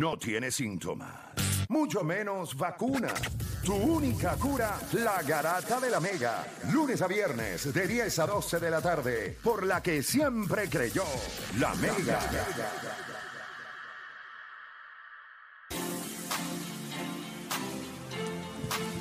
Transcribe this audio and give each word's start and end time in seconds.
No 0.00 0.16
tiene 0.16 0.52
síntomas, 0.52 1.12
mucho 1.68 2.04
menos 2.04 2.56
vacuna. 2.56 3.12
Tu 3.64 3.74
única 3.74 4.36
cura, 4.36 4.78
la 4.92 5.20
garata 5.24 5.80
de 5.80 5.90
la 5.90 5.98
mega. 5.98 6.46
Lunes 6.70 7.02
a 7.02 7.08
viernes, 7.08 7.74
de 7.74 7.88
10 7.88 8.16
a 8.20 8.26
12 8.28 8.60
de 8.60 8.70
la 8.70 8.80
tarde, 8.80 9.36
por 9.42 9.66
la 9.66 9.82
que 9.82 10.04
siempre 10.04 10.70
creyó, 10.70 11.02
la 11.58 11.74
mega. 11.74 12.20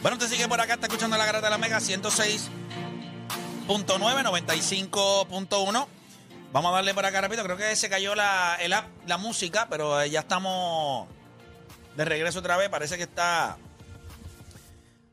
Bueno, 0.02 0.18
usted 0.18 0.30
sigue 0.30 0.48
por 0.48 0.60
acá, 0.60 0.74
está 0.74 0.88
escuchando 0.88 1.16
la 1.16 1.28
garata 1.28 1.46
de 1.46 1.52
la 1.52 1.60
Mega 1.60 1.78
106.9, 1.78 3.68
95.1. 3.68 5.97
Vamos 6.52 6.72
a 6.72 6.76
darle 6.76 6.94
por 6.94 7.06
acá 7.06 7.22
rápido. 7.22 7.44
Creo 7.44 7.58
que 7.58 7.76
se 7.76 7.90
cayó 7.90 8.16
la, 8.16 8.58
el 8.60 8.74
app, 8.74 8.88
la 9.06 9.18
música, 9.18 9.68
pero 9.70 10.02
eh, 10.02 10.10
ya 10.10 10.22
estamos 10.22 11.08
de 11.96 12.06
regreso 12.06 12.40
otra 12.40 12.58
vez. 12.58 12.70
Parece 12.70 12.98
que 12.98 13.04
está. 13.04 13.58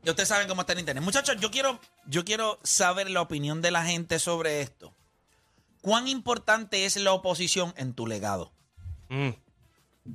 Y 0.03 0.09
ustedes 0.09 0.29
saben 0.29 0.47
cómo 0.47 0.61
está 0.61 0.73
el 0.73 0.79
internet. 0.79 1.03
Muchachos, 1.03 1.37
yo 1.39 1.51
quiero, 1.51 1.79
yo 2.05 2.23
quiero 2.23 2.59
saber 2.63 3.09
la 3.09 3.21
opinión 3.21 3.61
de 3.61 3.71
la 3.71 3.83
gente 3.83 4.19
sobre 4.19 4.61
esto. 4.61 4.93
¿Cuán 5.81 6.07
importante 6.07 6.85
es 6.85 6.95
la 6.95 7.11
oposición 7.11 7.73
en 7.77 7.93
tu 7.93 8.07
legado? 8.07 8.51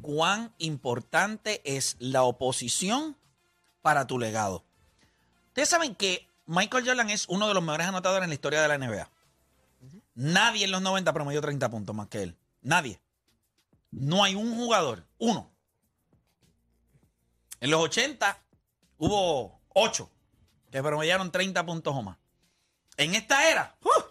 ¿Cuán 0.00 0.52
importante 0.58 1.60
es 1.64 1.96
la 1.98 2.22
oposición 2.22 3.16
para 3.82 4.06
tu 4.06 4.18
legado? 4.18 4.64
Ustedes 5.48 5.68
saben 5.68 5.94
que 5.94 6.26
Michael 6.46 6.86
Jordan 6.86 7.10
es 7.10 7.26
uno 7.28 7.46
de 7.46 7.54
los 7.54 7.62
mejores 7.62 7.86
anotadores 7.86 8.24
en 8.24 8.30
la 8.30 8.34
historia 8.34 8.62
de 8.62 8.68
la 8.68 8.78
NBA. 8.78 9.08
Nadie 10.20 10.66
en 10.66 10.70
los 10.70 10.82
90 10.82 11.14
promedió 11.14 11.40
30 11.40 11.70
puntos 11.70 11.96
más 11.96 12.08
que 12.08 12.22
él. 12.22 12.36
Nadie. 12.60 13.00
No 13.90 14.22
hay 14.22 14.34
un 14.34 14.54
jugador, 14.54 15.06
uno. 15.16 15.50
En 17.58 17.70
los 17.70 17.80
80 17.80 18.38
hubo 18.98 19.62
8 19.70 20.10
que 20.70 20.82
promediaron 20.82 21.32
30 21.32 21.64
puntos 21.64 21.96
o 21.96 22.02
más. 22.02 22.18
En 22.98 23.14
esta 23.14 23.48
era, 23.48 23.74
¡uh! 23.82 24.02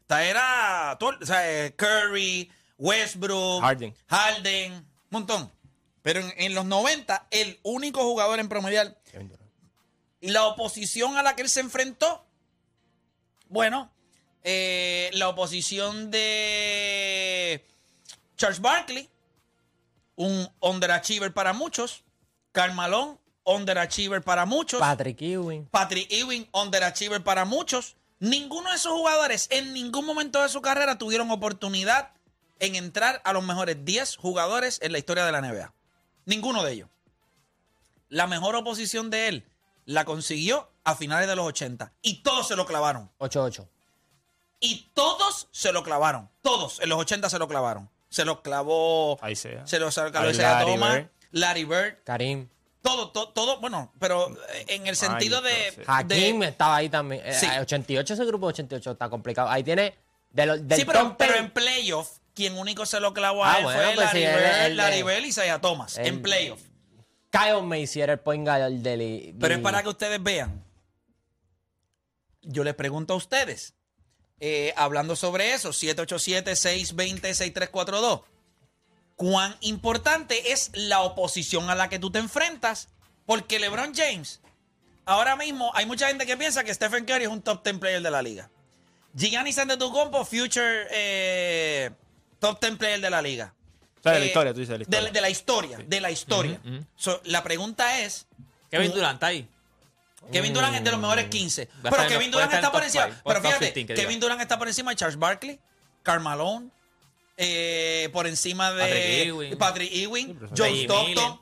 esta 0.00 0.24
era 0.24 0.98
o 1.00 1.24
sea, 1.24 1.48
eh, 1.48 1.76
Curry, 1.76 2.50
Westbrook, 2.76 3.62
Harden. 3.62 3.94
Harden, 4.08 4.72
un 4.72 4.86
montón. 5.10 5.52
Pero 6.02 6.18
en, 6.18 6.32
en 6.36 6.54
los 6.56 6.64
90, 6.64 7.28
el 7.30 7.60
único 7.62 8.02
jugador 8.02 8.40
en 8.40 8.48
promediar 8.48 8.98
y 10.20 10.30
la 10.30 10.46
oposición 10.46 11.16
a 11.16 11.22
la 11.22 11.36
que 11.36 11.42
él 11.42 11.48
se 11.48 11.60
enfrentó, 11.60 12.26
bueno, 13.48 13.93
eh, 14.44 15.10
la 15.14 15.28
oposición 15.28 16.10
de 16.10 17.64
Charles 18.36 18.60
Barkley, 18.60 19.08
un 20.16 20.48
underachiever 20.60 21.32
para 21.32 21.54
muchos, 21.54 22.04
Karl 22.52 22.74
Malone, 22.74 23.16
underachiever 23.44 24.22
para 24.22 24.44
muchos, 24.44 24.80
Patrick 24.80 25.20
Ewing. 25.20 25.66
Patrick 25.66 26.12
Ewing, 26.12 26.46
underachiever 26.52 27.24
para 27.24 27.44
muchos. 27.44 27.96
Ninguno 28.20 28.70
de 28.70 28.76
esos 28.76 28.92
jugadores 28.92 29.48
en 29.50 29.72
ningún 29.72 30.06
momento 30.06 30.40
de 30.42 30.48
su 30.48 30.62
carrera 30.62 30.98
tuvieron 30.98 31.30
oportunidad 31.30 32.12
en 32.58 32.74
entrar 32.74 33.20
a 33.24 33.32
los 33.32 33.42
mejores 33.42 33.84
10 33.84 34.16
jugadores 34.16 34.78
en 34.82 34.92
la 34.92 34.98
historia 34.98 35.24
de 35.24 35.32
la 35.32 35.40
NBA. 35.40 35.72
Ninguno 36.26 36.62
de 36.62 36.72
ellos. 36.72 36.88
La 38.08 38.26
mejor 38.26 38.54
oposición 38.56 39.10
de 39.10 39.28
él 39.28 39.44
la 39.86 40.04
consiguió 40.04 40.70
a 40.84 40.94
finales 40.94 41.28
de 41.28 41.36
los 41.36 41.46
80 41.46 41.92
y 42.02 42.22
todos 42.22 42.48
se 42.48 42.56
lo 42.56 42.66
clavaron. 42.66 43.10
8-8. 43.18 43.66
Y 44.64 44.90
todos 44.94 45.48
se 45.50 45.72
lo 45.72 45.82
clavaron. 45.82 46.30
Todos 46.42 46.80
en 46.80 46.88
los 46.88 46.98
80 46.98 47.28
se 47.28 47.38
lo 47.38 47.46
clavaron. 47.48 47.90
Se 48.08 48.24
lo 48.24 48.42
clavó. 48.42 49.18
Ahí 49.20 49.36
sea. 49.36 49.66
Se 49.66 49.78
lo 49.78 49.90
clavó 49.90 50.30
Isaiah 50.30 50.52
Larry 50.60 50.72
Thomas, 50.72 50.94
Bird. 50.94 51.10
Larry 51.32 51.64
Bird. 51.64 51.96
Karim. 52.04 52.48
Todo, 52.80 53.10
todo, 53.10 53.28
todo. 53.30 53.60
Bueno, 53.60 53.92
pero 53.98 54.30
eh, 54.54 54.64
en 54.68 54.86
el 54.86 54.96
sentido 54.96 55.42
de. 55.42 55.52
Hakim 55.86 56.40
de- 56.40 56.48
estaba 56.48 56.76
ahí 56.76 56.88
también. 56.88 57.22
Eh, 57.26 57.34
Sí. 57.34 57.46
eh, 57.46 57.60
88, 57.60 58.14
ese 58.14 58.24
grupo 58.24 58.46
de 58.46 58.50
88 58.54 58.90
está 58.92 59.08
complicado. 59.10 59.48
Ahí 59.50 59.62
tiene. 59.62 59.94
De 60.30 60.46
los, 60.46 60.66
del 60.66 60.78
sí, 60.78 60.84
pero, 60.84 61.00
top 61.00 61.16
pero 61.18 61.32
10, 61.34 61.44
en 61.44 61.50
playoff, 61.52 62.18
quien 62.34 62.56
único 62.58 62.86
se 62.86 62.98
lo 63.00 63.12
clavó 63.14 63.44
a 63.44 63.52
Ah, 63.52 63.58
él 63.58 63.64
bueno, 63.64 63.78
fue 63.80 63.94
pues 63.94 64.06
Larry 64.06 64.18
sí, 64.18 64.24
él- 64.24 64.34
Bird, 64.34 64.66
él- 64.66 64.76
Larry 64.76 64.96
él- 64.98 65.04
Bird 65.04 65.24
y 65.24 65.28
Isaiah 65.28 65.60
Thomas. 65.60 65.98
en 65.98 66.06
él- 66.06 66.22
playoff. 66.22 66.60
Kyle 67.30 67.62
Macy 67.62 68.00
era 68.00 68.12
el 68.14 68.20
point 68.20 68.46
guard 68.46 68.70
del. 68.72 69.34
Pero 69.40 69.54
es 69.54 69.60
para 69.60 69.82
que 69.82 69.88
ustedes 69.90 70.22
vean. 70.22 70.64
Yo 72.42 72.62
les 72.64 72.74
pregunto 72.74 73.14
a 73.14 73.16
ustedes, 73.16 73.74
eh, 74.40 74.72
hablando 74.76 75.16
sobre 75.16 75.54
eso, 75.54 75.70
787-620-6342, 75.72 78.22
¿cuán 79.16 79.56
importante 79.60 80.52
es 80.52 80.70
la 80.74 81.00
oposición 81.02 81.70
a 81.70 81.74
la 81.74 81.88
que 81.88 81.98
tú 81.98 82.10
te 82.10 82.18
enfrentas? 82.18 82.88
Porque 83.26 83.58
LeBron 83.58 83.94
James, 83.94 84.40
ahora 85.04 85.36
mismo 85.36 85.70
hay 85.74 85.86
mucha 85.86 86.08
gente 86.08 86.26
que 86.26 86.36
piensa 86.36 86.64
que 86.64 86.74
Stephen 86.74 87.04
Curry 87.04 87.24
es 87.24 87.28
un 87.30 87.42
top 87.42 87.62
10 87.64 87.78
player 87.78 88.02
de 88.02 88.10
la 88.10 88.22
liga. 88.22 88.50
Giannis 89.14 89.58
Antetokounmpo, 89.58 90.24
future 90.24 90.86
eh, 90.90 91.90
top 92.40 92.60
10 92.60 92.76
player 92.76 93.00
de 93.00 93.10
la 93.10 93.22
liga. 93.22 93.54
O 94.00 94.02
sea, 94.02 94.12
de 94.12 94.18
la 94.18 94.24
Eh, 94.24 94.28
historia, 94.28 94.52
tú 94.52 94.60
dices, 94.60 94.78
de 94.78 94.78
la 94.78 94.84
historia. 94.84 95.10
de 95.12 95.20
la 95.20 95.30
historia, 95.30 95.78
de 95.78 96.00
la 96.00 96.10
historia. 96.10 96.60
So, 96.96 97.20
la 97.24 97.42
pregunta 97.42 98.00
es, 98.00 98.26
Kevin 98.70 98.92
Durant 98.92 99.14
está 99.14 99.28
ahí. 99.28 99.48
Kevin 100.32 100.52
Durant 100.52 100.74
es 100.76 100.84
de 100.84 100.90
los 100.90 101.00
mejores 101.00 101.26
15. 101.28 101.66
Va 101.66 101.70
a 101.70 101.82
Pero 101.82 101.90
estar 101.90 102.04
en- 102.06 102.08
Kevin 102.12 102.30
puede 102.30 102.44
Durant 102.46 102.52
estar 102.52 102.58
en 102.58 102.64
está 102.64 102.72
por 102.72 102.80
top 102.80 102.86
encima. 102.86 103.04
five, 103.04 103.22
Pero 103.24 103.34
top 103.42 103.46
fíjate, 103.46 103.72
15 103.72 103.86
que 103.86 103.94
Kevin 103.94 104.08
diga. 104.08 104.20
Durant 104.20 104.40
está 104.40 104.58
por 104.58 104.68
encima 104.68 104.90
de 104.90 104.96
Charles 104.96 105.18
Barkley, 105.18 105.60
Karl 106.02 106.20
Malone, 106.20 106.70
eh, 107.36 108.08
por 108.12 108.26
encima 108.26 108.72
de 108.72 108.80
Patrick 108.82 109.26
Ewing. 109.26 109.58
Patrick 109.58 109.92
Ewing, 109.92 110.38
John 110.50 110.56
Reggie 110.58 110.82
Stockton, 110.84 111.14
Miller. 111.14 111.38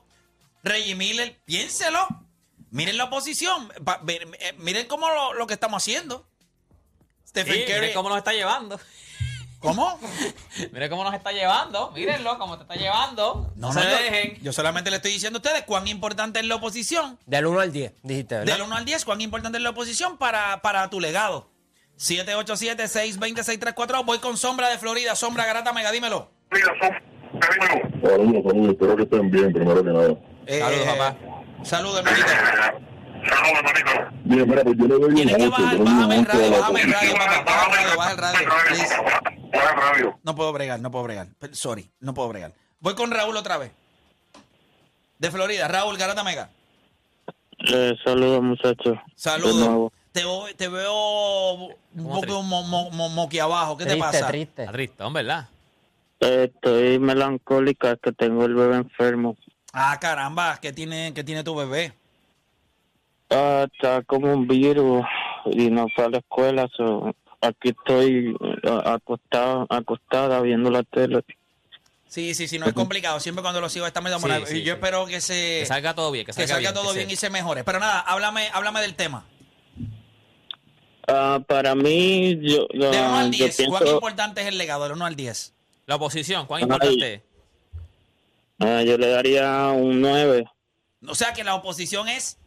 Reggie 0.63 0.95
Miller. 0.95 1.39
Piénselo. 1.45 2.07
Miren 2.71 2.97
la 2.97 3.03
oposición. 3.05 3.71
Eh, 4.07 4.53
Miren 4.57 4.87
cómo 4.87 5.07
lo, 5.09 5.33
lo 5.33 5.45
que 5.47 5.53
estamos 5.53 5.83
haciendo. 5.83 6.27
Stephen 7.27 7.53
Sí, 7.53 7.59
Curry. 7.65 7.73
miren 7.79 7.93
cómo 7.93 8.09
nos 8.09 8.17
está 8.19 8.31
llevando. 8.33 8.79
¿Cómo? 9.63 9.97
Miren 10.71 10.89
cómo 10.89 11.03
nos 11.05 11.13
está 11.15 11.31
llevando. 11.31 11.91
Mírenlo, 11.91 12.37
cómo 12.37 12.57
te 12.57 12.63
está 12.63 12.75
llevando. 12.75 13.51
No, 13.55 13.71
se 13.73 13.81
yo- 13.81 13.87
dejen. 13.89 14.37
Yo 14.43 14.51
solamente 14.53 14.89
le 14.91 14.97
estoy 14.97 15.11
diciendo 15.13 15.37
a 15.37 15.41
ustedes 15.41 15.63
cuán 15.63 15.87
importante 15.87 16.39
es 16.39 16.45
la 16.45 16.55
oposición 16.55 17.17
Del 17.25 17.45
1 17.47 17.59
al 17.61 17.71
10, 17.71 17.93
dijiste, 18.03 18.35
¿verdad? 18.39 18.53
Del 18.53 18.61
1 18.63 18.75
al 18.75 18.85
10, 18.85 19.05
¿cuán 19.05 19.21
importante 19.21 19.57
es 19.57 19.63
la 19.63 19.69
oposición 19.71 20.17
para, 20.17 20.61
para 20.61 20.87
tu 20.89 20.99
legado? 20.99 21.49
787-620-6342. 21.97 24.05
Voy 24.05 24.19
con 24.19 24.37
Sombra 24.37 24.67
de 24.69 24.77
Florida. 24.77 25.15
Sombra 25.15 25.45
Garata 25.45 25.71
Mega, 25.73 25.91
dímelo. 25.91 26.29
Saludos, 28.01 28.43
saludos, 28.45 28.71
espero 28.71 28.95
que 28.95 29.03
estén 29.03 29.29
bien, 29.31 29.51
primero 29.53 29.83
que 29.83 29.89
nada. 29.91 30.13
Eh, 30.45 30.59
Saludos, 30.59 30.85
papá. 30.87 31.15
Saludos, 31.63 31.97
hermanito. 31.99 32.25
Bien, 34.25 34.47
mira, 34.49 34.63
pues 34.63 34.75
yo 34.77 34.85
le 34.85 34.95
doy 34.95 35.03
un 35.09 35.15
Tienes 35.15 35.35
que 35.37 35.41
8, 35.43 35.51
bajar, 35.51 35.77
yo 35.77 35.83
le 35.83 35.83
doy 35.83 35.87
un 35.87 35.95
bájame 35.95 36.15
el 36.15 36.21
8 36.21 36.29
a 36.29 36.33
radio, 36.35 36.51
bájame 36.59 36.81
el 36.81 36.93
radio, 36.93 37.13
papá. 37.13 37.43
Baja 37.45 37.65
el 37.65 37.73
radio, 37.73 37.97
baja 37.97 38.11
el 38.11 38.17
radio. 38.17 38.49
please. 38.67 38.95
Radio. 39.53 40.19
No 40.23 40.35
puedo 40.35 40.51
bregar, 40.53 40.79
no 40.79 40.91
puedo 40.91 41.03
bregar. 41.05 41.27
Sorry, 41.51 41.89
no 41.99 42.13
puedo 42.13 42.29
bregar. 42.29 42.53
Voy 42.79 42.95
con 42.95 43.11
Raúl 43.11 43.37
otra 43.37 43.57
vez. 43.57 43.71
De 45.19 45.31
Florida. 45.31 45.67
Raúl 45.67 45.97
Garata 45.97 46.23
Mega. 46.23 46.49
Eh, 47.71 47.93
saludos, 48.03 48.41
muchachos. 48.41 48.97
Saludos. 49.15 49.91
Te, 50.11 50.23
te 50.57 50.67
veo 50.67 51.53
un 51.53 51.73
¿Cómo 51.95 52.09
poco 52.09 52.21
triste? 52.21 52.41
mo, 52.43 52.63
mo, 52.63 52.91
mo- 52.91 53.09
moquiabajo. 53.09 53.77
¿Qué 53.77 53.85
te 53.85 53.91
triste, 53.91 54.11
pasa? 54.11 54.27
triste. 54.27 54.67
Tristón, 54.67 55.13
¿verdad? 55.13 55.47
Eh, 56.19 56.51
estoy 56.53 56.99
melancólica 56.99 57.95
que 57.97 58.11
tengo 58.11 58.45
el 58.45 58.53
bebé 58.53 58.75
enfermo. 58.75 59.35
Ah, 59.71 59.97
caramba. 59.99 60.59
¿Qué 60.61 60.71
tiene, 60.73 61.13
qué 61.15 61.23
tiene 61.23 61.43
tu 61.43 61.55
bebé? 61.55 61.93
Ah, 63.29 63.65
está 63.71 64.03
como 64.03 64.31
un 64.33 64.47
virus 64.47 65.03
y 65.45 65.69
no 65.71 65.87
fue 65.95 66.05
a 66.05 66.09
la 66.09 66.17
escuela. 66.19 66.67
so, 66.75 67.15
aquí 67.43 67.69
estoy 67.69 68.35
eh, 68.63 68.81
acostada, 68.85 69.65
acostada 69.69 70.41
viendo 70.41 70.69
la 70.71 70.83
tele. 70.83 71.23
Sí, 72.07 72.33
sí, 72.35 72.47
sí, 72.47 72.59
no 72.59 72.67
es 72.67 72.73
complicado. 72.73 73.19
Siempre 73.19 73.41
cuando 73.41 73.59
los 73.59 73.75
hijos 73.75 73.87
están 73.87 74.03
medio 74.03 74.17
Sí, 74.17 74.21
morados. 74.21 74.49
sí, 74.49 74.57
y 74.57 74.63
yo 74.63 74.73
sí. 74.73 74.77
espero 74.79 75.05
que 75.07 75.19
se 75.19 75.33
Que 75.61 75.65
salga 75.65 75.93
todo 75.95 76.11
bien, 76.11 76.25
que 76.25 76.31
que 76.31 76.47
salga, 76.47 76.71
todo 76.73 76.89
que 76.91 76.97
bien 76.97 77.07
se- 77.07 77.13
y 77.13 77.17
se 77.17 77.29
mejore. 77.29 77.63
Pero 77.63 77.79
nada, 77.79 78.01
háblame, 78.01 78.49
háblame 78.53 78.81
del 78.81 78.95
tema. 78.95 79.25
Ah, 81.07 81.41
para 81.47 81.75
mí, 81.75 82.39
yo, 82.41 82.67
Del 82.71 82.89
1 82.89 82.97
ah, 82.97 83.19
al 83.19 83.31
yo 83.31 83.45
10, 83.45 83.67
¿cuán 83.67 83.87
importante 83.87 84.41
es 84.41 84.47
el 84.47 84.57
legado? 84.57 84.83
Del 84.83 84.93
1 84.93 85.05
al 85.05 85.15
10. 85.15 85.53
La 85.85 85.95
oposición, 85.95 86.45
¿cuán 86.45 86.61
importante 86.61 87.13
es? 87.15 87.21
ah, 88.59 88.81
yo 88.83 88.97
le 88.97 89.07
daría 89.09 89.67
un 89.69 89.99
9. 89.99 90.45
O 91.07 91.15
sea 91.15 91.33
que 91.33 91.43
la 91.43 91.55
oposición 91.55 92.07
es 92.07 92.37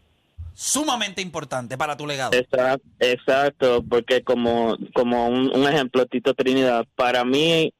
sumamente 0.56 1.20
importante 1.20 1.76
para 1.76 1.96
tu 1.96 2.06
legado. 2.06 2.32
Exacto, 2.32 2.88
exacto, 2.98 3.84
porque 3.88 4.22
como, 4.22 4.76
como 4.94 5.28
un, 5.28 5.54
un 5.54 5.68
ejemplo, 5.68 6.06
Tito 6.06 6.32
Trinidad, 6.32 6.86
para 6.96 7.24
mí 7.24 7.74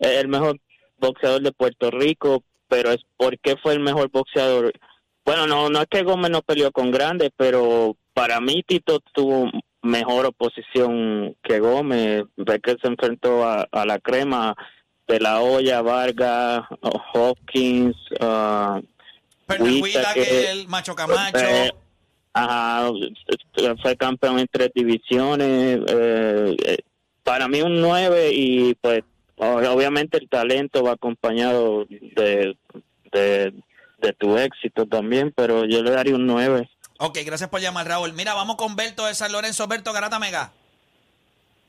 es 0.00 0.10
el 0.10 0.26
mejor 0.26 0.58
boxeador 0.98 1.40
de 1.40 1.52
Puerto 1.52 1.90
Rico, 1.92 2.42
pero 2.68 2.90
es 2.90 2.98
porque 3.16 3.56
fue 3.62 3.74
el 3.74 3.80
mejor 3.80 4.10
boxeador. 4.10 4.72
Bueno, 5.24 5.46
no, 5.46 5.70
no 5.70 5.80
es 5.82 5.86
que 5.88 6.02
Gómez 6.02 6.32
no 6.32 6.42
peleó 6.42 6.72
con 6.72 6.90
grandes, 6.90 7.30
pero 7.36 7.96
para 8.12 8.40
mí 8.40 8.64
Tito 8.66 8.98
tuvo 9.12 9.48
mejor 9.82 10.26
oposición 10.26 11.36
que 11.44 11.60
Gómez, 11.60 12.24
ve 12.36 12.60
que 12.60 12.76
se 12.82 12.88
enfrentó 12.88 13.44
a, 13.44 13.68
a 13.70 13.86
la 13.86 14.00
crema 14.00 14.56
De 15.06 15.20
La 15.20 15.40
Hoya, 15.40 15.80
Vargas, 15.80 16.62
Hopkins, 17.14 17.94
Pernell 19.46 19.80
Whittaker, 19.80 20.22
Whittaker, 20.22 20.68
Macho 20.68 20.96
Camacho. 20.96 21.38
eh, 21.38 21.72
ajá, 22.36 22.90
fue 23.82 23.96
campeón 23.96 24.38
en 24.38 24.48
tres 24.50 24.70
divisiones. 24.74 25.80
eh, 25.88 26.56
eh, 26.64 26.78
para 27.22 27.48
mí 27.48 27.60
un 27.60 27.80
9 27.80 28.30
y 28.32 28.74
pues 28.76 29.02
obviamente 29.38 30.16
el 30.16 30.28
talento 30.28 30.84
va 30.84 30.92
acompañado 30.92 31.84
de, 31.88 32.56
de, 33.10 33.52
de 33.98 34.12
tu 34.12 34.38
éxito 34.38 34.86
también, 34.86 35.32
pero 35.36 35.64
yo 35.64 35.82
le 35.82 35.90
daría 35.90 36.14
un 36.14 36.26
9. 36.26 36.70
Ok, 36.98 37.18
gracias 37.26 37.50
por 37.50 37.60
llamar, 37.60 37.88
Raúl. 37.88 38.12
Mira, 38.12 38.32
vamos 38.34 38.56
con 38.56 38.76
Berto 38.76 39.06
de 39.06 39.14
San 39.14 39.32
Lorenzo. 39.32 39.66
Berto 39.66 39.92
Garata 39.92 40.18
Mega. 40.18 40.52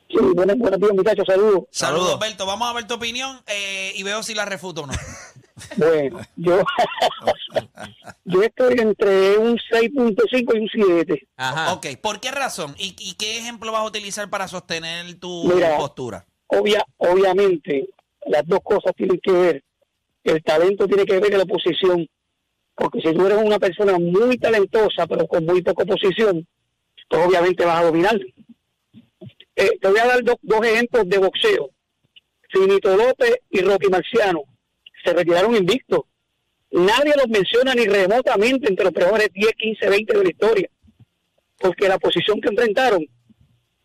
Sí, 0.10 0.16
buenos, 0.36 0.58
buenos 0.58 0.80
días, 0.80 0.94
muchachos, 0.94 1.26
saludos. 1.28 1.64
Saludos, 1.70 1.70
Saludos. 1.72 2.20
Berto. 2.20 2.46
Vamos 2.46 2.70
a 2.70 2.74
ver 2.74 2.88
tu 2.88 2.94
opinión 2.94 3.42
eh, 3.48 3.92
y 3.96 4.04
veo 4.04 4.24
si 4.24 4.36
la 4.36 4.46
refuto 4.46 4.84
o 4.84 4.88
no. 4.88 4.94
Bueno, 5.76 6.20
yo, 6.36 6.64
yo 8.26 8.42
estoy 8.44 8.80
entre 8.80 9.38
un 9.38 9.58
6.5 9.58 10.56
y 10.56 10.60
un 10.60 10.70
7. 10.98 11.28
Ajá. 11.38 11.74
Ok, 11.74 11.88
¿por 12.02 12.20
qué 12.20 12.32
razón? 12.32 12.76
¿Y, 12.78 12.96
y 13.00 13.16
qué 13.16 13.40
ejemplo 13.40 13.72
vas 13.72 13.82
a 13.82 13.86
utilizar 13.86 14.30
para 14.30 14.48
sostener 14.48 15.16
tu 15.20 15.46
Mira. 15.46 15.78
postura? 15.78 16.26
Obvia, 16.48 16.86
obviamente, 16.98 17.90
las 18.28 18.46
dos 18.46 18.60
cosas 18.64 18.94
tienen 18.96 19.20
que 19.22 19.32
ver. 19.32 19.64
El 20.24 20.44
talento 20.44 20.88
tiene 20.88 21.06
que 21.06 21.20
ver 21.20 21.32
en 21.32 21.38
la 21.40 21.44
oposición. 21.44 22.08
Porque 22.76 23.02
si 23.02 23.14
tú 23.14 23.26
eres 23.26 23.40
una 23.42 23.58
persona 23.58 23.98
muy 23.98 24.38
talentosa, 24.38 25.08
pero 25.08 25.28
con 25.28 25.44
muy 25.46 25.62
poca 25.64 25.84
oposición, 25.84 26.48
pues 27.10 27.26
obviamente 27.26 27.66
vas 27.66 27.82
a 27.82 27.86
dominar. 27.86 28.20
Eh, 29.56 29.80
te 29.82 29.88
voy 29.90 30.00
a 30.00 30.06
dar 30.06 30.24
dos, 30.24 30.36
dos 30.42 30.64
ejemplos 30.66 31.10
de 31.10 31.18
boxeo. 31.18 31.72
Finito 32.50 32.96
López 32.96 33.40
y 33.50 33.62
Rocky 33.62 33.88
Marciano 33.90 34.44
se 35.08 35.14
retiraron 35.14 35.56
invictos. 35.56 36.02
Nadie 36.72 37.14
los 37.16 37.28
menciona 37.30 37.74
ni 37.74 37.86
remotamente 37.86 38.68
entre 38.68 38.86
los 38.86 38.94
mejores 38.94 39.30
10, 39.34 39.52
15, 39.54 39.90
20 39.90 40.18
de 40.18 40.24
la 40.24 40.30
historia. 40.30 40.70
Porque 41.58 41.88
la 41.88 41.98
posición 41.98 42.42
que 42.42 42.50
enfrentaron 42.50 43.06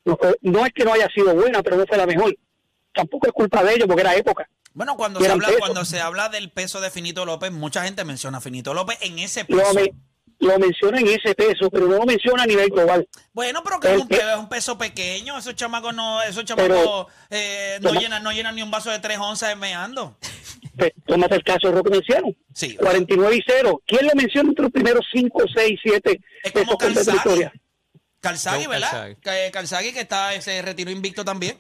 no, 0.05 0.67
es 0.67 0.73
que 0.75 0.85
no 0.85 0.93
haya 0.93 1.09
sido 1.15 1.35
buena, 1.35 1.63
pero 1.63 1.77
no 1.77 1.87
fue 1.87 1.97
la 1.97 2.07
mejor. 2.07 2.37
Tampoco 2.93 3.29
es 3.29 3.33
culpa 3.33 3.63
de 3.63 3.75
ellos 3.75 3.87
porque 3.87 4.03
era 4.03 4.17
época. 4.17 4.49
Bueno, 4.75 4.97
cuando 4.97 5.21
se, 5.21 5.31
habla, 5.31 5.49
cuando 5.59 5.85
se 5.85 6.01
habla 6.01 6.29
del 6.29 6.51
peso 6.51 6.81
de 6.81 6.91
Finito 6.91 7.25
López, 7.25 7.53
mucha 7.53 7.85
gente 7.85 8.05
menciona 8.05 8.39
a 8.39 8.41
Finito 8.41 8.75
López 8.75 8.99
en 9.03 9.19
ese 9.19 9.45
peso. 9.45 9.81
Lo 10.43 10.59
menciona 10.59 10.99
en 11.01 11.07
ese 11.09 11.35
peso, 11.35 11.71
pero 11.71 11.87
no 11.87 11.97
lo 11.97 12.05
menciona 12.05 12.43
a 12.43 12.47
nivel 12.47 12.69
global. 12.71 13.09
Bueno, 13.33 13.63
pero 13.65 13.79
que 13.81 13.95
es 13.95 14.01
un, 14.01 14.09
pe- 14.09 14.17
pe- 14.19 14.31
es 14.33 14.37
un 14.37 14.49
peso 14.49 14.77
pequeño. 14.77 15.39
Esos 15.39 15.55
chamacos 15.55 15.95
no, 15.95 16.21
esos 16.23 16.45
chamacos 16.45 17.07
eh, 17.31 17.79
no, 17.81 17.89
Toma- 17.89 18.01
llenan, 18.01 18.23
no 18.23 18.33
llenan 18.33 18.55
ni 18.57 18.63
un 18.63 18.71
vaso 18.71 18.91
de 18.91 18.99
tres 18.99 19.19
onzas 19.19 19.57
meando. 19.57 20.17
Pues, 20.77 20.93
tómate 21.07 21.35
el 21.37 21.45
caso 21.45 21.69
de 21.69 21.75
Roque 21.75 21.91
Menciano. 21.91 22.29
Sí. 22.55 22.77
49 22.77 23.37
y 23.37 23.43
0. 23.47 23.83
¿Quién 23.87 24.07
lo 24.07 24.13
menciona 24.15 24.49
entre 24.49 24.63
los 24.65 24.73
primeros 24.73 25.07
5, 25.13 25.43
6, 25.55 25.81
7 25.83 26.21
Es 26.45 26.53
como 26.53 26.77
pesos 26.79 27.07
de 27.07 27.13
la 27.13 27.17
historia? 27.17 27.53
Calzagui, 28.21 28.67
¿verdad? 28.67 28.91
Calzaghe. 28.91 29.17
Que- 29.21 29.51
Calzaghi 29.53 29.93
que 29.93 30.01
está, 30.01 30.41
se 30.41 30.63
retiró 30.63 30.91
invicto 30.91 31.25
también. 31.25 31.57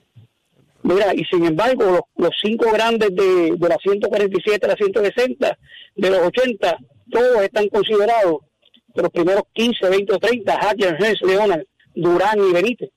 Mira, 0.85 1.15
y 1.15 1.25
sin 1.27 1.45
embargo, 1.45 1.85
los, 1.85 2.01
los 2.17 2.31
cinco 2.43 2.71
grandes 2.73 3.11
de, 3.15 3.53
de 3.57 3.69
la 3.69 3.77
147 3.81 4.67
a 4.67 4.69
la 4.71 4.75
160, 4.77 5.59
de 5.95 6.11
los 6.11 6.21
80, 6.27 6.77
todos 7.11 7.43
están 7.43 7.69
considerados 7.69 8.39
de 8.95 9.03
los 9.03 9.11
primeros 9.11 9.43
15, 9.53 9.89
20 9.89 10.13
o 10.15 10.19
30, 10.19 10.59
Hacker, 10.59 10.97
Hess, 11.03 11.21
Leonard, 11.23 11.63
Durán 11.95 12.39
y 12.39 12.53
Benítez. 12.53 12.91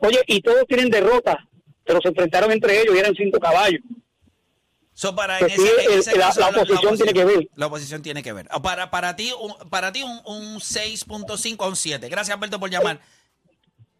Oye, 0.00 0.20
y 0.26 0.40
todos 0.42 0.64
tienen 0.66 0.90
derrotas, 0.90 1.36
pero 1.84 2.00
se 2.02 2.08
enfrentaron 2.08 2.50
entre 2.52 2.80
ellos 2.80 2.94
y 2.94 2.98
eran 2.98 3.14
cinco 3.14 3.38
caballos. 3.38 3.80
So, 4.92 5.14
para 5.16 5.38
en 5.38 5.48
sí, 5.48 5.54
ese- 5.62 5.84
en 5.86 5.92
el- 5.92 5.98
ese 6.00 6.18
la- 6.18 6.26
caso, 6.26 6.40
la 6.40 6.48
oposición 6.48 6.96
tiene 6.96 7.12
que 7.14 7.24
ver. 7.24 7.48
La 7.54 7.66
oposición 7.66 8.02
tiene 8.02 8.22
que 8.22 8.32
ver. 8.34 8.46
Ah, 8.50 8.60
Para, 8.60 8.90
para 8.90 9.16
ti, 9.16 9.32
un, 9.40 9.70
para 9.70 9.92
ti 9.92 10.02
un, 10.02 10.20
un 10.26 10.60
6.5 10.60 11.64
a 11.64 11.68
un 11.68 11.76
7. 11.76 12.08
Gracias, 12.10 12.36
Alberto, 12.36 12.60
por 12.60 12.68
llamar. 12.68 13.00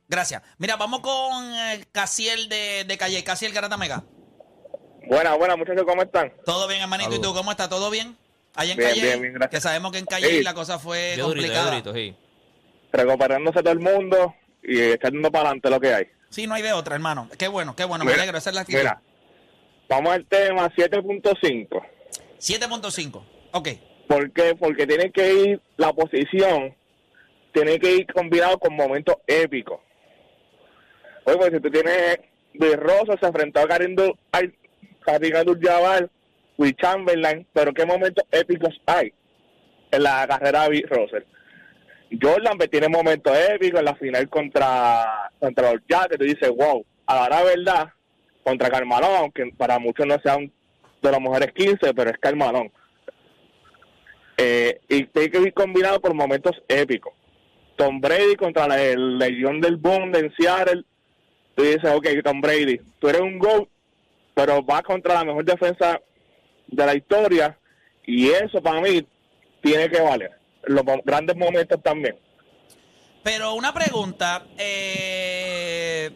Gracias. 0.08 0.42
Mira, 0.58 0.76
vamos 0.76 1.00
con 1.00 1.54
eh, 1.54 1.86
Casiel 1.92 2.48
de, 2.50 2.84
de 2.84 2.98
Calle. 2.98 3.22
Casiel 3.24 3.52
Garata 3.52 3.76
Mega. 3.78 4.04
Buenas, 5.08 5.38
buenas, 5.38 5.56
muchachos, 5.56 5.84
¿cómo 5.86 6.02
están? 6.02 6.32
¿Todo 6.44 6.68
bien, 6.68 6.82
hermanito? 6.82 7.14
¿Y 7.14 7.20
tú 7.20 7.32
cómo 7.32 7.50
estás? 7.50 7.68
¿Todo 7.70 7.88
bien? 7.90 8.16
Allá 8.60 8.72
en 8.72 8.76
Bien, 8.78 8.88
Calle. 8.90 9.02
bien, 9.02 9.20
bien, 9.22 9.32
gracias. 9.34 9.50
Que 9.50 9.60
sabemos 9.68 9.90
que 9.92 9.98
en 9.98 10.04
Calle 10.04 10.28
Sí. 10.28 10.42
la 10.42 10.52
cosa 10.52 10.78
fue 10.78 11.12
durito, 11.16 11.26
complicada. 11.28 11.70
durito, 11.70 11.94
sí. 11.94 12.14
Recuperándose 12.92 13.60
todo 13.60 13.72
el 13.72 13.80
mundo 13.80 14.34
y 14.62 14.78
echando 14.80 15.30
para 15.30 15.44
adelante 15.48 15.70
lo 15.70 15.80
que 15.80 15.94
hay. 15.94 16.06
Sí, 16.28 16.46
no 16.46 16.54
hay 16.54 16.62
de 16.62 16.72
otra, 16.74 16.94
hermano. 16.94 17.28
Qué 17.38 17.48
bueno, 17.48 17.74
qué 17.74 17.84
bueno. 17.84 18.04
Me 18.04 18.12
alegro. 18.12 18.36
Esa 18.36 18.50
es 18.50 18.54
la 18.56 18.60
actitud. 18.62 18.78
Mira, 18.80 19.00
vamos 19.88 20.12
al 20.12 20.26
tema 20.26 20.68
7.5. 20.76 21.80
7.5. 22.38 23.24
Ok. 23.52 23.68
¿Por 24.06 24.30
qué? 24.32 24.54
Porque 24.54 24.86
tiene 24.86 25.10
que 25.10 25.32
ir, 25.32 25.60
la 25.78 25.92
posición 25.94 26.74
tiene 27.52 27.78
que 27.78 27.94
ir 27.94 28.06
combinado 28.12 28.58
con 28.58 28.74
momentos 28.76 29.16
épicos. 29.26 29.80
Oye, 31.24 31.36
pues 31.38 31.50
si 31.52 31.60
tú 31.60 31.70
tienes 31.70 32.18
Luis 32.54 32.76
Rosa 32.76 33.16
se 33.20 33.26
enfrentó 33.26 33.60
a 33.60 33.68
Karim 33.68 33.94
Du- 33.94 34.18
ay, 34.32 34.52
Karim 35.04 35.32
Will 36.60 36.76
Chamberlain, 36.76 37.46
pero 37.54 37.72
¿qué 37.72 37.86
momentos 37.86 38.22
épicos 38.30 38.78
hay 38.84 39.10
en 39.90 40.02
la 40.02 40.26
carrera 40.28 40.64
de 40.64 40.68
Bill 40.68 40.88
Russell? 40.90 41.22
Jordan 42.20 42.58
pues, 42.58 42.70
tiene 42.70 42.86
momentos 42.86 43.34
épicos 43.48 43.80
en 43.80 43.86
la 43.86 43.94
final 43.94 44.28
contra, 44.28 45.30
contra 45.38 45.72
los 45.72 45.80
Jazz, 45.88 46.08
que 46.08 46.18
tú 46.18 46.24
dices, 46.24 46.50
wow, 46.50 46.84
a 47.06 47.30
la 47.30 47.42
verdad, 47.44 47.88
contra 48.44 48.68
Carmalón, 48.68 49.16
aunque 49.16 49.50
para 49.56 49.78
muchos 49.78 50.06
no 50.06 50.18
sea 50.22 50.36
de 50.36 51.10
las 51.10 51.20
mujeres 51.20 51.50
15, 51.54 51.94
pero 51.94 52.10
es 52.10 52.18
Carmalón. 52.18 52.70
Eh, 54.36 54.80
y 54.86 55.04
tiene 55.04 55.30
que 55.30 55.40
ir 55.40 55.54
combinado 55.54 55.98
por 55.98 56.12
momentos 56.12 56.62
épicos. 56.68 57.14
Tom 57.76 58.02
Brady 58.02 58.36
contra 58.36 58.68
la, 58.68 58.82
el 58.82 59.16
Legión 59.16 59.62
del 59.62 59.78
Boom 59.78 60.12
de 60.12 60.30
Seattle. 60.36 60.84
Tú 61.54 61.62
dices, 61.62 61.90
ok, 61.90 62.06
Tom 62.22 62.42
Brady, 62.42 62.78
tú 62.98 63.08
eres 63.08 63.22
un 63.22 63.38
GOAT, 63.38 63.66
pero 64.34 64.62
vas 64.62 64.82
contra 64.82 65.14
la 65.14 65.24
mejor 65.24 65.46
defensa 65.46 65.98
de 66.70 66.86
la 66.86 66.94
historia. 66.94 67.56
Y 68.06 68.28
eso 68.30 68.62
para 68.62 68.80
mí 68.80 69.06
tiene 69.62 69.88
que 69.88 70.00
valer. 70.00 70.30
Los 70.64 70.84
grandes 71.04 71.36
momentos 71.36 71.80
también. 71.82 72.16
Pero 73.22 73.54
una 73.54 73.72
pregunta. 73.74 74.44
eh, 74.58 76.10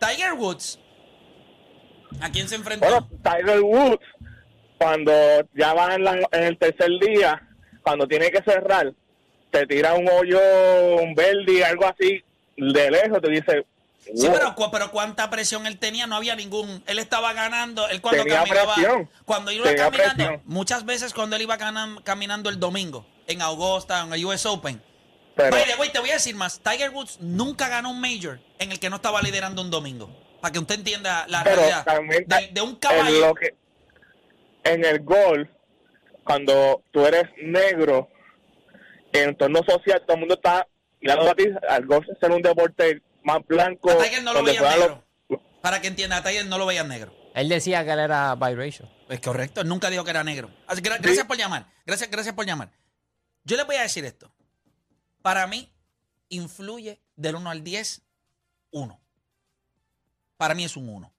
Tiger 0.00 0.34
Woods. 0.34 0.78
¿A 2.20 2.30
quién 2.30 2.48
se 2.48 2.54
enfrentó? 2.56 2.86
Bueno, 2.86 3.08
Tiger 3.22 3.60
Woods, 3.60 4.04
cuando 4.78 5.12
ya 5.54 5.72
va 5.74 5.94
en, 5.94 6.04
la- 6.04 6.28
en 6.32 6.42
el 6.44 6.58
tercer 6.58 6.90
día, 7.00 7.40
cuando 7.82 8.06
tiene 8.06 8.30
que 8.30 8.42
cerrar, 8.42 8.92
te 9.50 9.66
tira 9.66 9.94
un 9.94 10.08
hoyo, 10.08 10.38
un 11.02 11.14
verde, 11.14 11.64
algo 11.64 11.86
así, 11.86 12.22
de 12.56 12.90
lejos, 12.90 13.20
te 13.20 13.30
dice, 13.30 13.64
Sí, 14.14 14.28
pero, 14.30 14.54
pero 14.70 14.90
cuánta 14.90 15.30
presión 15.30 15.66
él 15.66 15.78
tenía, 15.78 16.06
no 16.06 16.16
había 16.16 16.36
ningún. 16.36 16.82
Él 16.86 16.98
estaba 16.98 17.32
ganando. 17.32 17.88
Él 17.88 18.00
cuando 18.00 18.22
Tenía 18.24 18.38
caminaba. 18.44 18.74
presión. 18.74 19.10
Cuando 19.24 19.50
iba 19.50 19.64
Tenía 19.64 19.84
caminando. 19.84 20.14
presión. 20.16 20.42
Muchas 20.44 20.84
veces 20.84 21.14
cuando 21.14 21.36
él 21.36 21.42
iba 21.42 21.56
caminando 22.04 22.50
el 22.50 22.60
domingo 22.60 23.06
en 23.26 23.40
Augusta, 23.42 24.02
en 24.02 24.12
el 24.12 24.24
US 24.24 24.44
Open. 24.46 24.82
pero, 25.34 25.56
te 25.92 25.98
voy 26.00 26.10
a 26.10 26.14
decir 26.14 26.34
más. 26.34 26.60
Tiger 26.60 26.90
Woods 26.90 27.18
nunca 27.20 27.68
ganó 27.68 27.90
un 27.90 28.00
major 28.00 28.40
en 28.58 28.72
el 28.72 28.78
que 28.78 28.90
no 28.90 28.96
estaba 28.96 29.22
liderando 29.22 29.62
un 29.62 29.70
domingo. 29.70 30.10
Para 30.40 30.52
que 30.52 30.58
usted 30.58 30.74
entienda 30.74 31.24
la 31.28 31.42
realidad. 31.42 31.84
también 31.84 32.24
De, 32.26 32.48
de 32.52 32.60
un 32.60 32.70
en, 32.70 32.76
caballo. 32.76 33.28
lo 33.28 33.34
que, 33.34 33.54
en 34.64 34.84
el 34.84 35.00
golf, 35.00 35.48
cuando 36.22 36.82
tú 36.92 37.06
eres 37.06 37.24
negro, 37.42 38.08
en 39.12 39.30
entorno 39.30 39.60
social, 39.66 40.02
todo 40.06 40.14
el 40.14 40.20
mundo 40.20 40.34
está 40.34 40.66
mirando 41.00 41.30
a 41.30 41.34
ti, 41.34 41.44
al 41.68 41.86
golf 41.86 42.06
es 42.10 42.18
ser 42.18 42.30
un 42.30 42.42
deporte 42.42 43.00
más 43.24 43.44
blanco. 43.46 43.90
A 43.90 43.98
Tiger 44.02 44.22
no 44.22 44.32
lo 44.32 44.38
donde 44.38 44.52
veía 44.52 44.60
juegan 44.60 44.78
negro. 44.80 45.04
los- 45.28 45.40
Para 45.60 45.80
que 45.80 45.88
entienda, 45.88 46.18
a 46.18 46.22
Tiger 46.22 46.46
no 46.46 46.58
lo 46.58 46.66
veía 46.66 46.84
negro. 46.84 47.14
Él 47.34 47.48
decía 47.48 47.84
que 47.84 47.90
él 47.90 47.98
era 47.98 48.34
biracial. 48.36 48.90
Es 49.08 49.20
correcto, 49.20 49.60
él 49.62 49.68
nunca 49.68 49.90
dijo 49.90 50.04
que 50.04 50.10
era 50.10 50.22
negro. 50.22 50.50
Así 50.66 50.80
que 50.82 50.90
gra- 50.90 51.00
gracias 51.00 51.26
por 51.26 51.36
llamar. 51.36 51.66
Gracias, 51.84 52.10
gracias 52.10 52.34
por 52.34 52.46
llamar. 52.46 52.70
Yo 53.44 53.56
les 53.56 53.66
voy 53.66 53.76
a 53.76 53.82
decir 53.82 54.04
esto. 54.04 54.32
Para 55.22 55.46
mí, 55.46 55.70
influye 56.28 57.00
del 57.16 57.36
1 57.36 57.50
al 57.50 57.64
10, 57.64 58.02
1. 58.70 59.00
Para 60.36 60.54
mí 60.54 60.64
es 60.64 60.76
un 60.76 60.88
1. 60.88 61.12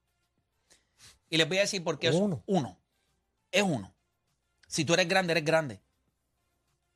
Y 1.29 1.37
les 1.37 1.47
voy 1.47 1.57
a 1.57 1.61
decir 1.61 1.83
por 1.83 1.99
qué 1.99 2.07
es 2.09 2.15
Uno. 2.15 2.43
1. 2.45 2.77
Es 3.51 3.63
1. 3.63 3.93
Si 4.67 4.85
tú 4.85 4.93
eres 4.93 5.07
grande, 5.07 5.31
eres 5.33 5.43
grande. 5.45 5.81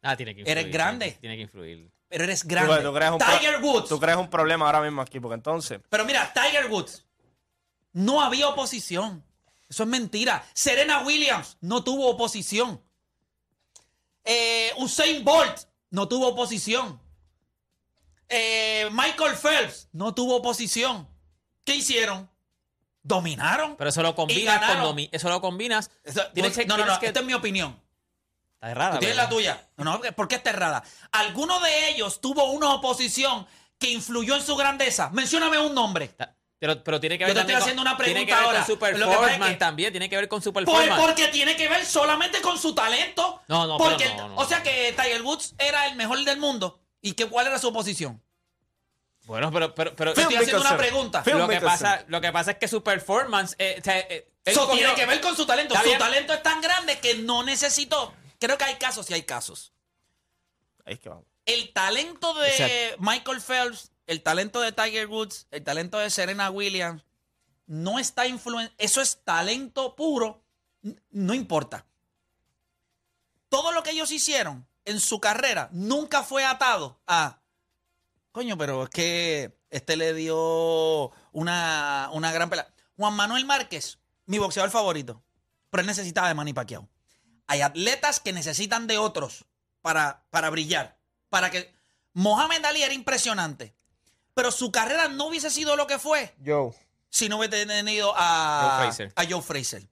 Ah, 0.02 0.16
tiene 0.16 0.34
que 0.34 0.42
influir. 0.42 0.58
Eres 0.58 0.72
grande. 0.74 1.12
Tiene 1.20 1.36
que 1.36 1.42
influir. 1.44 1.92
Pero 2.10 2.24
eres 2.24 2.44
grande. 2.44 2.82
tú 2.84 2.94
creas 2.94 3.12
un 3.12 3.18
pro- 3.20 3.28
Tiger 3.38 3.62
Woods. 3.64 3.90
Tú 3.90 4.00
creas 4.00 4.18
un 4.18 4.30
problema 4.30 4.66
ahora 4.66 4.82
mismo 4.82 5.02
aquí, 5.02 5.20
porque 5.20 5.36
entonces. 5.36 5.80
Pero 5.90 6.06
mira, 6.06 6.32
Tiger 6.34 6.66
Woods. 6.70 7.06
No 7.94 8.22
había 8.22 8.48
oposición. 8.50 9.24
Eso 9.70 9.84
es 9.84 9.90
mentira. 9.90 10.44
Serena 10.54 11.02
Williams 11.04 11.58
no 11.62 11.84
tuvo 11.84 12.10
oposición. 12.10 12.82
Eh, 14.26 14.72
Usain 14.78 15.24
Bolt 15.24 15.60
no 15.92 16.08
tuvo 16.08 16.30
oposición. 16.30 17.00
Eh, 18.28 18.90
Michael 18.92 19.36
Phelps 19.36 19.88
no 19.92 20.14
tuvo 20.14 20.36
oposición. 20.38 21.08
¿Qué 21.64 21.76
hicieron? 21.76 22.30
dominaron. 23.02 23.76
Pero 23.78 23.90
eso 23.90 24.04
lo 24.04 24.10
Y 24.10 24.14
combinas 24.14 24.60
con 24.72 24.82
domi- 24.84 25.10
Eso 25.12 25.30
lo 25.30 25.42
combinas. 25.42 25.90
Eso- 26.04 26.28
Tienes 26.34 26.56
que- 26.56 26.66
no, 26.66 26.76
no, 26.76 26.84
tienes 26.84 26.94
no, 26.96 27.00
que- 27.00 27.08
esta 27.08 27.20
es 27.22 27.26
mi 27.26 27.34
opinión. 27.34 27.80
Está 28.60 28.72
errada. 28.72 28.94
Tú 28.96 29.00
tienes 29.00 29.16
la 29.16 29.30
tuya. 29.30 29.68
No, 29.78 29.86
no, 29.86 30.02
¿por 30.16 30.28
qué 30.28 30.36
está 30.36 30.50
errada? 30.50 30.84
¿Alguno 31.14 31.60
de 31.62 31.90
ellos 31.92 32.20
tuvo 32.20 32.52
una 32.52 32.74
oposición 32.74 33.48
que 33.78 33.90
influyó 33.90 34.36
en 34.36 34.42
su 34.44 34.56
grandeza? 34.58 35.10
Mencióname 35.12 35.58
un 35.60 35.74
nombre. 35.74 36.14
Pero, 36.60 36.84
pero 36.84 37.00
tiene 37.00 37.18
que 37.18 37.22
Yo 37.24 37.28
ver 37.28 37.36
te 37.36 37.40
también 37.40 37.58
estoy 37.58 37.72
haciendo 37.72 37.82
una 37.84 37.96
tiene 37.96 38.26
que 38.26 38.34
pregunta 38.34 38.36
ver 38.36 38.46
ahora. 38.46 38.60
con 38.60 38.66
su 38.68 38.74
Lo 38.74 38.80
que 38.80 38.92
pasa 38.92 38.98
es 39.06 39.18
performance 39.22 39.52
que- 39.54 39.58
también. 39.60 39.94
Tiene 39.94 40.10
que 40.10 40.16
ver 40.18 40.28
con 40.28 40.42
su 40.42 40.52
Pues 40.52 40.66
performance. 40.66 41.02
porque 41.02 41.28
tiene 41.30 41.56
que 41.56 41.70
ver 41.70 41.86
solamente 41.86 42.42
con 42.42 42.58
su 42.60 42.76
talento. 42.76 43.42
No, 43.48 43.66
no, 43.66 43.78
porque, 43.78 44.04
pero 44.10 44.18
no, 44.18 44.28
no, 44.28 44.36
O 44.36 44.46
sea 44.46 44.62
que 44.62 44.94
Tiger 45.02 45.22
Woods 45.22 45.56
era 45.58 45.86
el 45.88 45.96
mejor 45.96 46.22
del 46.26 46.38
mundo. 46.38 46.82
¿Y 47.02 47.14
que, 47.14 47.28
cuál 47.28 47.48
era 47.48 47.60
su 47.60 47.70
oposición? 47.70 48.22
Bueno, 49.24 49.52
pero, 49.54 49.74
pero, 49.74 49.96
pero 49.96 50.14
Te 50.14 50.22
estoy 50.22 50.36
haciendo 50.36 50.60
una 50.62 50.76
pregunta. 50.76 51.24
Lo 51.26 51.48
que 51.48 51.62
pasa, 51.62 52.04
lo 52.08 52.20
que 52.20 52.32
pasa 52.34 52.52
es 52.52 52.58
que 52.58 52.68
su 52.68 52.84
performance, 52.84 53.56
eh, 53.58 53.78
o 53.80 53.84
sea, 53.84 53.98
eh, 54.00 54.28
Eso 54.44 54.66
cogió- 54.68 54.76
tiene 54.80 54.96
que 54.96 55.06
ver 55.06 55.22
con 55.22 55.38
su 55.38 55.46
talento. 55.46 55.76
Su 55.78 55.84
bien. 55.84 55.98
talento 56.00 56.34
es 56.34 56.44
tan 56.44 56.60
grande 56.60 57.00
que 57.00 57.14
no 57.16 57.44
necesitó. 57.44 58.14
Creo 58.40 58.58
que 58.58 58.64
hay 58.64 58.76
casos 58.76 59.10
y 59.10 59.14
hay 59.14 59.24
casos. 59.24 59.74
Ahí 60.86 60.96
es 60.96 61.00
que 61.00 61.10
vamos. 61.10 61.26
El 61.46 61.74
talento 61.74 62.34
de 62.36 62.48
Exacto. 62.48 63.04
Michael 63.04 63.42
Phelps, 63.42 63.92
el 64.08 64.24
talento 64.24 64.62
de 64.62 64.72
Tiger 64.72 65.08
Woods, 65.08 65.48
el 65.52 65.64
talento 65.64 65.98
de 65.98 66.10
Serena 66.10 66.50
Williams, 66.50 67.04
no 67.68 68.00
está 68.00 68.28
influenciado. 68.28 68.76
Eso 68.78 69.02
es 69.02 69.24
talento 69.24 69.96
puro. 69.96 70.44
No 71.12 71.34
importa. 71.34 71.86
Todo 73.50 73.72
lo 73.72 73.84
que 73.84 73.92
ellos 73.92 74.12
hicieron 74.12 74.68
en 74.86 75.00
su 75.00 75.20
carrera 75.20 75.70
nunca 75.72 76.24
fue 76.24 76.46
atado 76.46 77.00
a. 77.08 77.42
Coño, 78.32 78.58
pero 78.58 78.84
es 78.84 78.90
que 78.90 79.60
este 79.70 79.98
le 79.98 80.14
dio 80.14 81.12
una, 81.32 82.10
una 82.14 82.32
gran 82.32 82.50
pelea. 82.50 82.72
Juan 82.96 83.16
Manuel 83.16 83.46
Márquez, 83.46 84.00
mi 84.26 84.38
boxeador 84.38 84.72
favorito. 84.72 85.24
Pero 85.70 85.82
él 85.82 85.88
necesitaba 85.88 86.28
de 86.28 86.36
Manny 86.36 86.54
Pacquiao. 86.54 86.88
Hay 87.50 87.62
atletas 87.62 88.20
que 88.20 88.32
necesitan 88.32 88.86
de 88.86 89.00
otros 89.00 89.46
para, 89.82 90.24
para 90.30 90.52
brillar. 90.52 91.00
Para 91.30 91.50
que. 91.50 91.74
Mohamed 92.14 92.64
Ali 92.64 92.84
era 92.84 92.94
impresionante. 92.94 93.74
Pero 94.36 94.52
su 94.52 94.72
carrera 94.72 95.08
no 95.08 95.26
hubiese 95.26 95.50
sido 95.50 95.76
lo 95.76 95.88
que 95.88 95.98
fue 95.98 96.36
Joe. 96.46 96.72
si 97.10 97.28
no 97.28 97.40
hubiese 97.40 97.66
tenido 97.66 98.14
a 98.16 98.62
Joe 98.62 98.86
Frazier. 98.86 99.14
a 99.16 99.26
Joe 99.26 99.42
Fraser. 99.42 99.90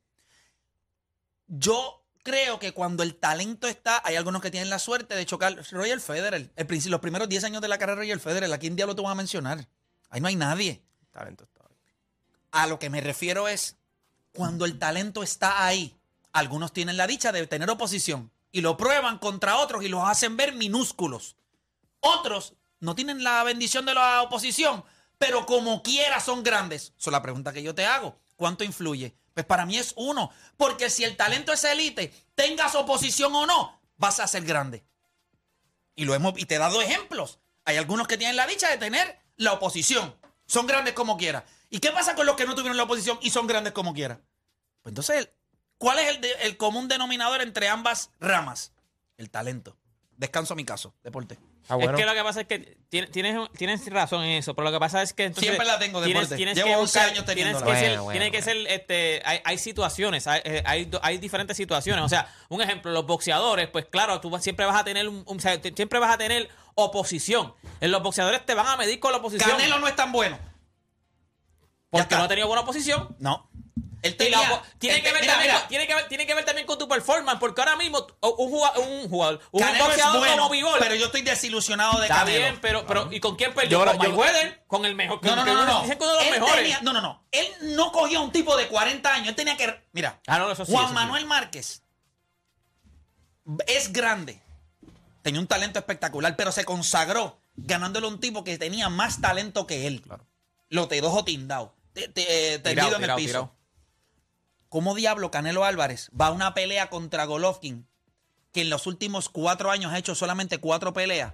Yo 1.47 2.05
creo 2.21 2.59
que 2.59 2.73
cuando 2.73 3.01
el 3.01 3.15
talento 3.15 3.67
está, 3.67 4.03
hay 4.05 4.17
algunos 4.17 4.43
que 4.43 4.51
tienen 4.51 4.69
la 4.69 4.77
suerte 4.77 5.15
de 5.15 5.25
chocar. 5.25 5.57
Roger 5.71 5.99
Federer, 5.99 6.51
el 6.55 6.91
los 6.91 6.99
primeros 6.99 7.27
10 7.27 7.43
años 7.45 7.61
de 7.63 7.69
la 7.69 7.79
carrera 7.79 8.01
de 8.01 8.05
Roger 8.05 8.19
Federer, 8.19 8.53
¿a 8.53 8.59
quién 8.59 8.75
diablo 8.75 8.95
te 8.95 9.01
van 9.01 9.13
a 9.13 9.15
mencionar? 9.15 9.67
Ahí 10.11 10.21
no 10.21 10.27
hay 10.27 10.35
nadie. 10.35 10.83
Talento 11.11 11.43
está. 11.43 11.63
A 12.51 12.67
lo 12.67 12.77
que 12.77 12.91
me 12.91 13.01
refiero 13.01 13.47
es 13.47 13.77
cuando 14.31 14.65
el 14.65 14.77
talento 14.77 15.23
está 15.23 15.65
ahí. 15.65 15.97
Algunos 16.33 16.73
tienen 16.73 16.97
la 16.97 17.07
dicha 17.07 17.31
de 17.31 17.45
tener 17.47 17.69
oposición 17.69 18.31
y 18.51 18.61
lo 18.61 18.77
prueban 18.77 19.17
contra 19.17 19.57
otros 19.57 19.83
y 19.83 19.87
los 19.87 20.07
hacen 20.07 20.37
ver 20.37 20.53
minúsculos. 20.53 21.35
Otros 21.99 22.53
no 22.79 22.95
tienen 22.95 23.23
la 23.23 23.43
bendición 23.43 23.85
de 23.85 23.93
la 23.93 24.21
oposición, 24.21 24.83
pero 25.17 25.45
como 25.45 25.81
quiera 25.83 26.19
son 26.19 26.43
grandes. 26.43 26.93
Esa 26.97 27.09
es 27.09 27.11
la 27.11 27.21
pregunta 27.21 27.53
que 27.53 27.63
yo 27.63 27.73
te 27.73 27.85
hago. 27.85 28.19
¿Cuánto 28.35 28.63
influye? 28.63 29.15
Pues 29.33 29.45
para 29.45 29.65
mí 29.65 29.77
es 29.77 29.93
uno. 29.97 30.31
Porque 30.57 30.89
si 30.89 31.03
el 31.03 31.17
talento 31.17 31.53
es 31.53 31.63
élite, 31.63 32.13
tengas 32.35 32.75
oposición 32.75 33.35
o 33.35 33.45
no, 33.45 33.79
vas 33.97 34.19
a 34.19 34.27
ser 34.27 34.43
grande. 34.43 34.83
Y, 35.95 36.05
lo 36.05 36.13
hemos, 36.13 36.33
y 36.37 36.45
te 36.45 36.55
he 36.55 36.59
dado 36.59 36.81
ejemplos. 36.81 37.39
Hay 37.65 37.77
algunos 37.77 38.07
que 38.07 38.17
tienen 38.17 38.35
la 38.35 38.47
dicha 38.47 38.69
de 38.69 38.77
tener 38.77 39.19
la 39.35 39.53
oposición. 39.53 40.15
Son 40.45 40.67
grandes 40.67 40.93
como 40.93 41.17
quiera. 41.17 41.45
¿Y 41.69 41.79
qué 41.79 41.91
pasa 41.91 42.15
con 42.15 42.25
los 42.25 42.35
que 42.35 42.45
no 42.45 42.55
tuvieron 42.55 42.77
la 42.77 42.83
oposición 42.83 43.19
y 43.21 43.31
son 43.31 43.47
grandes 43.47 43.73
como 43.73 43.93
quiera? 43.93 44.21
Pues 44.81 44.91
entonces, 44.91 45.29
¿cuál 45.77 45.99
es 45.99 46.09
el, 46.09 46.21
de- 46.21 46.33
el 46.43 46.57
común 46.57 46.87
denominador 46.87 47.41
entre 47.41 47.67
ambas 47.69 48.11
ramas? 48.19 48.73
El 49.17 49.29
talento. 49.29 49.77
Descanso 50.15 50.53
a 50.53 50.55
mi 50.55 50.65
caso, 50.65 50.95
deporte. 51.03 51.37
Ah, 51.69 51.75
bueno. 51.75 51.91
Es 51.91 51.97
que 51.99 52.05
lo 52.05 52.13
que 52.13 52.23
pasa 52.23 52.41
es 52.41 52.47
que 52.47 52.77
tienes, 52.89 53.11
tienes, 53.11 53.37
tienes 53.51 53.85
razón 53.91 54.23
en 54.23 54.37
eso, 54.37 54.55
pero 54.55 54.65
lo 54.65 54.71
que 54.71 54.79
pasa 54.79 55.01
es 55.01 55.13
que 55.13 55.25
entonces 55.25 55.43
Siempre 55.49 55.67
la 55.67 55.77
tengo, 55.77 56.01
tienes, 56.01 56.21
deporte. 56.23 56.35
tienes 56.37 56.55
Llevo 56.55 56.67
que 56.69 56.75
11 56.75 56.81
buscar- 56.99 57.03
años 57.13 57.25
tienes 57.25 57.43
teniéndola. 57.43 57.65
que 57.73 57.79
ser, 57.79 57.89
Bueno, 57.89 58.03
bueno, 58.05 58.19
tiene 58.19 58.31
que 58.31 58.41
ser, 58.41 58.57
este, 58.67 59.21
hay, 59.25 59.41
hay 59.43 59.57
situaciones, 59.57 60.25
hay, 60.27 60.41
eh, 60.45 60.63
hay, 60.65 60.89
hay 61.01 61.17
diferentes 61.17 61.57
situaciones. 61.57 62.03
O 62.05 62.09
sea, 62.09 62.33
un 62.49 62.61
ejemplo, 62.61 62.91
los 62.91 63.05
boxeadores, 63.05 63.67
pues 63.67 63.85
claro, 63.85 64.21
tú 64.21 64.35
siempre 64.39 64.65
vas 64.65 64.79
a 64.79 64.83
tener 64.85 65.07
un, 65.09 65.23
un- 65.27 65.37
o 65.37 65.39
sea, 65.41 65.61
te- 65.61 65.73
siempre 65.75 65.99
vas 65.99 66.13
a 66.13 66.17
tener 66.17 66.49
oposición. 66.75 67.53
En 67.81 67.91
los 67.91 68.01
boxeadores 68.01 68.45
te 68.45 68.53
van 68.55 68.65
a 68.67 68.77
medir 68.77 68.99
con 68.99 69.11
la 69.11 69.17
oposición. 69.17 69.49
Canelo 69.51 69.77
no 69.79 69.87
es 69.87 69.95
tan 69.95 70.11
bueno. 70.11 70.39
porque 71.89 72.15
no 72.15 72.23
ha 72.23 72.27
tenido 72.27 72.47
buena 72.47 72.61
oposición. 72.63 73.15
No. 73.19 73.49
Él 74.03 74.15
tenía- 74.15 74.63
tiene, 74.77 74.97
él 74.97 75.03
que 75.03 75.11
ver 75.11 75.21
mira, 75.21 75.33
también, 75.33 75.51
mira. 75.51 75.59
con- 75.61 75.69
tiene, 75.69 75.87
que 75.87 75.95
ver, 75.95 76.07
tiene 76.07 76.25
que 76.27 76.35
ver 76.35 76.45
también 76.45 76.67
con 76.67 76.77
tu 76.77 76.87
performance, 76.87 77.39
porque 77.39 77.61
ahora 77.61 77.75
mismo 77.75 78.05
un 78.21 78.49
jugador, 78.49 78.87
un, 78.87 79.09
jugador, 79.09 79.41
un 79.51 79.61
boxeador 79.79 80.19
bueno, 80.19 80.37
como 80.37 80.49
Bivol, 80.51 80.79
pero 80.79 80.93
yo 80.95 81.07
estoy 81.07 81.23
desilusionado 81.23 81.99
de 81.99 82.05
Está 82.05 82.19
Canelo. 82.19 82.37
bien, 82.39 82.59
pero, 82.61 82.85
pero 82.85 83.11
¿y 83.11 83.19
con 83.19 83.35
quién 83.35 83.53
perdió? 83.55 83.79
Yo- 83.79 83.85
con 83.85 83.93
yo- 84.05 84.09
Mayweather, 84.09 84.63
con 84.67 84.85
el 84.85 84.93
mejor. 84.95 85.19
No, 85.23 85.35
no, 85.35 85.43
no, 85.45 85.53
no. 85.53 85.65
no. 85.65 85.81
Dicen 85.81 85.97
los 85.99 86.23
Él 86.23 86.31
mejores. 86.31 86.55
tenía- 86.55 86.79
no, 86.81 86.93
no, 86.93 87.01
no. 87.01 87.25
Él 87.31 87.47
no 87.75 87.91
cogió 87.91 88.19
a 88.19 88.21
un 88.21 88.31
tipo 88.31 88.55
de 88.55 88.67
40 88.67 89.11
años. 89.13 89.29
Él 89.29 89.35
tenía 89.35 89.57
que. 89.57 89.83
Mira, 89.93 90.21
Ah, 90.27 90.37
no, 90.37 90.51
eso 90.51 90.63
sí, 90.63 90.71
Juan 90.71 90.85
eso 90.85 90.89
sí. 90.89 90.95
Manuel 90.95 91.25
Márquez 91.25 91.81
es 93.67 93.91
grande. 93.93 94.41
Tenía 95.21 95.39
un 95.41 95.47
talento 95.47 95.79
espectacular, 95.79 96.35
pero 96.35 96.51
se 96.51 96.65
consagró 96.65 97.39
ganándole 97.55 98.05
a 98.05 98.09
un 98.09 98.19
tipo 98.19 98.43
que 98.43 98.57
tenía 98.57 98.89
más 98.89 99.19
talento 99.21 99.65
que 99.67 99.87
él. 99.87 100.03
Lo 100.69 100.87
te 100.87 101.01
dojo 101.01 101.23
tindado. 101.25 101.73
te- 101.93 102.07
te- 102.09 102.53
eh, 102.53 102.59
tendido 102.59 102.89
Tirado, 102.89 102.89
en 102.89 102.93
el 102.95 103.01
tirado, 103.01 103.17
piso. 103.17 103.27
tirado. 103.29 103.56
¿Cómo 104.69 104.95
diablo 104.95 105.31
Canelo 105.31 105.63
Álvarez 105.63 106.09
va 106.19 106.27
a 106.27 106.31
una 106.31 106.53
pelea 106.53 106.89
contra 106.89 107.25
Golovkin 107.25 107.87
que 108.51 108.61
en 108.61 108.69
los 108.69 108.87
últimos 108.87 109.29
cuatro 109.29 109.71
años 109.71 109.93
ha 109.93 109.97
hecho 109.97 110.15
solamente 110.15 110.57
cuatro 110.59 110.93
peleas 110.93 111.33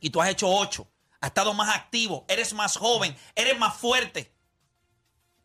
y 0.00 0.10
tú 0.10 0.20
has 0.20 0.28
hecho 0.28 0.48
ocho? 0.48 0.90
Has 1.20 1.28
estado 1.28 1.54
más 1.54 1.74
activo, 1.76 2.24
eres 2.28 2.54
más 2.54 2.76
joven, 2.76 3.16
eres 3.34 3.58
más 3.58 3.76
fuerte. 3.76 4.34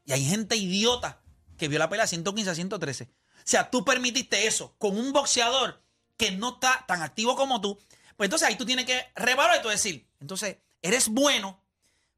Y 0.06 0.14
hay 0.14 0.26
gente 0.26 0.56
idiota 0.56 1.22
que 1.58 1.68
vio 1.68 1.80
la 1.80 1.90
pelea 1.90 2.08
115 2.08 2.50
a 2.50 2.56
113. 2.56 3.04
O 3.04 3.10
sea, 3.44 3.70
tú 3.70 3.84
permitiste 3.84 4.48
eso 4.48 4.76
con 4.78 4.98
un 4.98 5.12
boxeador 5.12 5.84
que 6.18 6.32
no 6.32 6.56
está 6.56 6.86
tan 6.88 7.02
activo 7.02 7.36
como 7.36 7.62
tú. 7.62 7.78
Pues 8.16 8.28
entonces 8.28 8.48
ahí 8.48 8.56
tú 8.56 8.66
tienes 8.66 8.86
que 8.86 9.12
revaluar 9.16 9.62
y 9.64 9.70
decir, 9.70 10.08
entonces, 10.22 10.58
eres 10.82 11.10
bueno, 11.10 11.62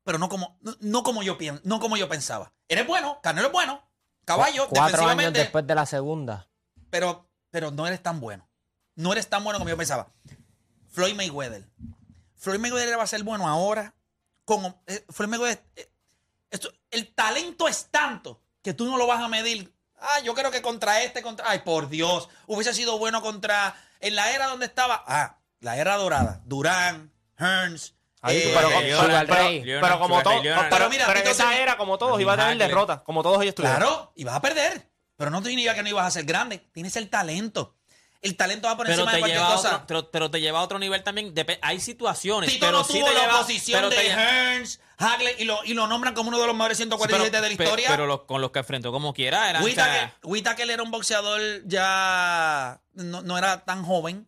pero 0.03 0.20
no 0.20 0.29
como, 0.29 0.58
no, 0.62 0.75
no 0.79 1.03
como 1.03 1.24
yo 1.24 1.38
pienso, 1.38 1.62
no 1.65 1.79
como 1.79 1.98
yo 1.98 2.08
pensaba. 2.08 2.53
Eres 2.67 2.86
bueno, 2.86 3.20
Canelo 3.22 3.48
es 3.48 3.53
bueno, 3.53 3.87
caballo, 4.27 4.67
Cuatro 4.69 5.07
años 5.07 5.34
después 5.34 5.65
de 5.65 5.74
la 5.75 5.86
segunda. 5.86 6.48
pero, 6.89 7.27
pero 7.50 7.72
no 7.72 7.88
eres 7.88 8.03
tan 8.03 8.19
bueno. 8.19 8.48
No 8.96 9.12
eres 9.13 9.27
tan 9.29 9.43
bueno 9.43 9.57
como 9.60 9.69
yo 9.69 9.77
pensaba. 9.77 10.12
Floyd 10.89 11.15
Mayweather. 11.15 11.67
Floyd 12.36 12.60
Mayweather 12.60 12.98
va 13.00 13.03
a 13.03 13.07
ser 13.07 13.24
bueno 13.24 13.48
ahora. 13.48 13.96
Con, 14.46 14.65
eh, 14.88 15.05
Floyd 15.10 15.29
Mayweather. 15.29 15.63
eh, 15.75 15.91
esto- 16.51 16.72
el 16.91 17.13
talento 17.13 17.67
es 17.67 17.88
tanto 17.91 18.41
que 18.62 18.74
tú 18.74 18.86
no 18.86 18.98
lo 18.98 19.07
vas 19.07 19.22
a 19.24 19.27
medir. 19.27 19.74
Ah, 20.00 20.19
yo 20.24 20.34
creo 20.36 20.51
que 20.51 20.62
contra 20.62 21.01
este, 21.03 21.22
contra. 21.22 21.50
Ay, 21.50 21.60
por 21.60 21.89
Dios. 21.89 22.29
Hubiese 22.48 22.74
sido 22.74 22.98
bueno 23.00 23.22
contra. 23.22 23.75
En 24.00 24.15
la 24.15 24.31
era 24.31 24.48
donde 24.48 24.65
estaba. 24.67 25.03
Ah, 25.07 25.39
la 25.60 25.77
era 25.77 25.96
dorada. 25.98 26.41
Durán, 26.46 27.12
Hearns. 27.38 27.96
Ahí, 28.21 28.38
eh, 28.38 28.51
pero, 28.55 28.67
pero- 28.69 28.79
como 28.79 29.03
Sugar 29.03 29.27
todo, 29.27 29.36
Ray 29.38 29.63
Leonard. 30.43 30.69
pero, 30.69 30.89
mira, 30.89 31.05
pero 31.07 31.19
en 31.19 31.27
esa 31.27 31.57
era, 31.57 31.77
como 31.77 31.97
todos, 31.97 32.19
iba 32.19 32.33
a 32.33 32.38
tener 32.38 32.57
derrota, 32.57 33.03
como 33.03 33.21
todos 33.24 33.41
ellos 33.43 33.55
tuvieron. 33.55 33.77
Claro, 33.79 34.12
y 34.15 34.24
vas 34.24 34.36
a 34.36 34.41
perder. 34.41 34.89
Pero 35.17 35.31
no 35.31 35.41
significa 35.43 35.74
que 35.75 35.83
no 35.83 35.89
ibas 35.89 36.05
a 36.05 36.12
ser 36.12 36.25
grande. 36.25 36.59
Tienes 36.74 36.95
el 36.95 37.09
talento. 37.09 37.75
El 38.21 38.36
talento 38.36 38.67
va 38.67 38.75
por 38.75 38.86
Pero 38.88 38.95
encima 39.03 39.12
te, 39.12 39.17
de 39.17 39.21
cualquier 39.21 39.41
cosa. 39.43 39.67
otro, 39.75 39.86
pero, 39.88 40.12
pero 40.12 40.31
te 40.31 40.41
lleva 40.41 40.59
a 40.59 40.63
otro 40.63 40.79
nivel 40.79 41.03
también. 41.03 41.33
Dep- 41.36 41.59
hay 41.62 41.79
situaciones. 41.79 42.50
Tito 42.51 42.65
pero 42.65 42.79
no 42.79 42.83
sí 42.83 42.93
tuvo 43.00 43.07
te 43.07 43.13
la 43.13 43.21
lleva- 43.21 43.36
oposición 43.39 43.77
pero 43.79 43.89
de 43.91 43.95
te 43.95 44.07
Hearns, 44.09 44.79
Hagley, 44.97 45.36
y 45.39 45.45
lo, 45.45 45.63
y 45.63 45.74
lo 45.75 45.86
nombran 45.88 46.15
como 46.15 46.29
uno 46.29 46.39
de 46.39 46.47
los 46.47 46.55
mejores 46.55 46.77
147 46.77 47.39
de 47.41 47.47
la 47.47 47.53
historia. 47.53 47.88
Pero 47.89 48.07
los, 48.07 48.21
con 48.24 48.41
los 48.41 48.50
que 48.51 48.59
enfrentó 48.59 48.91
como 48.91 49.13
quiera 49.13 49.59
Whittaker, 49.62 50.12
Whittaker 50.24 50.69
era 50.69 50.81
un 50.83 50.89
boxeador 50.91 51.39
ya. 51.65 52.81
No, 52.93 53.21
no 53.21 53.38
era 53.38 53.63
tan 53.65 53.83
joven. 53.83 54.27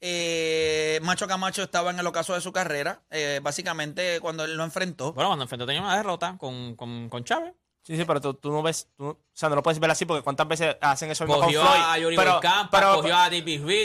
Eh, 0.00 1.00
Macho 1.02 1.26
Camacho 1.26 1.62
estaba 1.62 1.90
en 1.90 1.98
el 1.98 2.06
ocaso 2.06 2.34
de 2.34 2.40
su 2.40 2.52
carrera. 2.52 3.02
eh, 3.10 3.40
básicamente, 3.42 4.20
cuando 4.20 4.44
él 4.44 4.54
lo 4.56 4.64
enfrentó. 4.64 5.12
bueno, 5.12 5.30
cuando 5.30 5.44
enfrentó 5.44 5.66
tenía 5.66 5.80
una 5.82 5.96
derrota 5.96 6.36
con, 6.38 6.76
con, 6.76 7.08
con 7.08 7.24
Chávez. 7.24 7.54
Sí, 7.82 7.96
sí, 7.96 8.04
pero 8.04 8.20
tú, 8.20 8.34
tú 8.34 8.50
no 8.50 8.62
ves, 8.62 8.88
tú- 8.96 9.06
o 9.10 9.18
sea, 9.32 9.48
no 9.48 9.54
lo 9.54 9.62
puedes 9.62 9.78
ver 9.78 9.90
así 9.90 10.04
porque 10.06 10.22
cuántas 10.24 10.48
veces 10.48 10.76
hacen 10.80 11.08
eso 11.10 11.22
mismo 11.24 11.36
con 11.36 11.44
Cogió 11.44 11.60
Floyd. 11.62 11.80
a 11.84 11.98
Yuri 12.00 12.16
pero, 12.16 12.32
pero- 12.70 12.94
cogió 12.96 13.16
a 13.16 13.28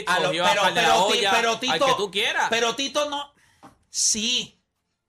a 0.08 0.18
lo- 0.18 0.26
cogió 0.26 0.44
a 0.44 0.48
pero, 0.50 0.62
la 0.64 0.74
pero, 0.74 1.06
Ti- 1.06 1.18
olla, 1.18 1.30
pero 1.30 1.50
al 1.52 1.60
Tito. 1.60 1.86
que 1.86 1.94
tú 1.96 2.10
quieras. 2.10 2.46
Pero 2.50 2.74
Tito 2.74 3.08
no. 3.08 3.32
Sí. 3.88 4.60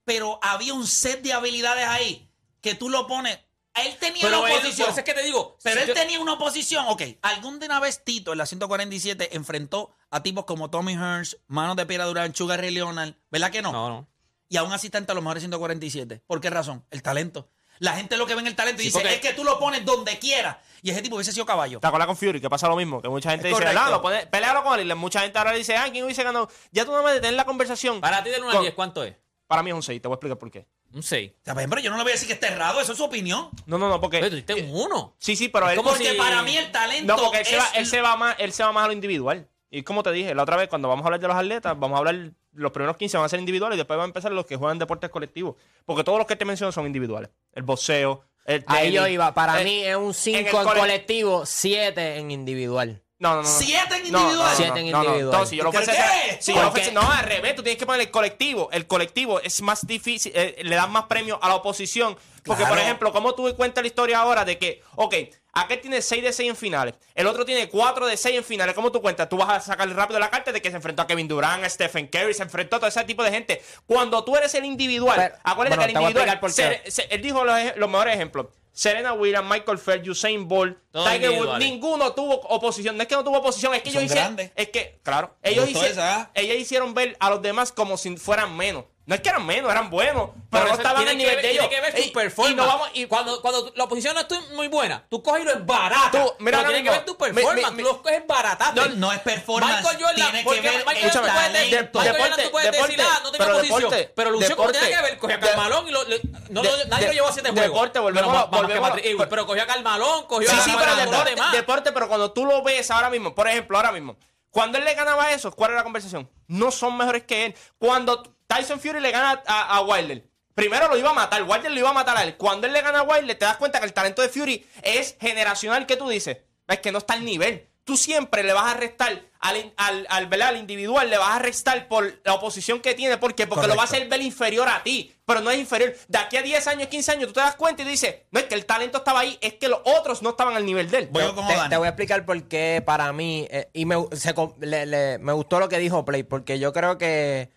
Pero 0.04 0.38
había 0.42 0.74
un 0.74 0.86
set 0.86 1.22
de 1.22 1.32
habilidades 1.32 1.88
ahí 1.88 2.30
que 2.60 2.74
tú 2.76 2.88
lo 2.88 3.06
pones. 3.08 3.40
Él 3.74 3.96
tenía 3.98 4.22
Pero 4.22 4.40
una 4.40 4.48
él- 4.52 4.58
oposición. 4.58 4.86
por 4.86 4.92
eso 4.92 5.00
es 5.00 5.04
que 5.04 5.14
te 5.14 5.22
digo. 5.24 5.56
Pero 5.62 5.76
si 5.76 5.82
él 5.82 5.88
yo- 5.88 5.94
tenía 5.94 6.20
una 6.20 6.34
oposición. 6.34 6.84
Ok, 6.88 7.02
algún 7.22 7.58
de 7.58 7.66
una 7.66 7.80
vez 7.80 8.04
Tito 8.04 8.32
en 8.32 8.38
la 8.38 8.46
147 8.46 9.30
enfrentó 9.36 9.90
a 10.10 10.22
tipos 10.22 10.44
como 10.44 10.70
Tommy 10.70 10.94
Hearns, 10.94 11.38
Manos 11.48 11.76
de 11.76 11.84
Piedra 11.86 12.04
Durán, 12.04 12.34
Sugar 12.34 12.60
Ray 12.60 12.70
Leonard. 12.70 13.14
¿Verdad 13.30 13.50
que 13.50 13.62
no? 13.62 13.72
No, 13.72 13.88
no. 13.88 14.08
Y 14.48 14.56
aún 14.56 14.72
así 14.72 14.86
está 14.88 14.98
entre 14.98 15.14
los 15.14 15.24
mejores 15.24 15.42
147. 15.42 16.22
¿Por 16.26 16.40
qué 16.40 16.50
razón? 16.50 16.84
El 16.90 17.02
talento. 17.02 17.48
La 17.80 17.94
gente 17.94 18.16
lo 18.16 18.24
que 18.26 18.34
ve 18.34 18.40
en 18.40 18.46
el 18.46 18.54
talento 18.54 18.80
y 18.82 18.84
Sí, 18.84 18.88
dice, 18.90 19.00
porque- 19.00 19.14
es 19.16 19.20
que 19.20 19.34
tú 19.34 19.42
lo 19.42 19.58
pones 19.58 19.84
donde 19.84 20.16
quieras. 20.20 20.58
Y 20.82 20.90
ese 20.90 21.02
tipo 21.02 21.16
hubiese 21.16 21.32
sido 21.32 21.44
caballo. 21.44 21.80
¿Te 21.80 21.86
acuerdas 21.88 22.06
con 22.06 22.16
Fury? 22.16 22.40
Que 22.40 22.48
pasa 22.48 22.68
lo 22.68 22.76
mismo. 22.76 23.02
Que 23.02 23.08
mucha 23.08 23.30
gente 23.32 23.50
Es 23.50 23.58
dice, 23.58 23.72
lo 23.74 24.00
pone, 24.00 24.26
pelealo 24.28 24.62
con 24.62 24.78
él. 24.78 24.88
Y 24.88 24.94
Mucha 24.94 25.22
gente 25.22 25.36
ahora 25.38 25.50
dice, 25.52 25.76
ah, 25.76 25.88
¿quién 25.90 26.04
hubiese 26.04 26.22
ganado? 26.22 26.48
Ya 26.70 26.84
tú 26.84 26.92
no 26.92 27.02
me 27.02 27.10
detienes 27.12 27.36
la 27.36 27.44
conversación. 27.44 28.00
Para 28.00 28.22
ti 28.22 28.30
del 28.30 28.42
1 28.42 28.50
al 28.50 28.56
Con- 28.58 28.62
10, 28.62 28.74
¿cuánto 28.74 29.02
es? 29.02 29.16
Para 29.48 29.64
mí 29.64 29.70
es 29.70 29.74
un 29.74 29.82
6. 29.82 30.00
Te 30.00 30.06
voy 30.06 30.14
a 30.14 30.16
explicar 30.16 30.38
por 30.38 30.50
qué. 30.52 30.68
Un 30.92 31.02
6. 31.02 31.32
Está 31.38 31.54
bien, 31.54 31.68
pero 31.70 31.82
yo 31.82 31.90
no 31.90 31.96
le 31.96 32.02
voy 32.04 32.10
a 32.12 32.14
decir 32.14 32.28
que 32.28 32.34
esté 32.34 32.46
errado, 32.48 32.80
eso 32.80 32.92
es 32.92 32.98
su 32.98 33.04
opinión. 33.04 33.48
No, 33.66 33.78
no, 33.78 33.88
no, 33.88 34.00
porque. 34.00 34.18
Oye, 34.18 34.30
tú 34.30 34.36
diste 34.36 34.54
un 34.54 34.70
1. 34.70 35.14
Sí, 35.18 35.34
sí, 35.34 35.48
pero 35.48 35.68
él. 35.68 35.76
como 35.76 35.90
Porque 35.90 36.10
si- 36.12 36.16
para 36.16 36.42
mí 36.42 36.56
el 36.56 36.70
talento 36.70 37.16
No, 37.16 37.20
porque 37.22 37.38
él, 37.38 37.46
se 37.46 37.56
va, 37.56 37.66
él, 37.74 37.86
se 37.86 38.00
va 38.00 38.16
más, 38.16 38.36
él 38.38 38.52
se 38.52 38.62
va 38.62 38.72
más 38.72 38.84
a 38.84 38.86
lo 38.88 38.92
individual. 38.92 39.48
Y 39.70 39.82
como 39.82 40.04
te 40.04 40.12
dije, 40.12 40.34
la 40.36 40.44
otra 40.44 40.56
vez, 40.56 40.68
cuando 40.68 40.86
vamos 40.88 41.02
a 41.04 41.06
hablar 41.08 41.20
de 41.20 41.26
los 41.28 41.36
atletas, 41.36 41.78
vamos 41.78 41.96
a 41.96 41.98
hablar. 41.98 42.30
Los 42.52 42.70
primeros 42.70 42.96
15 42.96 43.16
van 43.16 43.26
a 43.26 43.28
ser 43.28 43.40
individuales 43.40 43.74
y 43.74 43.78
después 43.78 43.96
van 43.96 44.04
a 44.04 44.06
empezar 44.10 44.30
los 44.30 44.46
que 44.46 44.54
juegan 44.54 44.78
deportes 44.78 45.10
colectivos. 45.10 45.56
Porque 45.84 46.04
todos 46.04 46.18
los 46.18 46.28
que 46.28 46.36
te 46.36 46.44
menciono 46.44 46.70
son 46.70 46.86
individuales. 46.86 47.30
El 47.52 47.64
boxeo, 47.64 48.22
el 48.46 48.62
Ahí 48.68 48.92
yo 48.92 49.02
tenis, 49.02 49.14
iba. 49.14 49.34
Para 49.34 49.60
eh, 49.60 49.64
mí 49.64 49.82
es 49.82 49.96
un 49.96 50.06
en 50.08 50.14
5 50.14 50.38
el 50.38 50.46
en, 50.46 50.52
cole- 50.52 50.78
colectivo, 50.80 51.44
7 51.44 52.18
en 52.18 52.30
individual. 52.30 53.02
No, 53.24 53.36
no, 53.36 53.42
no. 53.42 53.48
no. 53.48 53.58
Siete 53.58 53.96
en 53.96 54.12
No, 54.12 54.18
no, 54.18 54.24
individual. 54.24 54.50
no, 54.50 54.56
Siete 54.56 54.80
en 54.80 54.90
no, 54.90 54.98
no, 54.98 55.04
individual. 55.04 55.20
Entonces, 55.34 55.48
si 55.50 55.56
yo 55.56 55.64
lo 55.64 55.70
¿Pero 55.70 55.82
ofreciera- 55.82 56.12
qué? 56.28 56.42
si 56.42 56.54
yo 56.54 56.68
ofreciera- 56.68 57.00
no, 57.00 57.10
al 57.10 57.24
revés, 57.24 57.54
tú 57.56 57.62
tienes 57.62 57.78
que 57.78 57.86
poner 57.86 58.00
el 58.02 58.10
colectivo. 58.10 58.68
El 58.70 58.86
colectivo 58.86 59.40
es 59.40 59.60
más 59.62 59.86
difícil, 59.86 60.30
eh, 60.34 60.56
le 60.62 60.76
dan 60.76 60.90
más 60.92 61.04
premio 61.04 61.38
a 61.42 61.48
la 61.48 61.54
oposición. 61.56 62.16
Porque, 62.44 62.60
Claro. 62.62 62.74
por 62.74 62.82
ejemplo, 62.84 63.12
¿cómo 63.12 63.34
tú 63.34 63.56
cuentas 63.56 63.82
la 63.82 63.88
historia 63.88 64.18
ahora 64.18 64.44
de 64.44 64.58
que, 64.58 64.82
ok, 64.96 65.14
aquel 65.54 65.80
tiene 65.80 66.02
6 66.02 66.22
de 66.22 66.30
6 66.30 66.50
en 66.50 66.56
finales, 66.56 66.94
el 67.14 67.26
otro 67.26 67.46
tiene 67.46 67.70
4 67.70 68.06
de 68.06 68.18
6 68.18 68.36
en 68.36 68.44
finales? 68.44 68.74
¿Cómo 68.74 68.92
tú 68.92 69.00
cuentas? 69.00 69.30
Tú 69.30 69.38
vas 69.38 69.48
a 69.48 69.60
sacar 69.60 69.88
rápido 69.88 70.20
la 70.20 70.28
carta 70.28 70.52
de 70.52 70.60
que 70.60 70.68
se 70.68 70.76
enfrentó 70.76 71.00
a 71.00 71.06
Kevin 71.06 71.26
Durant, 71.26 71.64
a 71.64 71.70
Stephen 71.70 72.06
Curry, 72.06 72.34
se 72.34 72.42
enfrentó 72.42 72.76
a 72.76 72.80
todo 72.80 72.88
ese 72.88 73.02
tipo 73.04 73.22
de 73.22 73.30
gente. 73.30 73.62
Cuando 73.86 74.22
tú 74.24 74.36
eres 74.36 74.52
el 74.54 74.66
individual, 74.66 75.16
Pero- 75.16 75.34
acuérdate 75.42 75.76
bueno, 75.76 75.92
que 75.94 75.98
el 75.98 76.02
individual, 76.18 76.52
se- 76.52 76.90
se- 76.90 77.14
él 77.14 77.22
dijo 77.22 77.42
los, 77.44 77.58
los 77.76 77.88
mejores 77.88 78.14
ejemplos. 78.14 78.48
Serena 78.74 79.12
Williams, 79.12 79.48
Michael 79.48 79.78
Phelps, 79.78 80.08
Usain 80.08 80.48
Bolt, 80.48 80.76
Todos 80.90 81.08
Tiger 81.08 81.30
Woods, 81.30 81.58
ninguno 81.60 82.12
tuvo 82.12 82.34
oposición. 82.34 82.96
No 82.96 83.02
es 83.02 83.08
que 83.08 83.14
no 83.14 83.22
tuvo 83.22 83.38
oposición, 83.38 83.72
es 83.72 83.82
que 83.82 83.92
Son 83.92 84.02
ellos 84.02 84.12
hicieron. 84.12 84.52
Es 84.56 84.68
que, 84.70 84.98
claro, 85.04 85.36
ellos, 85.42 85.70
hicieron, 85.70 85.98
¿ah? 86.00 86.30
ellos 86.34 86.56
hicieron 86.56 86.92
ver 86.92 87.16
a 87.20 87.30
los 87.30 87.40
demás 87.40 87.70
como 87.70 87.96
si 87.96 88.16
fueran 88.16 88.56
menos. 88.56 88.84
No 89.06 89.14
es 89.14 89.20
que 89.20 89.28
eran 89.28 89.44
menos, 89.44 89.70
eran 89.70 89.90
buenos, 89.90 90.30
pero, 90.50 90.64
no 90.64 90.70
eso 90.70 90.80
estaban 90.80 91.04
tiene 91.04 91.10
al 91.10 91.16
que 91.18 91.22
nivel 91.22 91.36
ver- 91.36 91.44
de 91.44 91.50
ellos. 91.50 91.68
Tiene 91.68 91.84
que 91.84 91.90
ver 91.92 92.00
Y- 92.00 92.06
tu 92.08 92.12
performance. 92.14 92.52
Y 92.52 92.56
no 92.56 92.66
vamos, 92.66 92.88
y 92.94 93.04
cuando, 93.06 93.42
cuando 93.42 93.70
la 93.76 93.84
oposición 93.84 94.14
no 94.14 94.20
está 94.22 94.40
muy 94.54 94.68
buena, 94.68 95.04
tú 95.10 95.22
coges 95.22 95.42
y 95.42 95.44
lo 95.44 95.52
es 95.52 95.66
barata. 95.66 96.10
Tú, 96.10 96.32
mira, 96.38 96.58
pero 96.58 96.70
tiene 96.70 96.78
que 96.78 96.82
mismo, 96.84 96.92
ver 96.92 97.04
tu 97.04 97.16
performance. 97.18 97.70
mi- 97.72 97.76
mi- 97.76 97.82
tú 97.82 97.88
lo 97.90 98.02
coges 98.02 98.26
barataste. 98.26 98.80
No, 98.80 98.86
no 98.96 99.12
es 99.12 99.18
performance, 99.20 99.76
Michael 99.82 99.96
Jordan, 100.00 100.14
tiene 100.16 100.38
que 100.38 100.44
porque 100.44 100.60
ver 100.62 100.72
Michael 100.86 100.96
el 100.96 101.10
Jordan 101.12 101.22
tú 101.22 101.34
puedes 101.34 101.52
decir- 101.52 101.70
talento. 101.70 101.98
Michael 101.98 102.16
Jordan 102.16 102.36
Deporte, 102.36 102.42
tú 102.44 102.50
puedes 102.50 102.72
decir, 102.72 102.96
deporte, 102.96 103.02
ah, 103.14 103.20
no 103.22 103.30
tenía 103.32 103.46
pero 103.46 103.58
posición. 103.58 103.78
deporte, 103.90 104.12
pero 104.16 104.28
como 104.30 104.40
tenía 104.40 104.48
deporte, 104.48 104.78
que 104.88 105.02
ver. 105.02 105.18
Cogió 105.18 105.34
a 105.36 105.38
de- 105.38 105.46
Carmalón 105.48 105.88
y 105.88 105.90
lo, 105.90 106.04
le- 106.04 106.20
no, 106.48 106.62
de- 106.62 106.68
lo- 106.70 106.84
nadie 106.86 107.00
de- 107.02 107.06
lo 107.08 107.12
llevó 107.12 107.28
a 107.28 107.32
siete 107.32 107.50
juegos. 107.50 107.68
deporte, 107.68 107.98
volvemos 107.98 108.32
Pero 108.32 108.50
que 108.50 108.56
volvemos 108.56 108.90
a- 108.90 109.28
Pero 109.28 109.46
cogió 109.46 109.62
a 109.62 109.66
Carmalón, 109.66 110.26
cogió 110.28 110.48
Sí, 110.48 110.56
a 110.56 110.60
sí, 110.62 110.70
pero 110.70 110.78
Carmalón, 110.78 111.04
deporte, 111.10 111.30
los 111.30 111.36
demás. 111.36 111.52
deporte, 111.52 111.92
pero 111.92 112.08
cuando 112.08 112.32
tú 112.32 112.46
lo 112.46 112.62
ves 112.62 112.90
ahora 112.90 113.10
mismo, 113.10 113.34
por 113.34 113.48
ejemplo, 113.48 113.76
ahora 113.76 113.92
mismo, 113.92 114.16
cuando 114.50 114.78
él 114.78 114.84
le 114.84 114.94
ganaba 114.94 115.24
a 115.24 115.32
esos, 115.32 115.54
¿cuál 115.54 115.72
era 115.72 115.80
la 115.80 115.84
conversación? 115.84 116.30
No 116.46 116.70
son 116.70 116.96
mejores 116.96 117.24
que 117.24 117.46
él. 117.46 117.54
Cuando 117.76 118.33
Tyson 118.46 118.80
Fury 118.80 119.00
le 119.00 119.10
gana 119.10 119.42
a, 119.46 119.76
a 119.76 119.82
Wilder, 119.82 120.24
primero 120.54 120.88
lo 120.88 120.96
iba 120.96 121.10
a 121.10 121.14
matar, 121.14 121.42
Wilder 121.42 121.70
lo 121.72 121.78
iba 121.78 121.90
a 121.90 121.94
matar 121.94 122.16
a 122.16 122.22
él. 122.24 122.36
Cuando 122.36 122.66
él 122.66 122.72
le 122.72 122.82
gana 122.82 123.00
a 123.00 123.02
Wilder, 123.02 123.36
te 123.38 123.44
das 123.44 123.56
cuenta 123.56 123.80
que 123.80 123.86
el 123.86 123.92
talento 123.92 124.22
de 124.22 124.28
Fury 124.28 124.66
es 124.82 125.16
generacional, 125.20 125.86
que 125.86 125.96
tú 125.96 126.08
dices? 126.08 126.38
Es 126.68 126.78
que 126.80 126.92
no 126.92 126.98
está 126.98 127.14
al 127.14 127.24
nivel. 127.24 127.68
Tú 127.84 127.98
siempre 127.98 128.42
le 128.42 128.54
vas 128.54 128.72
a 128.72 128.78
restar 128.78 129.20
al, 129.40 129.72
al, 129.76 130.06
al, 130.08 130.40
al 130.42 130.56
individual, 130.56 131.10
le 131.10 131.18
vas 131.18 131.36
a 131.36 131.38
restar 131.38 131.86
por 131.86 132.18
la 132.24 132.32
oposición 132.32 132.80
que 132.80 132.94
tiene. 132.94 133.18
¿Por 133.18 133.34
qué? 133.34 133.46
Porque 133.46 133.66
lo 133.66 133.76
va 133.76 133.82
a 133.82 133.84
hacer 133.84 134.08
ver 134.08 134.22
inferior 134.22 134.66
a 134.70 134.82
ti. 134.82 135.14
Pero 135.26 135.40
no 135.42 135.50
es 135.50 135.58
inferior. 135.58 135.94
De 136.08 136.16
aquí 136.16 136.38
a 136.38 136.42
10 136.42 136.66
años, 136.68 136.88
15 136.88 137.12
años, 137.12 137.26
tú 137.26 137.34
te 137.34 137.40
das 137.40 137.56
cuenta 137.56 137.82
y 137.82 137.84
dices, 137.84 138.14
no 138.30 138.40
es 138.40 138.46
que 138.46 138.54
el 138.54 138.64
talento 138.64 138.96
estaba 138.98 139.20
ahí, 139.20 139.36
es 139.42 139.54
que 139.54 139.68
los 139.68 139.80
otros 139.84 140.22
no 140.22 140.30
estaban 140.30 140.56
al 140.56 140.64
nivel 140.64 140.90
de 140.90 140.96
él. 141.00 141.08
Voy 141.10 141.24
como 141.34 141.46
te, 141.68 141.76
voy 141.76 141.84
a 141.86 141.90
explicar 141.90 142.24
por 142.24 142.42
qué 142.44 142.82
para 142.86 143.12
mí, 143.12 143.46
eh, 143.50 143.68
y 143.74 143.84
me, 143.84 143.96
se 144.12 144.32
com- 144.32 144.54
le- 144.60 144.86
le- 144.86 145.18
me 145.18 145.34
gustó 145.34 145.60
lo 145.60 145.68
que 145.68 145.76
dijo 145.78 146.06
Play, 146.06 146.22
porque 146.22 146.58
yo 146.58 146.72
creo 146.72 146.96
que 146.96 147.50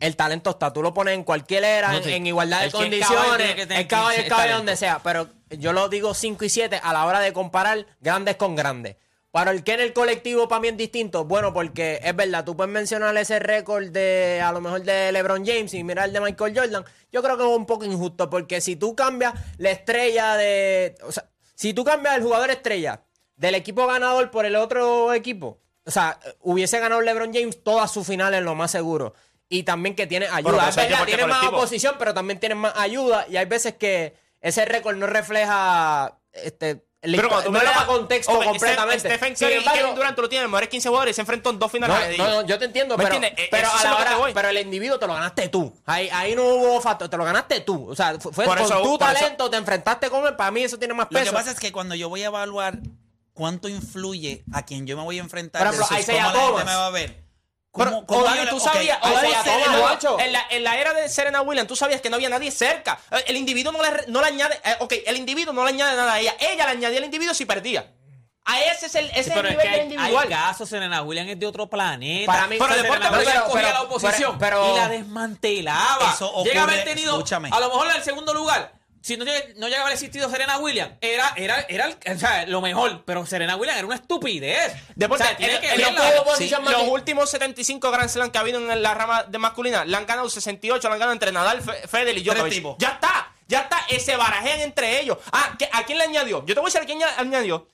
el 0.00 0.16
talento 0.16 0.50
está, 0.50 0.72
tú 0.72 0.82
lo 0.82 0.92
pones 0.92 1.14
en 1.14 1.24
cualquier 1.24 1.64
era, 1.64 1.92
No, 1.92 1.98
en, 1.98 2.04
sí. 2.04 2.12
en 2.12 2.26
igualdad 2.26 2.60
de 2.60 2.66
El 2.66 2.72
condiciones, 2.72 3.54
que 3.54 3.62
el 3.62 3.86
caballo, 3.86 4.20
el 4.22 4.28
caballo 4.28 4.56
donde 4.56 4.76
sea, 4.76 5.00
pero 5.02 5.28
yo 5.50 5.72
lo 5.72 5.88
digo 5.88 6.14
5 6.14 6.44
y 6.44 6.48
7 6.48 6.80
a 6.82 6.92
la 6.92 7.06
hora 7.06 7.20
de 7.20 7.32
comparar 7.32 7.86
grandes 8.00 8.36
con 8.36 8.56
grandes. 8.56 8.96
Para 9.30 9.50
el 9.50 9.64
que 9.64 9.72
en 9.72 9.80
el 9.80 9.92
colectivo 9.92 10.46
para 10.46 10.60
mí 10.60 10.68
es 10.68 10.76
distinto, 10.76 11.24
bueno, 11.24 11.52
porque 11.52 11.98
es 12.04 12.14
verdad, 12.14 12.44
tú 12.44 12.56
puedes 12.56 12.72
mencionar 12.72 13.16
ese 13.16 13.40
récord 13.40 13.88
de 13.88 14.40
a 14.40 14.52
lo 14.52 14.60
mejor 14.60 14.82
de 14.84 15.10
LeBron 15.10 15.44
James 15.44 15.74
y 15.74 15.82
mirar 15.82 16.06
el 16.06 16.12
de 16.12 16.20
Michael 16.20 16.56
Jordan. 16.56 16.84
Yo 17.10 17.20
creo 17.20 17.36
que 17.36 17.42
es 17.42 17.48
un 17.48 17.66
poco 17.66 17.84
injusto, 17.84 18.30
porque 18.30 18.60
si 18.60 18.76
tú 18.76 18.94
cambias 18.94 19.34
la 19.58 19.72
estrella 19.72 20.36
de. 20.36 20.94
O 21.02 21.10
sea, 21.10 21.28
si 21.56 21.74
tú 21.74 21.82
cambias 21.82 22.16
el 22.16 22.22
jugador 22.22 22.50
estrella 22.50 23.02
del 23.34 23.56
equipo 23.56 23.88
ganador 23.88 24.30
por 24.30 24.46
el 24.46 24.54
otro 24.54 25.12
equipo, 25.12 25.58
o 25.84 25.90
sea, 25.90 26.20
hubiese 26.40 26.78
ganado 26.78 27.00
LeBron 27.00 27.34
James 27.34 27.60
todas 27.64 27.90
sus 27.90 28.06
finales, 28.06 28.40
lo 28.40 28.54
más 28.54 28.70
seguro. 28.70 29.14
Y 29.48 29.62
también 29.62 29.94
que 29.94 30.06
tiene 30.06 30.26
ayuda. 30.26 30.68
es 30.68 30.76
verdad, 30.76 31.04
tiene 31.04 31.26
más 31.26 31.46
oposición, 31.46 31.96
pero 31.98 32.14
también 32.14 32.40
tiene 32.40 32.54
más 32.54 32.72
ayuda. 32.76 33.26
Y 33.28 33.36
hay 33.36 33.44
veces 33.46 33.74
que 33.74 34.16
ese 34.40 34.64
récord 34.64 34.96
no 34.96 35.06
refleja 35.06 36.18
este, 36.32 36.84
el 37.02 37.14
Pero 37.16 37.28
cuando 37.28 37.46
tú 37.46 37.52
no 37.52 37.58
me 37.60 37.86
contexto 37.86 38.32
Ok, 38.32 38.44
completamente. 38.44 39.06
Steph- 39.08 39.16
Stephen 39.16 39.34
Curry 39.34 39.54
y 39.58 39.78
Kevin 39.78 39.94
Durant 39.94 40.16
tú 40.16 40.22
lo 40.22 40.28
tienes, 40.28 40.48
mejores 40.48 40.70
15 40.70 40.88
jugadores 40.88 41.12
y 41.12 41.14
se 41.16 41.20
enfrentó 41.20 41.50
en 41.50 41.58
dos 41.58 41.68
no, 41.68 41.72
finales. 41.72 42.16
no, 42.18 42.24
ellos. 42.24 42.42
no, 42.42 42.46
yo 42.48 42.58
te 42.58 42.64
entiendo, 42.64 42.96
¿Me 42.96 43.04
pero? 43.04 43.16
Eh, 43.22 43.48
pero, 43.50 43.68
a 43.70 43.84
la 43.84 43.90
lo 43.90 43.96
hora- 43.98 44.32
pero 44.34 44.48
el 44.48 44.58
individuo 44.58 44.98
te 44.98 45.06
lo 45.06 45.12
ganaste 45.14 45.48
tú. 45.50 45.72
Ahí, 45.84 46.08
ahí 46.10 46.34
no 46.34 46.42
hubo 46.44 46.80
factor, 46.80 47.08
te 47.10 47.16
lo 47.18 47.24
ganaste 47.24 47.60
tú. 47.60 47.88
O 47.90 47.94
sea, 47.94 48.18
fu- 48.18 48.32
fue 48.32 48.46
Por 48.46 48.56
con 48.56 48.64
eso- 48.66 48.82
tu 48.82 48.98
por 48.98 49.08
eso- 49.10 49.20
talento, 49.20 49.50
te 49.50 49.56
enfrentaste 49.58 50.08
con 50.08 50.26
él. 50.26 50.34
Para 50.34 50.50
mí 50.50 50.62
eso 50.64 50.78
tiene 50.78 50.94
más 50.94 51.08
Lo 51.10 51.18
peso. 51.18 51.30
que 51.30 51.36
pasa 51.36 51.50
es 51.50 51.60
que 51.60 51.70
cuando 51.70 51.94
yo 51.94 52.08
voy 52.08 52.22
a 52.22 52.26
evaluar 52.26 52.78
cuánto 53.34 53.68
influye 53.68 54.42
a 54.52 54.64
quien 54.64 54.86
yo 54.86 54.96
me 54.96 55.02
voy 55.02 55.18
a 55.18 55.22
enfrentar, 55.22 55.60
Por 55.62 55.74
ejemplo, 55.74 55.96
gente 55.96 56.12
Thomas. 56.32 56.64
me 56.64 56.74
va 56.74 56.86
a 56.86 56.90
ver. 56.90 57.23
Pero, 57.76 57.90
¿Cómo- 57.90 58.06
cómo 58.06 58.24
tú 58.50 58.60
sabías, 58.60 58.98
¿cómo 58.98 59.14
Isaiah 59.14 59.42
Serena- 59.42 59.64
Thomas, 59.64 59.76
Thomas, 59.78 59.90
macho. 59.94 60.20
en, 60.20 60.32
la, 60.32 60.46
en 60.50 60.62
la 60.64 60.78
era 60.78 60.92
de 60.94 61.08
Serena 61.08 61.40
Williams, 61.42 61.66
tú 61.68 61.74
sabías 61.76 62.00
que 62.00 62.08
no 62.08 62.16
había 62.16 62.28
nadie 62.28 62.50
cerca. 62.52 62.98
Eh, 63.10 63.24
El 63.26 63.36
individuo 63.36 63.72
no 63.72 63.82
le, 63.82 64.04
no 64.06 64.20
le 64.20 64.26
añade, 64.28 64.60
eh, 64.64 64.76
ok, 64.78 64.92
el 65.06 65.16
individuo 65.16 65.52
no 65.52 65.64
le 65.64 65.70
añade 65.70 65.96
nada 65.96 66.12
a 66.14 66.20
ella. 66.20 66.34
Ella 66.38 66.66
le 66.66 66.70
añadía 66.72 66.98
al 66.98 67.04
individuo 67.04 67.34
si 67.34 67.44
perdía. 67.46 67.90
A 68.46 68.60
ese 68.60 68.86
es 68.86 68.94
el, 68.94 69.06
ese 69.06 69.14
Sí, 69.14 69.20
es 69.20 69.26
el 69.28 69.32
pero 69.34 69.48
es 69.48 69.50
nivel 69.54 69.64
que 69.66 69.70
del 69.70 69.80
hay, 69.80 69.86
individual. 69.86 70.22
hay 70.24 70.28
casos, 70.28 70.68
Serena 70.68 71.02
Williams 71.02 71.30
es 71.30 71.40
de 71.40 71.46
otro 71.46 71.66
planeta. 71.66 72.30
Para 72.30 72.46
mí, 72.46 72.56
pero 72.58 72.70
pero 72.70 72.82
deporte, 72.82 73.06
Williams 73.08 73.24
pero- 73.32 73.44
cogía 73.46 73.60
pero- 73.62 73.72
la 73.72 73.82
oposición 73.82 74.38
pero- 74.38 74.60
pero- 74.62 74.74
y 74.74 74.78
la 74.78 74.88
desmantelaba. 74.88 76.12
Eso 76.14 76.30
ocurre- 76.32 76.44
Llega 76.50 76.60
a 76.60 76.64
haber 76.64 76.84
tenido, 76.84 77.12
escúchame. 77.14 77.48
a 77.52 77.58
lo 77.60 77.68
mejor 77.70 77.88
en 77.88 77.96
el 77.96 78.02
segundo 78.04 78.34
lugar, 78.34 78.72
si 79.04 79.16
no, 79.18 79.24
no 79.24 79.66
llegaba 79.68 79.82
a 79.82 79.82
haber 79.82 79.92
existido 79.92 80.30
Serena 80.30 80.56
Williams, 80.58 80.94
era, 81.02 81.32
era, 81.36 81.60
era 81.68 81.86
el- 81.86 82.14
o 82.16 82.18
sea, 82.18 82.46
lo 82.46 82.60
mejor, 82.62 83.04
pero 83.04 83.26
Serena 83.26 83.54
Williams 83.56 83.78
era 83.78 83.86
una 83.86 83.96
estupidez. 83.96 84.72
Deporte, 84.94 85.24
o 85.24 85.26
sea, 85.26 85.36
tiene 85.36 85.54
el- 85.56 85.60
que 85.60 85.72
el- 85.74 85.80
la- 85.82 85.90
los- 86.72 86.88
últimos 86.88 87.28
75 87.30 87.90
Grand 87.90 88.08
Slam 88.08 88.30
que 88.30 88.38
ha 88.38 88.40
habido 88.40 88.58
en 88.58 88.82
la 88.82 88.94
rama 88.94 89.24
de 89.24 89.38
masculina, 89.38 89.84
le 89.84 89.94
han 89.96 90.06
ganado 90.06 90.30
68, 90.30 90.88
le 90.88 90.94
han 90.94 90.98
ganado 90.98 91.12
entre 91.12 91.32
Nadal, 91.32 91.60
Fe- 91.60 91.86
Federer 91.86 92.16
y 92.16 92.22
Djokovic. 92.22 92.52
tipos. 92.54 92.76
Ya 92.78 92.88
está, 92.88 93.30
ya 93.46 93.60
está, 93.60 93.84
eh, 93.90 94.00
se 94.00 94.16
barajean 94.16 94.60
entre 94.60 95.00
ellos. 95.00 95.18
Ah, 95.32 95.54
¿qué- 95.58 95.68
¿a 95.70 95.84
quién 95.84 95.98
le 95.98 96.04
añadió? 96.04 96.44
Yo 96.46 96.54
te 96.54 96.60
voy 96.60 96.68
a 96.68 96.72
decir 96.72 96.80
a 96.80 96.86
quién 96.86 97.00
añ- 97.00 97.14
añadió. 97.18 97.68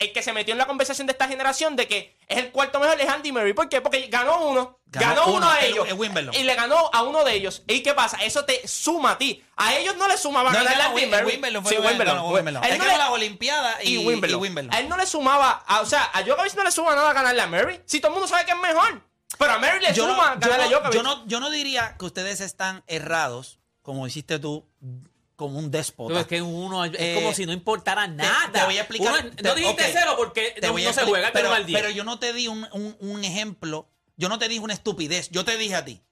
El 0.00 0.12
que 0.14 0.22
se 0.22 0.32
metió 0.32 0.52
en 0.52 0.58
la 0.58 0.66
conversación 0.66 1.06
de 1.06 1.12
esta 1.12 1.28
generación 1.28 1.76
de 1.76 1.86
que 1.86 2.16
es 2.26 2.38
el 2.38 2.50
cuarto 2.52 2.80
mejor 2.80 2.98
es 2.98 3.06
Andy 3.06 3.32
Murray. 3.32 3.52
¿Por 3.52 3.68
qué? 3.68 3.82
Porque 3.82 4.06
ganó 4.06 4.48
uno. 4.48 4.78
Ganó, 4.86 5.06
Ganó 5.08 5.26
uno, 5.26 5.36
uno, 5.36 5.50
a 5.50 5.58
el- 5.60 5.72
ellos. 5.72 5.86
el 5.88 5.92
Wimbledon. 5.92 6.34
Y 6.34 6.42
le 6.42 6.54
ganó 6.54 6.88
a 6.90 7.02
uno 7.02 7.22
de 7.22 7.34
ellos. 7.34 7.62
¿Y 7.68 7.82
qué 7.82 7.92
pasa? 7.92 8.16
Eso 8.24 8.46
te 8.46 8.66
suma 8.66 9.12
a 9.12 9.18
ti. 9.18 9.44
A 9.56 9.74
ellos 9.76 9.96
no 9.98 10.08
le 10.08 10.16
sumaba 10.16 10.52
No, 10.52 10.58
no, 10.58 10.64
ganarle 10.64 10.82
a 10.84 10.88
no, 10.88 10.94
Andy 10.96 11.06
Murray. 11.06 11.26
Wimbledon 11.26 11.62
fue 11.62 11.72
Sí, 11.72 11.78
Wimbledon. 11.78 12.16
ganó, 12.16 12.28
Wimbledon. 12.30 12.64
Él 12.64 12.78
no 12.78 12.84
le- 12.86 12.96
las 12.96 13.10
Olimpiadas 13.10 13.76
y, 13.84 13.96
y 14.00 14.06
Wimbledon. 14.06 14.38
y 14.38 14.42
Wimbledon. 14.42 14.74
A 14.74 14.80
él 14.80 14.88
no 14.88 14.96
le 14.96 15.04
sumaba, 15.04 15.62
a- 15.66 15.80
o 15.82 15.86
sea, 15.86 16.10
a 16.14 16.22
Djokovic 16.22 16.54
no 16.54 16.64
le 16.64 16.70
suma 16.72 16.94
nada 16.96 17.12
ganarle 17.12 17.42
a 17.42 17.46
Murray. 17.46 17.82
Si 17.84 18.00
todo 18.00 18.08
el 18.08 18.14
mundo 18.14 18.26
sabe 18.26 18.46
que 18.46 18.52
es 18.52 18.58
mejor. 18.58 19.02
Pero 19.38 19.52
a 19.52 19.58
Murray 19.58 19.80
le 19.80 19.92
yo, 19.92 20.08
suma 20.08 20.34
ganarle 20.36 20.64
a 20.64 20.68
Djokovic. 20.68 20.94
yo, 20.94 21.02
no, 21.02 21.26
yo 21.26 21.40
no 21.40 21.50
diría 21.50 21.94
que 21.98 22.06
ustedes 22.06 22.40
están 22.40 22.82
errados, 22.86 23.58
como 23.82 24.06
hiciste 24.06 24.38
tú, 24.38 24.66
como 25.40 25.58
un 25.58 25.70
déspota. 25.70 26.08
Pero 26.08 26.20
es 26.20 26.26
que 26.26 26.40
uno 26.42 26.84
es 26.84 26.92
Eh, 26.96 27.14
como 27.16 27.34
si 27.34 27.46
no 27.46 27.52
importara 27.52 28.06
nada. 28.06 28.50
Te, 28.52 28.62
voy 28.64 28.76
a 28.78 28.82
explicar. 28.82 29.20
Uno- 29.24 29.30
te- 29.34 29.42
no 29.42 29.54
dijiste 29.56 29.82
ok. 29.84 29.88
cero 29.92 30.14
porque 30.16 30.54
Te 30.60 30.66
no, 30.68 30.72
voy 30.74 30.84
a 30.84 30.88
no 30.88 30.92
se 30.92 31.02
juega, 31.04 31.30
pero, 31.32 31.48
pero 31.48 31.54
al 31.56 31.66
10. 31.66 31.80
pero 31.80 31.90
yo 31.92 32.04
no 32.04 32.18
te 32.18 32.32
di 32.32 32.46
un, 32.46 32.68
un- 32.72 32.96
un 33.00 33.24
ejemplo. 33.24 33.88
Yo 34.16 34.28
no 34.28 34.38
te 34.38 34.48
dije 34.48 34.60
una 34.60 34.74
estupidez. 34.74 35.30
Yo 35.30 35.44
te 35.44 35.56
dije 35.56 35.74
a 35.74 35.84
ti. 35.84 36.02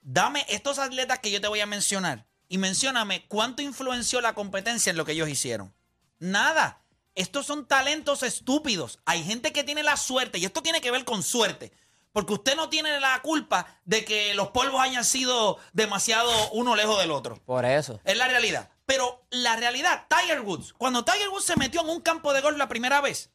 Dame 0.00 0.44
estos 0.48 0.78
atletas 0.78 1.18
que 1.20 1.30
yo 1.30 1.40
te 1.40 1.48
voy 1.48 1.60
a 1.60 1.66
mencionar 1.66 2.26
y 2.48 2.58
mencióname 2.58 3.24
cuánto 3.28 3.62
influenció 3.62 4.20
la 4.20 4.34
competencia 4.34 4.90
en 4.90 4.96
lo 4.96 5.04
que 5.04 5.12
ellos 5.12 5.28
hicieron. 5.28 5.72
Nada. 6.18 6.80
Estos 7.14 7.46
son 7.46 7.66
talentos 7.66 8.22
estúpidos. 8.22 8.98
Hay 9.04 9.22
gente 9.24 9.52
que 9.52 9.62
tiene 9.62 9.82
la 9.82 9.96
suerte, 9.96 10.38
y 10.38 10.44
esto 10.44 10.62
tiene 10.62 10.80
que 10.80 10.90
ver 10.90 11.04
con 11.04 11.22
suerte, 11.22 11.70
porque 12.14 12.32
usted 12.32 12.54
no 12.54 12.68
tiene 12.68 12.98
la 13.00 13.20
culpa 13.22 13.66
de 13.84 14.04
que 14.04 14.34
los 14.34 14.48
polvos 14.50 14.80
hayan 14.80 15.04
sido 15.04 15.58
demasiado 15.72 16.30
uno 16.52 16.76
lejos 16.76 16.96
del 17.00 17.10
otro. 17.10 17.36
Por 17.44 17.64
eso. 17.64 18.00
Es 18.04 18.16
la 18.16 18.28
realidad. 18.28 18.70
Pero 18.86 19.26
la 19.30 19.56
realidad, 19.56 20.06
Tiger 20.08 20.40
Woods, 20.42 20.72
cuando 20.74 21.04
Tiger 21.04 21.28
Woods 21.30 21.44
se 21.44 21.56
metió 21.56 21.80
en 21.80 21.88
un 21.88 22.00
campo 22.00 22.32
de 22.32 22.40
golf 22.40 22.56
la 22.56 22.68
primera 22.68 23.00
vez, 23.00 23.30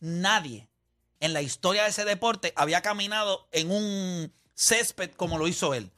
nadie 0.00 0.68
en 1.20 1.32
la 1.32 1.42
historia 1.42 1.82
de 1.82 1.90
ese 1.90 2.04
deporte 2.04 2.52
había 2.56 2.80
caminado 2.80 3.46
en 3.52 3.70
un 3.70 4.32
césped 4.54 5.10
como 5.12 5.36
lo 5.36 5.46
hizo 5.46 5.74
él. 5.74 5.92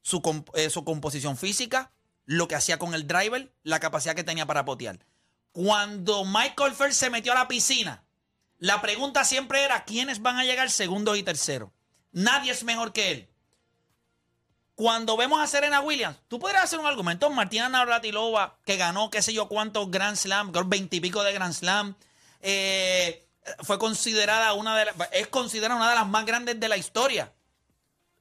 Su, 0.00 0.20
comp- 0.20 0.50
eh, 0.54 0.68
su 0.68 0.82
composición 0.84 1.36
física, 1.36 1.92
lo 2.24 2.48
que 2.48 2.56
hacía 2.56 2.78
con 2.78 2.92
el 2.94 3.06
driver, 3.06 3.54
la 3.62 3.78
capacidad 3.78 4.16
que 4.16 4.24
tenía 4.24 4.46
para 4.46 4.64
potear. 4.64 4.98
Cuando 5.52 6.24
Michael 6.24 6.74
Phelps 6.74 6.96
se 6.96 7.10
metió 7.10 7.30
a 7.32 7.36
la 7.36 7.46
piscina, 7.46 8.02
la 8.62 8.80
pregunta 8.80 9.24
siempre 9.24 9.64
era 9.64 9.84
quiénes 9.84 10.22
van 10.22 10.36
a 10.36 10.44
llegar 10.44 10.70
segundo 10.70 11.16
y 11.16 11.24
tercero. 11.24 11.72
Nadie 12.12 12.52
es 12.52 12.62
mejor 12.62 12.92
que 12.92 13.10
él. 13.10 13.28
Cuando 14.76 15.16
vemos 15.16 15.40
a 15.40 15.48
Serena 15.48 15.80
Williams, 15.80 16.16
tú 16.28 16.38
podrías 16.38 16.62
hacer 16.62 16.78
un 16.78 16.86
argumento. 16.86 17.28
Martina 17.28 17.68
Navratilova, 17.68 18.58
que 18.64 18.76
ganó 18.76 19.10
qué 19.10 19.20
sé 19.20 19.32
yo 19.32 19.48
cuántos 19.48 19.90
Grand 19.90 20.16
Slam, 20.16 20.52
veintipico 20.66 21.24
de 21.24 21.32
Grand 21.32 21.52
Slam, 21.52 21.96
eh, 22.40 23.26
fue 23.64 23.80
considerada 23.80 24.52
una 24.52 24.78
de 24.78 24.84
las, 24.84 24.94
es 25.10 25.26
considerada 25.26 25.74
una 25.74 25.90
de 25.90 25.96
las 25.96 26.06
más 26.06 26.24
grandes 26.24 26.60
de 26.60 26.68
la 26.68 26.76
historia. 26.76 27.32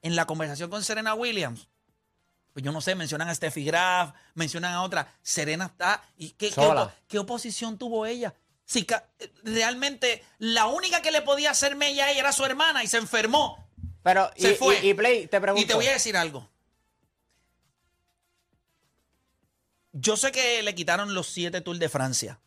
En 0.02 0.16
la 0.16 0.26
conversación 0.26 0.72
con 0.72 0.84
Serena 0.84 1.14
Williams, 1.14 1.68
pues 2.52 2.66
yo 2.66 2.72
no 2.72 2.82
sé, 2.82 2.96
mencionan 2.96 3.30
a 3.30 3.36
Steffi 3.36 3.64
Graf, 3.64 4.16
mencionan 4.34 4.74
a 4.74 4.82
otra. 4.82 5.14
Serena 5.22 5.66
está. 5.66 6.02
¿Y 6.18 6.32
qué 6.32 7.20
oposición 7.20 7.78
tuvo 7.78 8.08
ella? 8.08 8.34
Si 8.72 8.88
realmente 9.44 10.24
la 10.38 10.68
única 10.68 11.02
que 11.02 11.12
le 11.12 11.22
podía 11.22 11.52
hacer 11.52 11.76
mella 11.76 12.06
a 12.06 12.12
ella 12.12 12.22
era 12.22 12.32
su 12.32 12.46
hermana 12.46 12.86
y 12.86 12.88
se 12.88 12.96
enfermó. 13.00 13.68
Pero, 14.02 14.32
y, 14.38 14.44
Se 14.44 14.56
fue. 14.56 14.80
y- 14.82 14.92
y 14.92 14.94
Play, 14.94 15.28
te 15.28 15.42
pregunto. 15.42 15.62
Y 15.62 15.68
te 15.68 15.74
voy 15.74 15.88
a 15.88 15.92
decir 15.92 16.16
algo. 16.16 16.50
Yo 19.92 20.16
sé 20.16 20.32
que 20.32 20.64
le 20.64 20.74
quitaron 20.74 21.14
los 21.14 21.28
siete 21.28 21.60
Tours 21.60 21.80
de 21.80 21.90
Francia. 21.90 22.40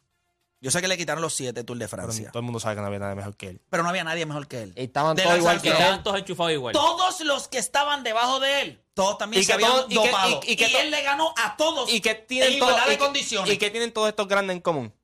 Yo 0.62 0.70
sé 0.70 0.80
que 0.80 0.88
le 0.88 0.96
quitaron 0.96 1.20
los 1.20 1.34
siete 1.34 1.62
Tours 1.62 1.78
de 1.78 1.88
Pero 1.88 2.02
Francia. 2.04 2.30
todo 2.30 2.38
el 2.38 2.44
mundo 2.46 2.58
sabe 2.58 2.76
que 2.76 2.80
no 2.80 2.86
había 2.86 3.00
nadie 3.00 3.16
mejor 3.16 3.36
que 3.36 3.48
él. 3.50 3.60
Pero 3.68 3.82
no 3.82 3.90
había 3.90 4.02
nadie 4.04 4.24
mejor 4.24 4.48
que 4.48 4.62
él. 4.62 4.72
Y 4.76 4.84
estaban 4.84 5.14
De 5.14 5.24
todos 5.24 5.36
igual 5.36 5.60
que 5.60 5.68
él. 5.68 5.74
Estaban 5.74 6.02
todos 6.02 6.18
enchufados 6.20 6.52
igual. 6.54 6.72
Todos 6.72 7.20
los 7.20 7.48
que 7.48 7.58
estaban 7.58 8.02
debajo 8.02 8.40
de 8.40 8.62
él, 8.62 8.82
todos 8.94 9.18
también 9.18 9.42
Y 9.42 9.44
se 9.44 9.52
y 9.52 9.56
que- 9.58 9.62
dopado. 9.94 10.40
y- 10.46 10.52
y 10.52 10.56
que 10.56 10.68
y 10.70 10.74
él 10.76 10.90
le 10.90 11.02
ganó 11.02 11.34
a 11.36 11.54
todos 11.58 11.92
Y 11.92 12.00
que 12.00 12.12
en 12.12 12.26
tienen 12.26 12.58
todo- 12.58 12.70
igualdad 12.70 12.86
de 12.86 12.94
y 12.94 12.96
que- 12.96 13.04
condiciones. 13.04 13.52
y 13.54 13.58
que 13.58 13.70
tienen 13.70 13.92
todos 13.92 14.08
estos 14.08 14.26
grandes 14.26 14.56
en 14.56 14.62
común. 14.62 14.94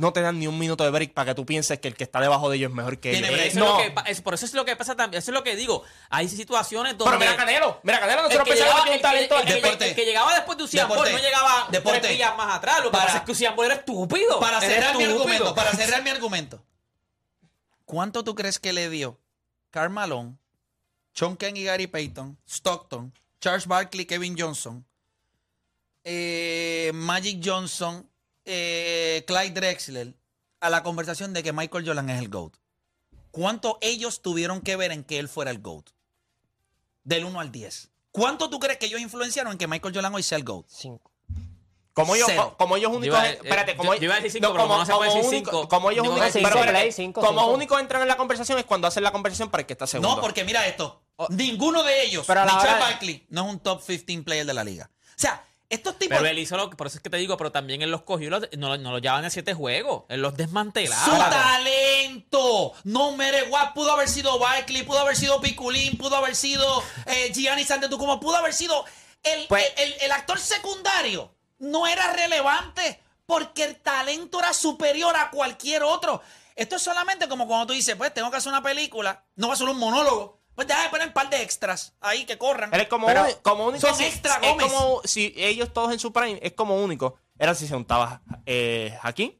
No 0.00 0.14
te 0.14 0.22
dan 0.22 0.38
ni 0.38 0.46
un 0.46 0.58
minuto 0.58 0.82
de 0.82 0.88
break 0.90 1.12
para 1.12 1.26
que 1.26 1.34
tú 1.34 1.44
pienses 1.44 1.78
que 1.78 1.88
el 1.88 1.94
que 1.94 2.04
está 2.04 2.20
debajo 2.20 2.48
de 2.48 2.56
ellos 2.56 2.70
es 2.70 2.74
mejor 2.74 2.98
que 2.98 3.10
ellos. 3.18 3.28
Eso 3.28 3.58
no. 3.60 3.66
es 3.66 3.76
lo 3.76 3.82
que, 3.84 3.90
pa- 3.90 4.00
es- 4.02 4.22
por 4.22 4.32
eso 4.32 4.46
es 4.46 4.54
lo 4.54 4.64
que 4.64 4.74
pasa 4.74 4.96
también. 4.96 5.18
Eso 5.18 5.30
es 5.30 5.34
lo 5.34 5.44
que 5.44 5.56
digo. 5.56 5.82
Hay 6.08 6.26
situaciones 6.30 6.96
donde. 6.96 7.04
Pero 7.10 7.18
mira 7.20 7.36
Canelo. 7.36 7.80
Mira 7.82 8.00
Canelo. 8.00 8.20
el 8.22 8.28
Nosotros 8.30 8.56
llegaba, 8.56 8.84
que 8.84 8.90
el, 8.90 8.96
un 8.96 9.02
talento. 9.02 9.38
el 9.38 9.44
que- 9.44 9.54
Deporte. 9.54 9.88
el 9.90 9.94
que 9.94 10.04
llegaba 10.06 10.34
después 10.34 10.56
de 10.56 10.64
Usain 10.64 10.88
Bolt 10.88 11.00
Deporte. 11.04 11.12
no 11.12 11.18
llegaba 11.28 11.68
Deporte. 11.70 12.00
tres 12.00 12.12
millas 12.12 12.36
más 12.36 12.56
atrás. 12.56 12.78
Lo 12.78 12.84
que 12.84 12.90
Para- 12.92 13.04
pasa 13.04 13.18
es 13.18 13.24
que 13.24 13.32
Usain 13.32 13.54
Bolt 13.54 13.66
era 13.70 13.74
estúpido. 13.80 14.40
Para 14.40 14.60
cerrar 14.60 14.96
mi 14.96 15.04
argumento, 15.04 15.54
para 15.54 15.72
cerrar 15.72 16.02
mi 16.02 16.10
argumento. 16.10 16.64
¿Cuánto 17.84 18.24
tú 18.24 18.34
crees 18.34 18.58
que 18.58 18.72
le 18.72 18.88
dio 18.88 19.18
Karl 19.70 19.90
Malone, 19.90 20.36
Sean 21.12 21.36
Ken 21.36 21.56
y 21.58 21.64
Gary 21.64 21.86
Payton, 21.88 22.38
Stockton, 22.48 23.12
Charles 23.38 23.66
Barkley, 23.66 24.06
Kevin 24.06 24.34
Johnson, 24.38 24.86
eh, 26.04 26.90
Magic 26.94 27.40
Johnson, 27.44 28.08
eh, 28.52 29.24
Clyde 29.26 29.50
Drexler 29.52 30.14
a 30.60 30.70
la 30.70 30.82
conversación 30.82 31.32
de 31.32 31.42
que 31.42 31.52
Michael 31.52 31.86
Jordan 31.86 32.10
es 32.10 32.18
el 32.18 32.28
GOAT? 32.28 32.54
¿Cuánto 33.30 33.78
ellos 33.80 34.22
tuvieron 34.22 34.60
que 34.60 34.74
ver 34.76 34.90
en 34.90 35.04
que 35.04 35.18
él 35.18 35.28
fuera 35.28 35.50
el 35.52 35.60
GOAT? 35.60 35.90
Del 37.04 37.24
1 37.24 37.40
al 37.40 37.52
10. 37.52 37.90
¿Cuánto 38.12 38.50
tú 38.50 38.58
crees 38.58 38.78
que 38.78 38.86
ellos 38.86 39.00
influenciaron 39.00 39.52
en 39.52 39.58
que 39.58 39.66
Michael 39.68 39.94
Jordan 39.94 40.14
hoy 40.14 40.22
sea 40.22 40.36
el 40.36 40.44
GOAT? 40.44 40.66
Cinco. 40.68 41.10
Como 41.92 42.14
ellos, 42.14 42.28
Cero. 42.30 42.54
como 42.58 42.76
ellos 42.76 42.90
Yo 42.92 42.98
únicos. 42.98 43.18
iba 43.18 43.28
espérate, 43.28 43.72
yo- 43.72 43.76
como 43.78 43.94
yo 43.94 44.04
iba 44.04 44.14
a 44.14 44.16
decir 44.20 44.30
cinco, 44.32 44.52
pero 44.52 44.62
como 44.64 44.76
no 44.78 44.86
se 44.86 44.92
puede 44.94 45.10
decir 45.14 45.24
único- 45.28 45.50
cinco, 45.50 45.68
Como 45.68 45.90
ellos 45.90 46.06
únicos. 46.08 46.32
cinco, 46.32 46.48
pero 46.48 47.26
como 47.26 47.40
cinco. 47.40 47.52
únicos 47.54 47.80
entran 47.80 48.02
en 48.02 48.08
la 48.08 48.16
conversación 48.16 48.58
es 48.58 48.64
cuando 48.64 48.86
hacen 48.86 49.02
la 49.02 49.12
conversación 49.12 49.50
para 49.50 49.62
el 49.62 49.66
que 49.66 49.72
está 49.74 49.86
segundo. 49.86 50.14
No, 50.16 50.20
porque 50.20 50.44
mira 50.44 50.66
esto. 50.66 51.02
Ninguno 51.30 51.82
de 51.82 52.04
ellos, 52.04 52.28
hora- 52.30 52.44
Barkley, 52.46 53.26
no 53.28 53.44
es 53.46 53.52
un 53.52 53.60
top 53.60 53.82
15 53.84 54.22
player 54.22 54.46
de 54.46 54.54
la 54.54 54.64
liga. 54.64 54.90
O 54.94 55.12
sea, 55.16 55.44
estos 55.70 55.98
tipos. 55.98 56.16
Pero 56.18 56.28
él 56.28 56.38
hizo 56.38 56.56
lo 56.58 56.68
por 56.70 56.86
eso 56.88 56.98
es 56.98 57.02
que 57.02 57.08
te 57.08 57.16
digo, 57.16 57.36
pero 57.38 57.50
también 57.52 57.80
él 57.80 57.90
los 57.90 58.02
cogió, 58.02 58.26
y 58.26 58.30
los- 58.30 58.48
no, 58.58 58.68
lo- 58.68 58.76
no 58.78 58.92
los 58.92 59.00
llevaban 59.00 59.24
a 59.24 59.30
siete 59.30 59.54
juegos, 59.54 60.04
él 60.08 60.20
los 60.20 60.36
desmantelaba. 60.36 61.04
su 61.04 61.10
talento. 61.10 62.72
No 62.84 63.12
mere 63.16 63.44
what. 63.44 63.72
Pudo 63.74 63.92
haber 63.92 64.08
sido 64.08 64.38
Barkley, 64.38 64.82
pudo 64.82 64.98
haber 64.98 65.16
sido 65.16 65.40
Piculín, 65.40 65.96
pudo 65.96 66.16
haber 66.16 66.34
sido 66.36 66.82
eh, 67.06 67.32
Gianni 67.32 67.64
Antetokounmpo, 67.68 68.20
pudo 68.20 68.36
haber 68.36 68.52
sido 68.52 68.84
el, 69.22 69.46
Pues- 69.48 69.64
el, 69.76 69.92
el- 69.94 70.00
el 70.02 70.12
actor 70.12 70.38
secundario. 70.38 71.34
No 71.58 71.86
era 71.86 72.12
relevante 72.12 73.00
porque 73.26 73.64
el 73.64 73.76
talento 73.76 74.38
era 74.40 74.52
superior 74.52 75.14
a 75.16 75.30
cualquier 75.30 75.82
otro. 75.82 76.22
Esto 76.56 76.76
es 76.76 76.82
solamente 76.82 77.28
como 77.28 77.46
cuando 77.46 77.68
tú 77.68 77.72
dices, 77.74 77.94
pues 77.96 78.12
tengo 78.12 78.30
que 78.30 78.36
hacer 78.38 78.50
una 78.50 78.62
película, 78.62 79.24
no 79.36 79.48
va 79.48 79.54
a 79.54 79.56
ser 79.56 79.68
un 79.68 79.78
monólogo. 79.78 80.39
Pues 80.54 80.68
déjame 80.68 80.90
poner 80.90 81.06
un 81.08 81.12
par 81.14 81.30
de 81.30 81.42
extras 81.42 81.94
ahí 82.00 82.24
que 82.26 82.36
corran. 82.36 82.72
Él 82.74 82.80
es 82.82 82.88
como, 82.88 83.06
Pero 83.06 83.24
como 83.42 83.66
único. 83.66 83.86
son 83.86 83.96
si- 83.96 84.04
extra 84.04 84.34
es 84.42 84.48
Gómez. 84.50 84.66
como 84.72 85.00
si 85.04 85.32
ellos 85.36 85.72
todos 85.72 85.92
en 85.92 85.98
su 85.98 86.12
prime 86.12 86.38
es 86.42 86.52
como 86.52 86.76
único. 86.76 87.16
Era 87.38 87.54
si 87.54 87.66
se 87.66 87.74
juntaba 87.74 88.20
eh, 88.44 88.98
Hakim, 89.02 89.32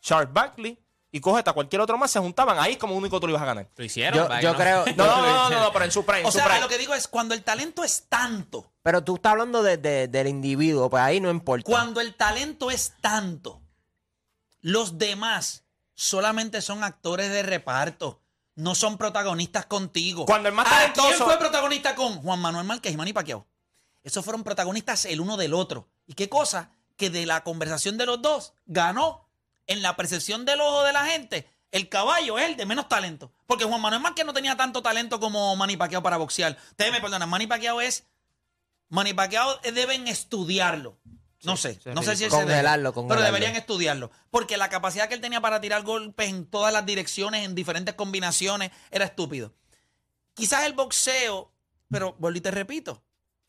Charles 0.00 0.32
Barkley 0.32 0.78
y 1.10 1.20
coge 1.20 1.40
hasta 1.40 1.52
cualquier 1.52 1.82
otro 1.82 1.98
más, 1.98 2.10
se 2.10 2.18
juntaban. 2.20 2.58
Ahí 2.58 2.76
como 2.76 2.96
único 2.96 3.20
tú 3.20 3.26
lo 3.26 3.32
ibas 3.32 3.42
a 3.42 3.46
ganar. 3.46 3.68
Lo 3.76 3.84
hicieron. 3.84 4.18
Yo- 4.30 4.40
yo 4.40 4.52
que 4.52 4.62
creo- 4.62 4.84
No, 4.96 5.04
no, 5.06 5.20
no, 5.22 5.50
no, 5.50 5.60
no, 5.64 5.72
pero 5.72 5.84
en 5.84 5.92
su 5.92 6.06
prime. 6.06 6.20
en 6.20 6.26
O 6.26 6.32
su 6.32 6.38
sea, 6.38 6.46
prime. 6.46 6.60
lo 6.60 6.68
que 6.68 6.78
digo 6.78 6.94
es, 6.94 7.06
cuando 7.06 7.34
el 7.34 7.42
talento 7.44 7.84
es 7.84 8.06
tanto, 8.08 8.72
Pero 8.82 9.04
tú 9.04 9.16
estás 9.16 9.32
hablando 9.32 9.62
de- 9.62 9.76
de- 9.76 10.08
del 10.08 10.26
individuo, 10.28 10.88
pues 10.88 11.02
ahí 11.02 11.20
no 11.20 11.30
importa. 11.30 11.70
Cuando 11.70 12.00
el 12.00 12.14
talento 12.14 12.70
es 12.70 12.94
tanto, 13.02 13.60
los 14.62 14.96
demás 14.96 15.64
solamente 15.94 16.62
son 16.62 16.82
actores 16.82 17.30
de 17.30 17.42
reparto. 17.42 18.21
No 18.62 18.76
son 18.76 18.96
protagonistas 18.96 19.66
contigo. 19.66 20.24
Cuando 20.24 20.48
el 20.48 20.54
más 20.54 20.68
¿A 20.68 20.70
talentoso- 20.70 21.08
¿Quién 21.08 21.18
fue 21.24 21.36
protagonista 21.36 21.96
con 21.96 22.22
Juan 22.22 22.38
Manuel 22.38 22.64
Márquez 22.64 22.92
y 22.92 22.96
Manny 22.96 23.12
Pacquiao? 23.12 23.44
Esos 24.04 24.24
fueron 24.24 24.44
protagonistas 24.44 25.04
el 25.06 25.20
uno 25.20 25.36
del 25.36 25.52
otro. 25.52 25.88
¿Y 26.06 26.14
qué 26.14 26.28
cosa? 26.28 26.70
Que 26.96 27.10
de 27.10 27.26
la 27.26 27.42
conversación 27.42 27.98
de 27.98 28.06
los 28.06 28.22
dos 28.22 28.54
ganó 28.66 29.28
en 29.66 29.82
la 29.82 29.96
percepción 29.96 30.44
del 30.44 30.60
ojo 30.60 30.84
de 30.84 30.92
la 30.92 31.06
gente. 31.06 31.50
El 31.72 31.88
caballo 31.88 32.38
es 32.38 32.50
el 32.50 32.56
de 32.56 32.64
menos 32.66 32.88
talento. 32.88 33.32
Porque 33.48 33.64
Juan 33.64 33.80
Manuel 33.80 34.00
Márquez 34.02 34.24
no 34.24 34.32
tenía 34.32 34.56
tanto 34.56 34.80
talento 34.80 35.18
como 35.18 35.56
Manny 35.56 35.76
Pacquiao 35.76 36.02
para 36.02 36.16
boxear. 36.18 36.56
Ustedes 36.70 36.92
me 36.92 37.00
perdonan, 37.00 37.28
Manny 37.28 37.48
Pacquiao 37.48 37.80
es... 37.80 38.04
Manny 38.90 39.12
Pacquiao 39.12 39.58
eh, 39.64 39.72
deben 39.72 40.06
estudiarlo. 40.06 40.98
No 41.44 41.56
sé, 41.56 41.74
sí, 41.74 41.90
no 41.94 42.02
sé 42.02 42.16
si 42.16 42.24
él 42.24 42.30
se 42.30 42.36
debe, 42.36 42.50
Congelarlo, 42.50 42.92
Pero 43.08 43.22
deberían 43.22 43.56
estudiarlo. 43.56 44.10
Porque 44.30 44.56
la 44.56 44.68
capacidad 44.68 45.08
que 45.08 45.14
él 45.14 45.20
tenía 45.20 45.40
para 45.40 45.60
tirar 45.60 45.82
golpes 45.82 46.28
en 46.28 46.46
todas 46.46 46.72
las 46.72 46.86
direcciones, 46.86 47.44
en 47.44 47.54
diferentes 47.54 47.94
combinaciones, 47.94 48.70
era 48.90 49.04
estúpido. 49.04 49.52
Quizás 50.34 50.64
el 50.64 50.72
boxeo, 50.72 51.52
pero 51.90 52.14
vuelvo 52.18 52.38
y 52.38 52.40
te 52.40 52.50
repito, 52.50 53.02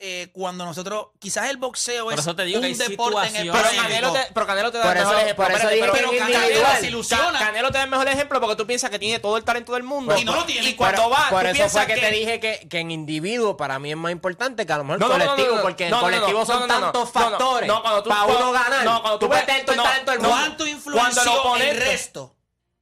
eh, 0.06 0.28
cuando 0.34 0.66
nosotros, 0.66 1.08
quizás 1.18 1.50
el 1.50 1.56
boxeo 1.56 2.04
Por 2.04 2.14
es 2.16 2.20
eso 2.20 2.36
te 2.36 2.44
digo 2.44 2.58
un 2.60 2.64
que 2.64 2.68
hay 2.68 2.74
deporte 2.90 3.26
en 3.28 3.34
situaciones- 3.46 3.72
Pero. 3.72 3.84
Canelo, 3.84 4.12
te, 4.12 4.20
pero 4.34 4.46
Canelo 4.48 4.72
te 4.72 4.78
da 4.80 4.84
Por 4.84 4.98
el 4.98 4.98
eso- 5.04 5.10
mejor 5.12 5.24
ejemplo. 5.24 5.46
por 5.46 5.54
eso 5.54 5.68
pero 5.70 5.82
que 6.12 6.18
Pero 6.18 6.30
Canelo 6.30 6.68
se 6.80 6.88
ilusiona. 6.88 7.40
Canelo 7.40 7.68
te 7.72 7.78
da 7.78 7.84
el 7.86 7.90
mejor 7.90 8.08
ejemplo 8.10 8.42
porque 8.42 8.56
tú 8.58 8.68
piensas 8.68 8.90
que 8.90 9.00
tiene 9.00 9.20
todo 9.20 9.38
el 9.38 9.46
talento 9.46 9.72
del 9.74 9.84
mundo. 9.84 10.18
Y 10.18 10.26
no 10.26 10.36
lo 10.36 10.44
tiene. 10.46 10.68
Y 10.70 10.76
cuando 10.76 10.98
Pero 11.04 11.10
va, 11.10 11.30
por 11.30 11.42
tú 11.42 11.48
eso 11.48 11.54
piensas 11.56 11.86
fue 11.86 11.96
que, 11.96 12.02
te 12.02 12.12
dije 12.12 12.40
que, 12.42 12.68
que 12.70 12.80
en 12.80 12.92
individuo 12.92 13.56
para 13.56 13.80
mí 13.80 13.92
es 13.92 13.98
más 13.98 14.12
importante 14.12 14.66
que 14.66 14.74
a 14.74 14.78
lo 14.80 14.84
mejor 14.84 15.00
No, 15.00 15.08
colectivo, 15.10 15.48
no, 15.50 15.56
no, 15.56 15.62
porque 15.62 15.90
no, 15.90 15.96
en 15.96 16.02
colectivo 16.02 16.40
no, 16.40 16.46
son 16.46 16.60
no, 16.60 16.68
no, 16.68 16.74
no, 16.74 16.80
tantos 16.92 17.16
no, 17.16 17.22
no, 17.22 17.30
factores 17.30 17.68
no, 17.70 17.82
cuando 17.82 18.04
tú- 18.04 18.10
para 18.10 18.24
cuando- 18.26 18.44
uno 18.50 18.52
ganar. 18.52 18.84
no, 18.86 19.02
cuando 19.02 19.20
tú 19.20 19.26
tú 19.26 19.30
puedes 19.30 19.46
tener 19.46 19.66
todo 19.66 19.76
el 19.76 19.82
talento 19.84 20.12
del 20.12 20.20
mundo. 20.20 20.36
¿Cuánto 20.36 20.58
Cuando 20.66 20.78
influenció 20.78 21.22
el 21.22 21.30
el 21.32 21.38
oponente- 21.40 21.80
resto 21.86 22.36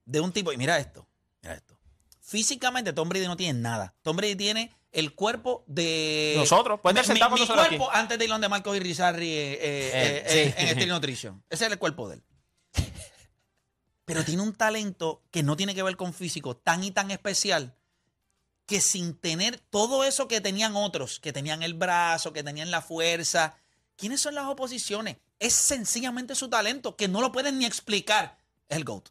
de 0.06 0.20
un 0.22 0.32
tipo? 0.32 0.52
Y 0.52 0.58
mira 0.58 0.80
esto, 0.80 1.06
mira 1.44 1.54
esto. 1.54 1.78
Físicamente 2.20 2.94
Tom 2.94 3.10
Brady 3.10 3.28
no 3.28 3.36
tiene 3.38 3.60
nada. 3.60 3.94
Tom 4.02 4.16
Brady 4.16 4.36
tiene 4.36 4.74
el 4.92 5.14
cuerpo 5.16 5.64
de... 5.68 6.34
Nosotros, 6.38 6.80
estar 6.84 7.32
Mi- 7.32 7.40
nosotros 7.40 7.68
cuerpo 7.68 7.90
antes 7.92 8.18
de 8.20 8.26
ir 8.26 8.30
donde 8.32 8.50
Marcos 8.50 8.76
y 8.76 8.80
Rizarri 8.80 9.30
eh, 9.32 9.54
eh, 9.62 10.24
Eh, 10.26 10.54
sí. 10.58 10.62
en 10.64 10.70
Steel 10.70 10.90
Nutrition. 10.90 11.44
Ese 11.50 11.66
es 11.66 11.72
el 11.72 11.78
cuerpo 11.80 12.10
de 12.10 12.16
él. 12.16 12.24
Pero 14.06 14.24
tiene 14.26 14.42
un 14.42 14.54
talento 14.54 15.24
que 15.32 15.44
no 15.44 15.56
tiene 15.56 15.74
que 15.76 15.84
ver 15.84 15.96
con 15.96 16.14
físico 16.14 16.58
tan 16.58 16.84
y 16.84 16.92
tan 16.92 17.12
especial 17.12 17.76
que 18.66 18.82
sin 18.82 19.16
tener 19.16 19.60
todo 19.60 20.04
eso 20.04 20.28
que 20.28 20.42
tenían 20.42 20.76
otros, 20.76 21.20
que 21.20 21.34
tenían 21.34 21.64
el 21.64 21.74
brazo, 21.74 22.34
que 22.34 22.44
tenían 22.44 22.72
la 22.72 22.82
fuerza, 22.82 23.56
¿quiénes 23.96 24.22
son 24.22 24.36
las 24.36 24.46
oposiciones? 24.46 25.18
Es 25.40 25.54
sencillamente 25.54 26.36
su 26.36 26.50
talento, 26.50 26.96
que 26.96 27.08
no 27.08 27.22
lo 27.22 27.32
pueden 27.32 27.58
ni 27.60 27.66
explicar. 27.66 28.38
Es 28.70 28.78
el 28.78 28.84
GOAT. 28.86 29.10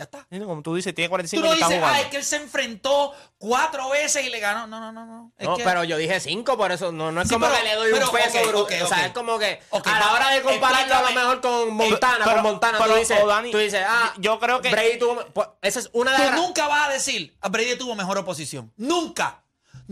Ya 0.00 0.04
está. 0.04 0.26
Como 0.46 0.62
tú 0.62 0.74
dices, 0.74 0.94
tiene 0.94 1.08
Tú 1.08 1.10
45 1.10 1.44
no 1.46 1.50
y 1.52 1.54
está 1.56 1.66
dices, 1.66 1.78
jugando. 1.78 1.98
ah, 1.98 2.00
es 2.00 2.06
que 2.10 2.16
él 2.16 2.24
se 2.24 2.36
enfrentó 2.36 3.12
cuatro 3.36 3.90
veces 3.90 4.24
y 4.24 4.30
le 4.30 4.40
ganó. 4.40 4.66
No, 4.66 4.80
no, 4.80 4.90
no, 4.92 5.04
no. 5.04 5.32
Es 5.36 5.46
No, 5.46 5.58
que- 5.58 5.62
pero 5.64 5.84
yo 5.84 5.98
dije 5.98 6.18
cinco, 6.20 6.56
por 6.56 6.72
eso 6.72 6.90
no, 6.90 7.12
no 7.12 7.20
es 7.20 7.28
como 7.28 7.44
pero- 7.46 7.58
que 7.58 7.64
le 7.68 7.74
doy 7.74 7.90
pero, 7.92 8.06
un 8.10 8.16
peso, 8.16 8.38
ok, 8.40 8.48
bro. 8.48 8.60
ok, 8.62 8.72
O 8.82 8.86
sea, 8.88 9.04
es 9.06 9.12
como 9.12 9.38
que 9.38 9.60
a 9.84 9.98
la 10.00 10.12
hora 10.14 10.30
de 10.30 10.40
compararlo 10.40 10.94
a 10.94 11.02
lo 11.02 11.10
mejor 11.12 11.40
con 11.42 11.74
Montana, 11.74 12.24
pero- 12.24 12.36
con 12.36 12.42
Montana, 12.44 12.78
pero, 12.78 12.94
tú 12.94 12.98
dices, 12.98 13.18
oh, 13.22 13.26
Dani, 13.26 13.50
tú 13.52 13.58
dices, 13.58 13.84
ah, 13.86 14.14
yo 14.16 14.38
creo 14.40 14.62
que- 14.62 14.70
Brady 14.70 14.98
tuvo, 14.98 15.22
pues, 15.34 15.48
esa 15.60 15.80
es 15.80 15.90
una 15.92 16.12
de 16.12 16.16
Tú 16.16 16.24
las 16.24 16.36
nunca 16.36 16.66
vas 16.66 16.88
a 16.88 16.92
decir, 16.92 17.36
a 17.42 17.48
Brady 17.50 17.76
tuvo 17.76 17.94
mejor 17.94 18.16
oposición. 18.16 18.72
Nunca. 18.78 19.42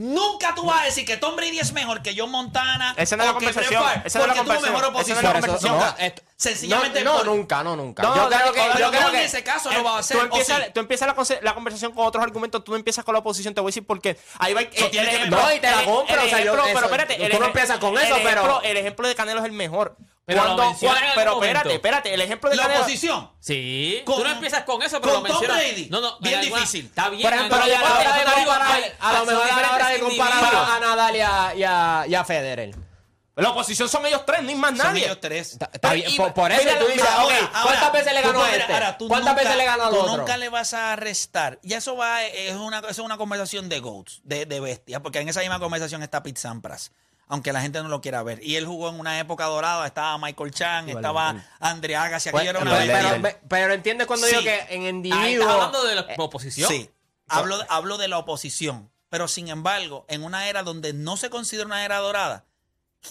Nunca 0.00 0.54
tú 0.54 0.64
vas 0.64 0.82
a 0.82 0.84
decir 0.84 1.04
que 1.04 1.16
Tom 1.16 1.34
Brady 1.34 1.58
es 1.58 1.72
mejor 1.72 2.02
que 2.02 2.14
John 2.16 2.30
Montana. 2.30 2.94
Esa 2.96 3.16
no 3.16 3.24
es 3.24 3.26
la 3.30 3.34
conversación, 3.34 3.82
esa 4.04 4.18
no 4.20 4.24
es 4.26 4.28
la 4.28 4.34
conversación, 4.36 4.72
mejor 4.72 4.84
esa 4.84 4.90
no 4.92 5.00
es 5.00 5.08
oposición. 5.08 5.22
la 5.24 5.32
conversación. 5.32 5.78
no, 5.78 6.22
Sencillamente 6.36 7.02
no, 7.02 7.10
no, 7.12 7.18
por- 7.18 7.26
nunca, 7.26 7.64
no, 7.64 7.74
nunca. 7.74 8.02
No, 8.04 8.14
yo 8.14 8.28
creo 8.28 8.52
que, 8.52 8.78
yo 8.78 8.90
creo 8.92 9.06
en 9.08 9.10
que 9.12 9.24
ese 9.24 9.42
caso 9.42 9.72
no 9.72 9.82
va 9.82 9.98
a 9.98 10.00
tú 10.02 10.06
ser. 10.06 10.16
¿o 10.18 10.20
empiezas, 10.22 10.58
sí? 10.58 10.70
tú 10.72 10.78
empiezas 10.78 11.08
la, 11.08 11.38
la 11.42 11.54
conversación 11.54 11.90
con 11.92 12.06
otros 12.06 12.22
argumentos, 12.22 12.62
tú 12.62 12.70
no 12.70 12.76
empiezas 12.78 13.04
con 13.04 13.12
la 13.12 13.18
oposición, 13.18 13.54
te 13.54 13.60
voy 13.60 13.70
a 13.70 13.70
decir 13.70 13.84
por 13.84 14.00
qué. 14.00 14.16
Ahí 14.38 14.54
va, 14.54 14.62
eh, 14.62 14.70
ver- 14.70 15.30
No, 15.30 15.52
y 15.52 15.58
te 15.58 15.68
la 15.68 15.80
el- 15.80 15.84
compro, 15.84 16.14
el 16.14 16.20
o 16.20 16.28
sea, 16.28 16.38
yo- 16.44 16.52
ejemplo- 16.54 16.64
eso- 16.64 16.74
pero 16.74 16.86
espérate, 16.86 17.14
tú 17.16 17.22
el 17.24 17.40
no 17.40 17.46
empiezas 17.46 17.78
con 17.78 17.98
el 17.98 18.04
eso, 18.04 18.16
pero- 18.22 18.62
El 18.62 18.76
ejemplo 18.76 19.08
de 19.08 19.14
Canelo 19.16 19.40
es 19.40 19.46
el 19.46 19.52
mejor. 19.52 19.96
Pero 20.28 20.40
lo 20.40 20.46
Cuando- 20.48 20.64
mencionan 20.66 21.04
en 21.04 21.10
pero 21.14 21.30
algún 21.30 21.44
espérate, 21.44 21.74
espérate, 21.74 22.12
el 22.14 22.20
ejemplo 22.20 22.50
de 22.50 22.56
La 22.56 22.62
Canelo... 22.64 22.80
oposición. 22.82 23.30
Sí, 23.40 24.02
Con- 24.04 24.16
tú 24.18 24.24
no 24.24 24.30
empiezas 24.30 24.62
con 24.64 24.82
eso, 24.82 25.00
pero 25.00 25.14
con 25.14 25.22
lo 25.22 25.28
Tom 25.30 25.38
mencionas. 25.40 25.66
Brady. 25.66 25.88
No, 25.88 26.00
no, 26.02 26.18
Bien 26.20 26.40
difícil. 26.42 26.84
Está 26.84 27.08
bien. 27.08 27.22
Por 27.22 27.32
ejemplo, 27.32 27.56
pero 27.58 27.62
a 27.62 27.66
lo 27.66 27.74
son 29.18 29.26
mejor 29.26 29.50
a 29.50 29.62
la 29.62 29.72
hora 29.74 29.88
de 29.88 30.00
comparar 30.00 30.54
a 30.54 30.80
Nadal 30.80 31.16
y 31.16 31.20
a, 31.20 31.54
y 31.56 31.62
a, 31.64 32.04
y 32.08 32.14
a 32.14 32.24
Federer. 32.24 32.74
La 33.36 33.50
oposición 33.50 33.88
son 33.88 34.04
ellos 34.04 34.26
tres, 34.26 34.42
ni 34.42 34.54
más 34.56 34.70
Son 34.76 34.78
nadie. 34.78 35.04
ellos 35.06 35.18
tres. 35.20 35.52
Está- 35.52 35.70
está 35.72 35.90
Pero 35.90 35.94
bien, 35.94 36.10
y- 36.10 36.16
por, 36.16 36.34
por 36.34 36.50
eso 36.52 36.60
mira, 36.64 36.78
tú 36.78 36.86
dices, 36.88 37.08
ahora- 37.08 37.50
¿cuántas 37.62 37.92
veces 37.92 38.12
le 38.12 38.20
tú 38.20 38.26
ganó 38.28 38.42
a 38.42 38.50
este? 38.50 38.72
ahora, 38.72 38.98
tú 38.98 39.08
¿Cuántas 39.08 39.30
nunca- 39.30 39.42
veces 39.44 39.56
le 39.56 39.64
ganó 39.64 39.84
al 39.84 39.90
tú 39.90 39.96
otro? 40.00 40.16
nunca 40.18 40.36
le 40.36 40.48
vas 40.50 40.74
a 40.74 40.96
restar. 40.96 41.58
Y 41.62 41.72
eso 41.74 41.96
va, 41.96 42.24
es 42.24 42.52
una, 42.54 42.80
eso 42.80 42.88
es 42.90 42.98
una 42.98 43.16
conversación 43.16 43.68
de 43.70 43.78
GOATs, 43.80 44.20
de, 44.24 44.44
de 44.44 44.60
bestia, 44.60 45.00
porque 45.00 45.20
en 45.20 45.28
esa 45.28 45.40
misma 45.40 45.58
conversación 45.60 46.02
está 46.02 46.22
Pete 46.22 46.40
Sampras, 46.40 46.90
aunque 47.28 47.52
la 47.52 47.60
gente 47.60 47.82
no 47.82 47.88
lo 47.88 48.00
quiera 48.00 48.22
ver. 48.22 48.42
Y 48.42 48.56
él 48.56 48.66
jugó 48.66 48.88
en 48.88 48.98
una 48.98 49.18
época 49.20 49.44
dorada, 49.44 49.86
estaba 49.86 50.16
Michael 50.18 50.50
Chan, 50.50 50.88
estaba 50.88 51.44
André 51.60 51.94
Agassi, 51.96 52.30
Pues, 52.30 52.42
aquello 52.42 52.58
era 52.58 52.60
una 52.60 52.78
pero, 52.78 52.92
bestia. 52.92 53.18
pero, 53.22 53.38
pero 53.48 53.72
entiendes 53.74 54.06
cuando 54.06 54.26
Sí. 54.26 54.36
digo 54.36 54.44
que 54.44 54.74
en 54.74 54.82
individuo... 54.84 55.42
estás 55.42 55.48
hablando 55.54 55.84
de 55.84 55.94
la 55.94 56.06
oposición. 56.18 56.68
Sí, 56.70 56.90
hablo, 57.28 57.58
hablo 57.68 57.98
de 57.98 58.08
la 58.08 58.18
oposición. 58.18 58.90
Pero 59.10 59.26
sin 59.28 59.48
embargo, 59.48 60.04
en 60.08 60.22
una 60.22 60.48
era 60.48 60.62
donde 60.62 60.92
no 60.92 61.16
se 61.16 61.30
considera 61.30 61.66
una 61.66 61.84
era 61.84 61.98
dorada, 61.98 62.44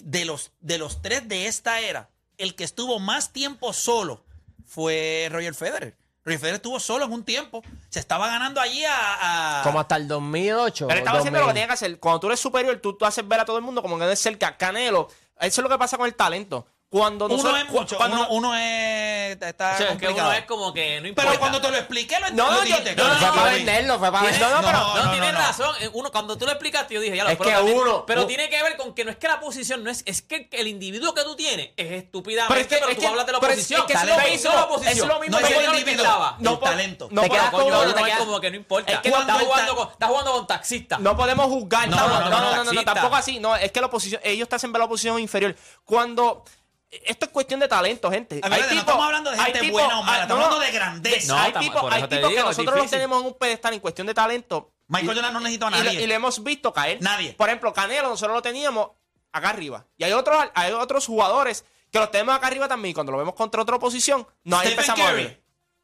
de 0.04 0.26
los, 0.26 0.52
de 0.60 0.78
los 0.78 1.02
tres 1.02 1.28
de 1.28 1.48
esta 1.48 1.80
era, 1.80 2.10
el 2.38 2.56
que 2.56 2.64
estuvo 2.64 3.00
más 3.00 3.32
tiempo 3.34 3.74
solo 3.74 4.24
fue 4.66 5.28
Roger 5.32 5.56
Federer. 5.56 5.98
Roger 6.28 6.40
Federer 6.40 6.56
estuvo 6.58 6.78
solo 6.80 7.06
en 7.06 7.14
un 7.14 7.24
tiempo. 7.24 7.64
Se 7.90 8.00
estaba 8.00 8.28
ganando 8.28 8.60
allí 8.60 8.84
a. 8.84 9.60
a- 9.62 9.64
Como 9.64 9.80
hasta 9.80 9.96
el 9.96 10.08
2008. 10.10 10.88
Pero 10.88 11.00
estaba 11.00 11.20
haciendo 11.20 11.40
lo 11.40 11.46
que 11.46 11.50
2000. 11.52 11.54
tenía 11.54 11.68
que 11.68 11.74
hacer. 11.74 12.00
Cuando 12.00 12.20
tú 12.20 12.28
eres 12.28 12.40
superior, 12.42 12.76
tú, 12.82 12.94
tú 12.98 13.06
haces 13.06 13.26
ver 13.26 13.40
a 13.40 13.46
todo 13.46 13.58
el 13.58 13.64
mundo 13.64 13.82
como 13.82 13.98
que 13.98 14.04
eres 14.04 14.20
cerca. 14.20 14.58
Canelo, 14.58 15.08
eso 15.40 15.62
es 15.62 15.64
lo 15.64 15.70
que 15.70 15.78
pasa 15.78 15.98
con 15.98 16.06
el 16.06 16.16
talento. 16.16 16.68
Cuando 16.90 17.26
uno 17.26 17.36
nosotros- 17.36 17.60
es 17.64 17.70
mucho, 17.70 17.98
cuando- 17.98 18.16
uno, 18.16 18.28
uno 18.30 18.56
es. 18.56 19.38
Está 19.42 19.50
O 19.50 19.58
sea, 19.58 19.72
es 19.72 19.78
que 19.78 19.88
complicado. 20.06 20.30
uno 20.30 20.38
es 20.38 20.46
como 20.46 20.74
que 20.74 21.02
no 21.02 21.08
importa. 21.10 21.30
Pero 21.30 21.40
cuando 21.42 21.60
te 21.62 21.70
lo 21.70 21.78
expliqué, 21.78 22.18
lo, 22.18 22.30
No, 22.32 22.50
lo 22.50 22.64
yo- 22.64 22.78
no, 22.78 22.84
Fue 22.84 22.96
no, 22.96 23.20
para 23.20 23.36
no, 23.36 23.44
venderlo, 23.44 24.00
fue 24.00 24.10
para 24.12 24.30
Tiene- 24.30 24.38
venderlo. 24.46 24.62
no, 24.62 24.72
no, 24.72 24.72
No, 24.72 24.96
no, 24.96 25.04
no, 25.04 25.12
tienes 25.12 25.34
no. 25.34 25.40
razón. 25.40 25.76
Eh, 25.82 25.90
Uno, 25.92 26.12
cuando 26.14 26.38
tú 26.38 26.46
lo 26.46 26.52
explicaste, 26.52 26.94
yo 26.94 27.02
dije, 27.02 27.18
ya 27.18 27.26
lo 27.26 27.30
Es 27.32 27.38
pero 27.38 27.50
que 27.66 27.74
uno- 27.74 28.06
Pero 28.06 28.26
tiene 28.26 28.50
que 28.50 28.64
ver 28.64 28.78
con 28.78 28.96
que 28.96 29.04
no 29.04 29.12
es 29.12 29.18
que 29.18 29.28
la 29.28 29.40
posición, 29.42 29.84
no 29.84 29.92
es, 29.92 30.02
es 30.06 30.22
que 30.22 30.48
el 30.54 30.68
individuo 30.68 31.14
que 31.14 31.24
tú 31.24 31.36
tienes 31.36 31.72
es 31.76 31.92
estúpidamente, 31.92 32.54
Pero 32.54 32.62
es 32.62 32.68
que- 32.68 32.76
es 32.92 32.96
tú 32.96 33.02
que- 33.02 33.08
hablas 33.08 33.26
de 33.26 33.32
la 33.34 33.38
oposición. 33.40 33.82
es 33.82 33.86
que 33.88 33.94
es 33.94 34.04
lo 34.06 34.16
no 34.16 34.24
mismo, 34.30 34.52
la 34.54 34.64
oposición. 34.64 34.94
es 34.94 35.06
lo 35.14 35.20
mismo 35.20 35.40
No 35.42 35.48
que 35.48 35.54
el 35.54 35.60
yo 35.66 35.72
no 35.72 35.78
individuo, 35.78 36.36
No 36.40 36.60
talento. 36.60 37.08
No 37.12 37.22
Te 37.24 37.30
quedas 37.30 37.52
no, 37.52 37.58
no, 37.70 38.18
como 38.20 38.40
que 38.40 38.50
no 38.50 38.56
importa. 38.56 38.92
Es 38.94 39.00
que 39.00 39.10
estás, 39.10 39.42
jugando 39.42 39.76
con, 39.76 39.90
estás 39.90 40.10
jugando 40.10 40.32
con 40.32 40.48
taxistas. 40.48 41.00
No 41.02 41.18
podemos 41.18 41.48
juzgar. 41.48 41.90
No, 41.90 41.98
No, 41.98 42.08
no, 42.08 42.14
no, 42.14 42.20
no, 42.20 42.30
no, 42.30 42.56
no, 42.56 42.64
no, 42.64 42.72
no, 42.74 42.84
tampoco 42.86 43.16
así. 43.18 43.40
No, 43.40 43.56
es 43.58 43.72
que 43.74 43.82
la 43.82 43.88
oposición, 43.88 44.22
ellos 44.24 44.48
ver 44.72 44.80
la 44.80 44.86
oposición 44.86 45.20
inferior. 45.20 45.54
Cuando 45.84 46.46
esto 46.90 47.26
es 47.26 47.32
cuestión 47.32 47.60
de 47.60 47.68
talento, 47.68 48.10
gente. 48.10 48.40
Acuérdate, 48.42 48.74
no 48.76 48.80
estamos 48.82 49.06
hablando 49.06 49.32
de 49.32 49.38
hay 49.38 49.44
gente 49.46 49.60
tipos- 49.60 49.72
buena 49.82 50.00
o 50.00 50.04
mala, 50.04 50.22
estamos 50.24 50.46
hablando 50.46 50.66
de 50.66 50.72
grandeza. 50.72 51.34
No, 51.34 51.40
hay 51.40 51.54
tipos, 51.54 51.94
hay 51.94 52.08
que 52.08 52.20
nosotros 52.44 52.78
los 52.78 52.90
tenemos 52.90 53.22
en 53.22 53.28
un 53.28 53.34
pedestal 53.38 53.74
en 53.74 53.80
cuestión 53.80 54.08
de 54.08 54.14
talento. 54.14 54.72
Michael 54.88 55.16
Jordan 55.16 55.34
no 55.34 55.40
necesita 55.42 55.68
a 55.68 55.70
y 55.70 55.74
le- 55.74 55.84
nadie. 55.84 56.02
Y 56.04 56.08
le 56.08 56.14
hemos 56.16 56.44
visto 56.44 56.72
caer. 56.72 57.02
Nadie. 57.02 57.34
Por 57.34 57.50
ejemplo, 57.50 57.74
Canelo, 57.74 58.08
nosotros 58.10 58.36
lo 58.36 58.42
teníamos 58.42 58.92
acá 59.34 59.50
arriba. 59.50 59.86
Y 59.98 60.06
hay 60.06 60.14
otros, 60.14 60.38
hay 60.56 60.72
otros 60.72 61.06
jugadores 61.06 61.66
que 61.92 62.00
los 62.00 62.10
tenemos 62.10 62.34
acá 62.36 62.48
arriba 62.48 62.68
también. 62.70 62.92
Y 62.92 62.94
cuando 62.94 63.12
lo 63.12 63.18
vemos 63.18 63.34
contra 63.36 63.62
otra 63.62 63.76
oposición, 63.76 64.26
no 64.44 64.58
ahí 64.58 64.68
Stephen 64.68 64.86
empezamos 64.86 65.10
a 65.10 65.14
ver. 65.14 65.44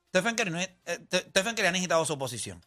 Stephen 0.09 0.35
Curry, 0.35 0.51
no 0.51 0.59
es- 0.59 0.69
eh, 0.85 0.99
Te- 1.09 1.19
Stephen 1.29 1.55
Curry 1.55 1.67
ha 1.67 1.71
necesitado 1.71 2.05
su 2.05 2.17
posición. 2.17 2.63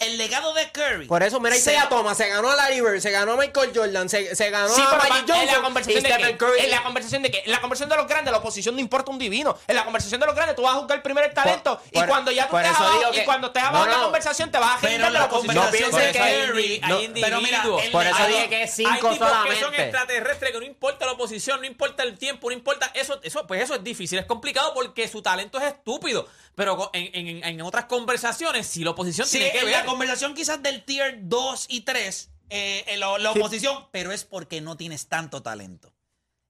El 0.00 0.16
legado 0.16 0.54
de 0.54 0.70
Curry. 0.72 1.06
Por 1.06 1.22
eso, 1.22 1.38
mira, 1.40 1.54
se- 1.54 1.60
Isaiah 1.60 1.88
Thomas 1.90 2.16
se 2.16 2.26
ganó 2.28 2.50
a 2.50 2.56
Larry 2.56 2.80
Bird, 2.80 3.00
se 3.00 3.10
ganó 3.10 3.32
a 3.32 3.36
Michael 3.36 3.70
Jordan, 3.74 4.08
se, 4.08 4.34
se 4.34 4.48
ganó 4.50 4.74
Sí, 4.74 4.80
a 4.80 4.96
Magic 4.96 5.08
pa- 5.08 5.18
en 5.18 5.26
Johnson 5.28 5.46
la 5.46 5.60
conversación 5.62 5.98
y 6.06 6.22
de 6.24 6.36
Curry. 6.38 6.60
en 6.60 6.70
la 6.70 6.82
conversación 6.82 7.22
de 7.22 7.30
que, 7.30 7.42
en 7.44 7.50
la 7.52 7.60
conversación 7.60 7.90
de 7.90 7.96
los 7.96 8.06
grandes, 8.08 8.32
la 8.32 8.38
oposición 8.38 8.74
no 8.74 8.80
importa 8.80 9.10
un 9.10 9.18
divino. 9.18 9.58
En 9.68 9.76
la 9.76 9.84
conversación 9.84 10.18
de 10.18 10.26
los 10.26 10.34
grandes, 10.34 10.56
tú 10.56 10.62
vas 10.62 10.74
a 10.74 10.78
juzgar 10.78 11.02
primero 11.02 11.26
el 11.26 11.34
talento 11.34 11.76
Por- 11.78 11.86
y 11.92 11.98
por- 11.98 12.08
cuando 12.08 12.30
ya 12.32 12.48
tú 12.48 12.56
estés 12.56 12.74
abajo, 12.76 13.00
y 13.12 13.14
que- 13.14 13.24
cuando 13.26 13.46
estés 13.48 13.62
no, 13.62 13.68
abajo 13.68 13.86
la 13.86 13.96
no. 13.98 14.02
conversación 14.04 14.50
te 14.50 14.58
vas 14.58 14.76
a 14.76 14.78
generar 14.78 15.08
de 15.08 15.12
la 15.12 15.18
la 15.20 15.24
oposición. 15.26 15.54
No 15.54 15.62
conversación 15.62 15.90
pienses 16.00 16.12
de 16.14 16.18
que 16.18 16.24
hay- 16.24 16.46
Curry. 16.46 16.80
hay 16.82 17.08
no, 17.08 17.14
pero 17.20 17.36
mira, 17.40 17.56
individuos. 17.58 17.84
el 17.84 17.90
Por 17.92 18.06
eso 18.06 18.14
legado- 18.14 18.28
dije 18.34 18.48
que 18.48 18.62
es 18.62 18.78
Hay 18.78 18.84
cinco 18.86 19.10
tipos 19.10 19.28
que 19.28 19.34
son 19.34 19.54
solamente. 19.56 19.82
extraterrestres, 19.82 20.52
que 20.52 20.58
no 20.60 20.64
importa 20.64 21.04
la 21.06 21.12
oposición, 21.12 21.60
no 21.60 21.66
importa 21.66 22.02
el 22.04 22.16
tiempo, 22.16 22.48
no 22.48 22.54
importa. 22.54 22.90
Eso, 22.94 23.20
eso, 23.22 23.46
pues 23.46 23.62
eso 23.62 23.74
es 23.74 23.84
difícil, 23.84 24.18
es 24.18 24.24
complicado 24.24 24.72
porque 24.72 25.06
su 25.08 25.20
talento 25.20 25.58
es 25.58 25.64
estúpido. 25.64 26.26
Pero 26.56 26.90
en, 26.92 27.10
en- 27.14 27.44
en 27.44 27.60
otras 27.62 27.84
conversaciones, 27.86 28.66
si 28.66 28.82
la 28.84 28.90
oposición 28.90 29.26
Sí, 29.26 29.38
tiene 29.38 29.52
que 29.52 29.64
ver. 29.64 29.74
Conversación 29.90 30.34
quizás 30.34 30.62
del 30.62 30.84
tier 30.84 31.18
2 31.22 31.66
y 31.68 31.82
3, 31.82 32.30
eh, 32.50 32.84
en 32.88 33.00
la, 33.00 33.18
la 33.18 33.30
oposición, 33.30 33.86
pero 33.92 34.12
es 34.12 34.24
porque 34.24 34.60
no 34.60 34.76
tienes 34.76 35.08
tanto 35.08 35.42
talento. 35.42 35.94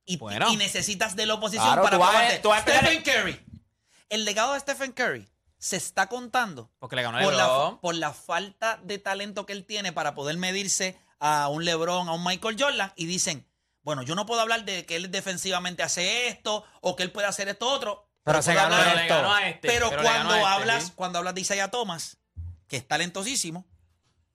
Y, 0.04 0.16
Bueno. 0.16 0.50
y 0.50 0.56
necesitas 0.56 1.14
de 1.14 1.26
la 1.26 1.34
oposición 1.34 1.66
Claro, 1.66 1.82
para 1.82 1.96
probarte. 1.98 2.42
Stephen 2.62 3.02
Curry. 3.02 3.40
El 4.08 4.24
legado 4.24 4.54
de 4.54 4.60
Stephen 4.60 4.92
Curry 4.92 5.28
se 5.58 5.76
está 5.76 6.08
contando 6.08 6.72
Porque 6.78 6.96
le 6.96 7.02
ganó 7.02 7.22
por 7.22 7.34
la, 7.34 7.78
por 7.80 7.94
la 7.94 8.12
falta 8.12 8.80
de 8.82 8.98
talento 8.98 9.44
que 9.46 9.52
él 9.52 9.66
tiene 9.66 9.92
para 9.92 10.14
poder 10.14 10.36
medirse 10.38 10.98
a 11.20 11.48
un 11.48 11.64
LeBron, 11.64 12.08
a 12.08 12.12
un 12.12 12.24
Michael 12.24 12.56
Jordan, 12.58 12.92
y 12.96 13.04
dicen, 13.04 13.46
bueno, 13.82 14.02
yo 14.02 14.14
no 14.14 14.24
puedo 14.24 14.40
hablar 14.40 14.64
de 14.64 14.86
que 14.86 14.96
él 14.96 15.10
defensivamente 15.10 15.82
hace 15.82 16.28
esto 16.28 16.64
o 16.80 16.96
que 16.96 17.02
él 17.02 17.12
puede 17.12 17.26
hacer 17.28 17.48
esto 17.48 17.68
otro. 17.68 18.08
Pero 18.24 18.42
se 18.42 18.54
ganó 18.54 18.76
esto. 18.82 19.14
ganó 19.14 19.34
a 19.34 19.48
este. 19.48 19.68
pero, 19.68 19.90
ganó 19.90 20.02
cuando 20.02 20.34
este, 20.34 20.46
hablas, 20.46 20.84
¿sí? 20.84 20.92
cuando 20.94 21.18
hablas 21.18 21.34
de 21.34 21.40
Isaiah 21.42 21.70
Thomas, 21.70 22.18
que 22.70 22.78
es 22.78 22.88
talentosísimo, 22.88 23.66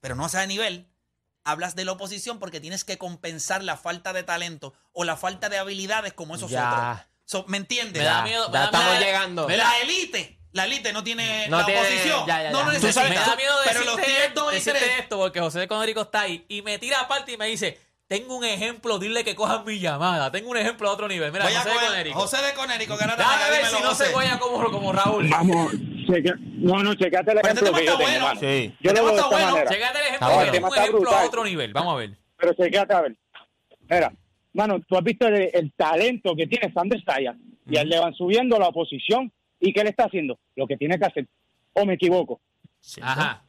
pero 0.01 0.13
no 0.13 0.29
sabe 0.29 0.45
nivel, 0.45 0.87
hablas 1.43 1.75
de 1.75 1.85
la 1.85 1.93
oposición 1.93 2.37
porque 2.37 2.59
tienes 2.59 2.83
que 2.83 2.97
compensar 2.99 3.63
la 3.63 3.77
falta 3.77 4.13
de 4.13 4.21
talento 4.23 4.73
o 4.91 5.03
la 5.05 5.15
falta 5.15 5.49
de 5.49 5.57
habilidades 5.57 6.13
como 6.13 6.35
esos 6.35 6.51
Ya. 6.51 6.69
otros. 6.69 7.07
So, 7.25 7.45
¿Me 7.47 7.57
entiendes? 7.57 8.03
Me 8.03 8.07
da 8.07 8.21
miedo. 8.21 8.47
me 8.49 8.53
ya 8.53 8.59
da 8.59 8.65
estamos 8.65 8.87
miedo- 8.91 9.01
llegando. 9.03 9.49
La 9.49 9.79
élite, 9.79 10.39
la 10.51 10.65
élite 10.65 10.93
no 10.93 11.03
tiene 11.03 11.47
No 11.49 11.59
la 11.59 11.65
tiene- 11.65 11.81
oposición. 11.81 12.27
ya, 12.27 12.43
ya, 12.43 12.51
no 12.51 12.59
ya. 12.59 12.65
lo 12.65 12.71
necesita. 12.73 13.09
me 13.09 13.15
da 13.15 13.35
miedo 13.35 13.53
pero 13.65 13.83
los 13.85 13.95
tier 14.01 14.33
2 14.35 14.51
y 14.51 14.55
decirte 14.57 14.79
3. 14.79 14.99
esto 14.99 15.17
porque 15.17 15.39
José 15.39 15.59
de 15.59 15.67
Conérico 15.67 16.01
está 16.01 16.21
ahí 16.21 16.45
y 16.49 16.61
me 16.61 16.77
tira 16.77 16.99
aparte 16.99 17.31
y 17.31 17.37
me 17.37 17.47
dice, 17.47 17.79
tengo 18.07 18.35
un 18.35 18.45
ejemplo, 18.45 18.99
dile 18.99 19.23
que 19.23 19.33
cojan 19.33 19.65
mi 19.65 19.79
llamada. 19.79 20.31
Tengo 20.31 20.51
un 20.51 20.57
ejemplo 20.57 20.87
a 20.89 20.91
otro 20.91 21.07
nivel. 21.07 21.31
Mira, 21.31 21.45
Voy 21.45 21.53
a 21.55 21.61
José 21.63 21.69
de 21.73 21.85
Conérico. 21.87 22.19
José 22.19 22.37
de 22.41 22.53
Conérico, 22.53 22.97
ganate 22.97 23.23
Déjame 23.23 23.49
ver 23.49 23.65
si 23.67 23.81
no 23.81 23.95
se 23.95 24.09
voy 24.09 24.25
como, 24.39 24.69
como 24.71 24.91
Raúl. 24.93 25.27
Vamos, 25.29 25.71
checa, 26.05 26.35
no, 26.39 26.83
no, 26.83 26.95
checate 26.95 27.31
el 27.31 27.37
este 27.37 27.51
ejemplo 27.51 27.73
que 27.73 27.85
yo 27.85 27.97
tengo, 27.97 28.09
bueno. 28.09 28.25
mano. 28.25 28.39
Sí. 28.39 28.73
Yo 28.79 28.91
Este 28.91 29.01
lo 29.01 29.05
veo 29.05 29.13
de 29.13 29.19
esta 29.21 29.29
bueno. 29.29 29.51
manera. 29.51 29.71
Llegate 29.71 29.99
el 29.99 30.05
ejemplo, 30.05 30.99
Está 31.03 31.21
a 31.21 31.25
otro 31.25 31.43
nivel. 31.43 31.73
Vamos 31.73 31.93
a 31.93 31.97
ver. 31.97 32.17
Pero 32.37 32.53
checate 32.53 32.93
a 32.93 33.01
ver. 33.01 33.15
Mira, 33.89 34.13
mano, 34.53 34.79
tú 34.87 34.97
has 34.97 35.03
visto 35.03 35.27
el, 35.27 35.49
el 35.53 35.71
talento 35.73 36.35
que 36.35 36.47
tiene 36.47 36.71
Sander 36.73 37.03
Sayas 37.03 37.35
y 37.69 37.77
a 37.77 37.81
él 37.81 37.89
le 37.89 37.99
van 37.99 38.13
subiendo 38.13 38.57
la 38.59 38.67
oposición. 38.67 39.31
¿Y 39.59 39.73
qué 39.73 39.83
le 39.83 39.89
está 39.89 40.05
haciendo? 40.05 40.37
Lo 40.55 40.67
que 40.67 40.77
tiene 40.77 40.99
que 40.99 41.05
hacer. 41.05 41.27
¿O 41.73 41.85
me 41.85 41.93
equivoco? 41.93 42.39
Ajá. 43.01 43.43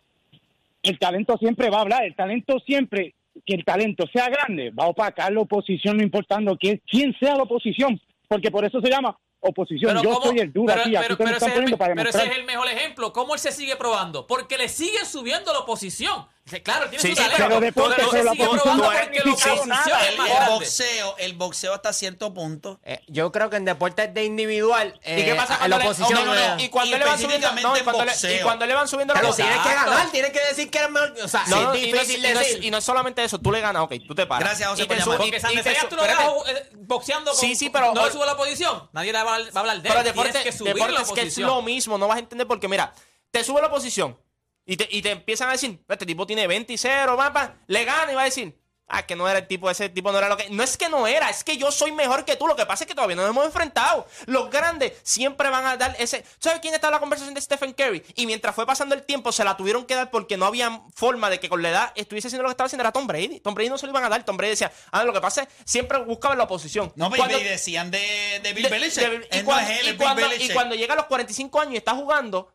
El 0.83 0.99
talento 0.99 1.37
siempre 1.37 1.69
va 1.69 1.79
a 1.79 1.81
hablar. 1.83 2.05
El 2.05 2.14
talento 2.14 2.59
siempre, 2.61 3.14
que 3.45 3.55
el 3.55 3.64
talento 3.64 4.07
sea 4.12 4.29
grande, 4.29 4.71
va 4.71 4.85
a 4.85 4.88
opacar 4.88 5.33
la 5.33 5.40
oposición, 5.40 5.97
no 5.97 6.03
importando 6.03 6.57
quién, 6.57 6.81
quién 6.88 7.14
sea 7.19 7.35
la 7.37 7.42
oposición. 7.42 8.01
Porque 8.29 8.51
por 8.51 8.64
eso 8.64 8.81
se 8.81 8.88
llama 8.90 9.16
oposición. 9.40 10.03
Yo 10.03 10.11
¿cómo? 10.11 10.27
soy 10.27 10.38
el 10.38 10.53
duro 10.53 10.66
pero, 10.68 10.81
aquí. 10.83 10.96
Aquí 10.96 11.05
pero- 11.07 11.16
pero 11.18 11.37
ese 11.37 11.46
es 11.46 11.57
el 11.57 11.77
pero 11.79 12.11
ese 12.11 12.25
es 12.27 12.37
el 12.37 12.44
mejor 12.44 12.68
ejemplo. 12.68 13.12
¿Cómo 13.12 13.35
él 13.35 13.40
se 13.40 13.53
sigue 13.53 13.77
probando? 13.77 14.27
Porque 14.27 14.59
le 14.59 14.68
siguen 14.68 15.07
subiendo 15.07 15.53
la 15.53 15.61
oposición. 15.61 16.27
Dice, 16.47 16.63
Claro, 16.63 16.89
tiene 16.89 17.03
Sí, 17.03 17.09
su 17.09 17.17
sí, 17.17 17.23
talento. 17.23 17.45
pero 17.49 17.61
deporte, 17.61 17.95
pero 18.09 18.23
la 18.23 18.31
oposición 18.31 18.61
probando 18.61 18.85
no 18.85 18.89
oposición 19.33 19.73
El, 19.73 20.49
boxeo, 20.49 21.17
el 21.19 21.33
boxeo 21.35 21.75
hasta 21.75 21.93
cierto 21.93 22.33
punto. 22.33 22.79
Eh, 22.85 23.01
yo 23.09 23.33
creo 23.33 23.51
que 23.51 23.57
en 23.57 23.65
deportes 23.65 24.15
de 24.15 24.25
individual, 24.25 24.95
¿Y 25.03 25.25
qué 25.25 25.33
eh, 25.33 25.35
pasa 25.35 25.55
en 25.55 25.59
cuando 25.59 25.77
la 25.79 25.85
le, 25.85 25.91
oposición 25.91 26.25
no, 26.25 26.35
no, 26.35 26.55
no, 26.57 26.63
y 26.63 26.69
cuando 26.69 26.99
le 26.99 27.05
van 27.05 27.19
subiendo 27.19 27.51
no, 27.51 27.77
y 27.77 27.81
cuando 27.83 28.05
le, 28.05 28.13
y 28.13 28.41
cuando 28.43 28.65
le 28.67 28.75
van 28.75 28.87
subiendo 28.87 29.13
la 29.15 29.21
tienes 29.23 29.37
que 29.59 29.75
ganar, 29.75 30.11
tienes 30.13 30.31
que 30.31 30.39
decir 30.39 30.71
que 30.71 30.79
eres 30.79 30.91
mejor. 30.93 31.15
O 31.25 31.27
sea, 31.29 31.43
No, 31.49 31.57
no, 31.57 31.61
es 31.63 31.67
no 31.67 31.73
difícil 31.73 32.19
y 32.19 32.23
no 32.23 32.29
es- 32.41 32.47
decir. 32.47 32.65
y 32.65 32.71
no 32.71 32.79
es 32.79 32.85
solamente 32.85 33.25
eso, 33.25 33.41
tú 33.41 33.51
le 33.51 33.61
ganas, 33.61 33.83
ok, 33.83 33.95
tú 34.07 34.15
te 34.15 34.25
paras. 34.27 34.49
Gracias, 34.49 34.69
José, 34.69 34.83
Y 34.85 34.87
por 34.87 34.97
llamar. 34.99 35.17
Porque 35.19 35.41
su- 35.41 35.47
tú 35.49 35.53
lo 35.53 35.59
espérate. 36.05 36.07
dejas 36.07 36.29
eh, 36.47 36.71
boxeando 36.77 37.31
con, 37.33 37.41
Sí, 37.41 37.57
sí, 37.57 37.71
pero- 37.71 37.93
no 37.93 38.07
le 38.07 38.13
sube 38.13 38.25
la 38.25 38.35
oposición. 38.35 38.89
Nadie 38.93 39.13
le 39.13 39.21
va, 39.21 39.35
a- 39.35 39.59
hablar 39.59 39.83
de 39.83 39.89
él. 39.89 39.95
Pero 39.95 39.95
Tienes 39.95 40.05
deporte, 40.05 40.43
que 40.45 40.53
subir 40.53 40.75
deporte 40.75 40.93
la 40.95 41.01
es 41.01 41.07
que 41.09 41.13
es 41.23 41.27
oposición. 41.27 41.47
lo 41.49 41.63
mismo, 41.63 41.99
no 41.99 42.07
vas 42.07 42.19
a 42.19 42.21
entender 42.21 42.47
porque 42.47 42.69
mira, 42.69 42.93
te 43.33 43.43
sube 43.43 43.61
la 43.61 43.69
posición 43.69 44.17
y 44.66 44.76
te, 44.76 44.88
y 44.90 45.00
te 45.00 45.12
empiezan 45.12 45.48
a 45.48 45.52
decir, 45.52 45.79
este 45.88 46.05
tipo 46.05 46.26
tiene 46.26 46.46
20 46.46 46.72
y 46.72 46.76
0, 46.79 47.16
papá, 47.16 47.55
le 47.66 47.85
gana 47.85 48.12
y 48.12 48.14
va 48.14 48.22
a 48.22 48.24
decir, 48.26 48.59
Ah, 48.88 49.05
que 49.05 49.16
no 49.16 49.29
era 49.29 49.40
el 49.40 49.48
tipo, 49.48 49.68
ese 49.68 49.88
tipo 49.88 50.12
no 50.12 50.18
era 50.18 50.29
lo 50.29 50.37
que. 50.37 50.48
No 50.50 50.62
es 50.62 50.76
que 50.76 50.88
no 50.88 51.09
era, 51.09 51.29
es 51.29 51.42
que 51.42 51.57
yo 51.57 51.72
soy 51.72 51.90
mejor 51.90 52.24
que 52.24 52.37
tú. 52.37 52.46
Lo 52.46 52.55
que 52.55 52.66
pasa 52.66 52.85
es 52.85 52.88
que 52.88 52.94
todavía 52.94 53.16
no 53.16 53.22
nos 53.22 53.33
hemos 53.33 53.44
enfrentado. 53.44 54.07
Los 54.26 54.48
grandes 54.48 54.92
siempre 55.02 55.50
van 55.50 55.66
a 55.66 55.76
dar 55.76 55.96
ese. 55.98 56.24
¿Sabes 56.38 56.61
quién 56.61 56.72
está 56.72 56.87
en 56.87 56.92
la 56.92 57.00
conversación 57.00 57.35
de 57.35 57.40
Stephen 57.40 57.72
Curry? 57.72 58.05
Y 58.14 58.26
mientras 58.26 58.55
fue 58.55 58.64
pasando 58.64 58.94
el 58.94 59.02
tiempo, 59.02 59.33
se 59.33 59.42
la 59.42 59.57
tuvieron 59.57 59.87
que 59.87 59.96
dar 59.96 60.12
porque 60.12 60.37
no 60.37 60.46
había 60.46 60.83
forma 60.94 61.29
de 61.31 61.40
que 61.40 61.48
con 61.48 61.62
la 61.62 61.70
edad 61.70 61.92
estuviese 61.96 62.29
haciendo 62.29 62.44
lo 62.44 62.48
que 62.50 62.52
estaba 62.52 62.66
haciendo. 62.66 62.83
Era 62.83 62.92
Tom 62.92 63.09
Brady. 63.09 63.40
Tom 63.40 63.55
Brady 63.55 63.70
no 63.70 63.76
se 63.76 63.87
lo 63.87 63.90
iban 63.90 64.05
a 64.05 64.09
dar. 64.09 64.24
Tom 64.24 64.37
Brady 64.37 64.50
decía, 64.50 64.70
ah, 64.92 65.02
lo 65.02 65.12
que 65.12 65.20
pasa 65.20 65.42
es 65.42 65.48
siempre 65.64 65.98
buscaban 66.05 66.38
la 66.38 66.44
oposición. 66.44 66.92
No, 66.94 67.11
pero 67.11 67.24
Cuando- 67.24 67.40
y 67.40 67.42
decían 67.44 67.90
de, 67.90 68.38
de 68.40 68.52
Bill 68.52 68.68
Belichick. 68.68 69.26
y, 69.33 70.52
cuando 70.52 70.76
llega 70.76 70.94
a 70.94 70.96
los 70.96 71.07
45 71.07 71.61
años 71.61 71.74
y 71.74 71.79
está 71.79 71.96
jugando, 71.96 72.55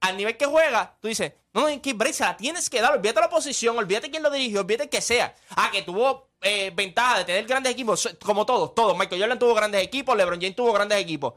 al 0.00 0.16
nivel 0.16 0.36
que 0.36 0.46
juega, 0.46 0.96
tú 1.00 1.08
dices, 1.08 1.32
no, 1.52 1.68
no, 1.68 1.82
que 1.82 1.92
Brady 1.92 2.12
se 2.14 2.24
la 2.24 2.36
tienes 2.36 2.70
que 2.70 2.80
dar, 2.80 2.92
olvídate 2.92 3.20
la 3.20 3.26
oposición, 3.26 3.76
olvídate 3.76 4.10
quién 4.10 4.22
lo 4.22 4.30
dirigió, 4.30 4.60
olvídate 4.60 4.88
que 4.88 5.00
sea. 5.00 5.34
Ah, 5.56 5.70
que 5.72 5.82
tuvo 5.82 6.28
eh, 6.40 6.72
ventaja 6.74 7.18
de 7.18 7.24
tener 7.24 7.44
grandes 7.46 7.72
equipos, 7.72 8.08
como 8.24 8.46
todos, 8.46 8.74
todos. 8.74 8.96
Michael 8.96 9.20
Jordan 9.20 9.38
tuvo 9.38 9.54
grandes 9.54 9.82
equipos, 9.82 10.16
LeBron 10.16 10.40
James 10.40 10.56
tuvo 10.56 10.72
grandes 10.72 10.98
equipos. 10.98 11.34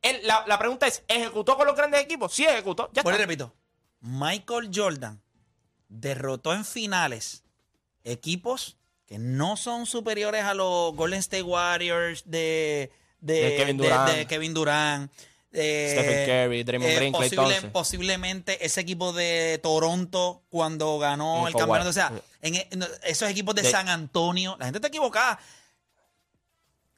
Él- 0.00 0.20
la, 0.24 0.44
la 0.46 0.58
pregunta 0.58 0.86
es, 0.86 1.02
¿ejecutó 1.08 1.56
con 1.56 1.66
los 1.66 1.76
grandes 1.76 2.00
equipos? 2.00 2.32
Sí, 2.32 2.44
ejecutó. 2.44 2.88
Ya 2.92 3.02
Por 3.02 3.12
está. 3.12 3.24
repito, 3.26 3.52
Michael 4.00 4.70
Jordan 4.74 5.20
derrotó 5.88 6.52
en 6.54 6.64
finales 6.64 7.42
equipos 8.04 8.76
que 9.06 9.18
no 9.18 9.56
son 9.56 9.86
superiores 9.86 10.44
a 10.44 10.54
los 10.54 10.94
Golden 10.94 11.18
State 11.20 11.42
Warriors 11.42 12.22
de, 12.26 12.92
de, 13.20 13.34
De 13.50 13.56
Kevin 13.56 13.76
de- 13.78 13.84
Durant. 13.84 14.10
de 14.12 14.26
Kevin 14.26 14.54
Durant. 14.54 15.12
Eh, 15.52 15.94
Stephen 15.96 16.26
Curry, 16.26 16.62
Draymond 16.64 16.94
Green, 16.96 17.12
Klay 17.12 17.30
Thompson. 17.30 17.70
Posiblemente 17.72 18.64
ese 18.64 18.80
equipo 18.80 19.12
de 19.12 19.58
Toronto 19.62 20.42
cuando 20.50 20.98
ganó 20.98 21.46
el 21.48 21.54
campeonato. 21.54 21.88
O 21.90 21.92
sea, 21.92 22.12
en, 22.42 22.54
e- 22.56 22.68
en 22.70 22.86
esos 23.04 23.28
equipos 23.30 23.54
de, 23.54 23.62
De- 23.62 23.70
San 23.70 23.88
Antonio. 23.88 24.56
La 24.58 24.66
gente 24.66 24.78
está 24.78 24.88
equivocada. 24.88 25.38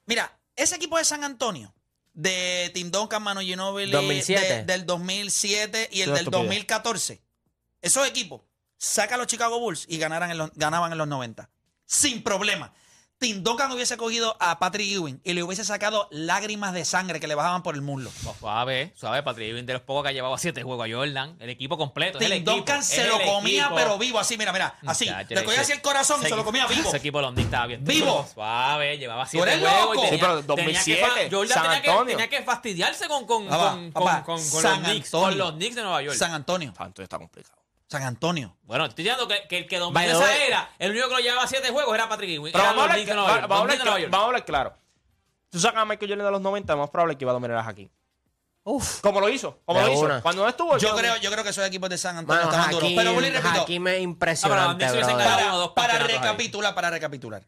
Mira, 0.07 0.37
ese 0.57 0.77
equipo 0.77 0.99
de 0.99 1.05
San 1.05 1.23
Antonio, 1.25 1.73
de 2.13 2.71
Tim 2.75 2.91
Duncan, 2.91 3.23
Manu 3.23 3.41
Ginobili, 3.41 3.93
2007. 3.93 4.47
de- 4.57 4.65
del 4.65 4.87
2007 4.87 5.89
y 5.93 6.01
el 6.03 6.09
del 6.11 6.19
estupidez. 6.19 6.43
2014. 6.47 7.23
Esos 7.83 8.07
equipos, 8.07 8.43
saca 8.77 9.15
a 9.15 9.19
los 9.19 9.27
Chicago 9.27 9.59
Bulls 9.61 9.85
y 9.89 9.99
ganaran 9.99 10.31
en 10.31 10.39
los- 10.39 10.51
ganaban 10.55 10.91
en 10.93 10.99
los 10.99 11.07
90. 11.09 11.49
Sin 11.87 12.23
problema. 12.23 12.73
Tim 13.21 13.43
Duncan 13.43 13.71
hubiese 13.71 13.99
cogido 13.99 14.35
a 14.41 14.59
Patrick 14.59 14.93
Ewing 14.93 15.21
y 15.25 15.35
le 15.35 15.43
hubiese 15.43 15.63
sacado 15.63 16.09
lágrimas 16.11 16.73
de 16.73 16.87
sangre 16.87 17.21
que 17.21 17.27
le 17.29 17.35
bajaban 17.35 17.63
por 17.63 17.75
el 17.75 17.83
muslo. 17.83 18.11
Pues 18.25 18.35
suave, 18.39 18.95
suave. 18.97 19.23
Patrick 19.23 19.51
Ewing 19.51 19.67
de 19.67 19.75
los 19.75 19.83
pocos 19.83 20.05
que 20.05 20.09
ha 20.09 20.13
llevado 20.13 20.33
a 20.33 20.39
siete 20.39 20.63
juegos 20.63 20.89
a 20.89 20.91
Jordan. 20.91 21.37
El 21.39 21.51
equipo 21.51 21.77
completo. 21.77 22.19
es 22.19 22.25
el 22.25 22.31
Tim 22.31 22.37
equipo, 22.39 22.53
Duncan 22.57 22.83
se 22.83 23.07
lo 23.07 23.21
comía, 23.21 23.65
equipo. 23.65 23.77
pero 23.77 23.99
vivo, 23.99 24.19
así, 24.19 24.39
mira, 24.39 24.55
mira, 24.55 24.75
así. 24.87 25.05
Muchacho, 25.05 25.35
Le 25.35 25.45
cogía 25.45 25.61
así 25.61 25.73
el 25.73 25.83
corazón 25.83 26.23
y 26.25 26.29
se 26.31 26.35
lo 26.35 26.45
comía 26.47 26.67
vivo. 26.67 26.89
Ese 26.89 26.97
equipo 26.97 27.21
London 27.21 27.45
estaba 27.45 27.67
bien. 27.67 27.85
Vivo. 27.85 28.27
Suave, 28.33 28.97
llevaba 28.97 29.27
siete 29.27 29.59
juegos. 29.59 29.97
loco. 29.97 30.07
y 30.07 30.09
tenía, 30.09 30.11
Sí, 30.11 30.19
pero 30.19 30.35
tenía 30.43 30.47
2007, 30.47 31.07
que 31.29 31.31
Jordan 31.37 31.49
San 31.55 31.63
tenía 31.65 31.83
que, 31.83 31.91
Antonio. 31.91 32.17
tenía 32.17 32.31
que 32.31 32.43
fastidiarse 32.43 33.07
con, 33.07 33.27
con, 33.27 33.47
Papá, 33.49 33.71
con, 33.73 33.93
papá, 33.93 34.23
con, 34.25 34.37
con 34.37 34.63
San 34.63 34.81
los 34.83 34.91
Knicks, 34.93 35.11
con 35.11 35.37
los 35.37 35.53
Knicks 35.53 35.75
de 35.77 35.83
Nueva 35.83 36.01
York. 36.03 36.17
San 36.17 36.33
Antonio. 36.33 36.73
Santo, 36.75 37.03
está 37.03 37.19
complicado. 37.19 37.60
San 37.91 38.05
Antonio. 38.05 38.57
Bueno, 38.63 38.87
estoy 38.87 39.03
diciendo 39.05 39.27
que, 39.27 39.49
que 39.49 39.59
el 39.59 39.67
que 39.67 39.79
dominó 39.79 40.01
esa 40.01 40.37
era, 40.47 40.71
el 40.79 40.93
único 40.93 41.09
que 41.09 41.15
lo 41.15 41.21
llevaba 41.21 41.43
a 41.43 41.49
siete 41.49 41.71
juegos 41.71 41.93
era 41.93 42.09
Patrick 42.09 42.31
Ewing. 42.31 42.53
Pero 42.53 42.63
vamos 42.65 42.79
a 42.79 42.93
hablar, 42.93 42.99
Nueva 43.07 43.31
York, 43.33 43.41
vamos 43.49 43.51
a 43.51 43.61
hablar 43.61 43.67
Knicks 43.67 43.79
de 43.79 43.85
Nueva 43.85 43.97
cla- 43.99 44.01
York. 44.03 44.13
vamos 44.13 44.23
a 44.23 44.27
hablar 44.29 44.45
claro. 44.45 44.75
Tú 45.51 45.59
sacas 45.59 45.83
a 45.83 45.85
Michael 45.85 46.11
Jordan 46.11 46.27
de 46.27 46.31
los 46.31 46.41
90, 46.41 46.73
lo 46.75 46.79
más 46.79 46.91
probable 46.91 47.19
que 47.19 47.25
iba 47.25 47.33
a 47.33 47.35
dominar 47.35 47.57
a 47.57 47.67
Hakim. 47.69 47.89
Uf. 48.63 49.01
Como 49.01 49.21
lo 49.21 49.29
hizo, 49.29 49.59
como 49.65 49.81
De 49.81 49.87
lo 49.87 49.93
hizo. 49.93 50.03
una. 50.03 50.23
Cuando 50.23 50.43
no 50.45 50.49
estuvo, 50.49 50.79
Yo 50.79 50.91
yo- 50.91 50.97
creo, 50.97 51.17
yo 51.17 51.33
creo 51.33 51.43
que 51.43 51.51
esos 51.51 51.67
equipos 51.67 51.91
de 51.91 51.99
San 51.99 52.17
Antonio 52.17 52.43
Mano, 52.45 52.53
estaban 52.53 52.71
duros. 52.71 52.93
Pero 52.95 53.11
repito, 53.19 53.39
Ah, 53.49 53.65
hubiesen 54.77 55.17
brother. 55.17 55.17
ganado. 55.19 55.75
para, 55.75 55.99
recapitular, 55.99 56.75
para 56.77 56.91
recapitular. 56.91 57.43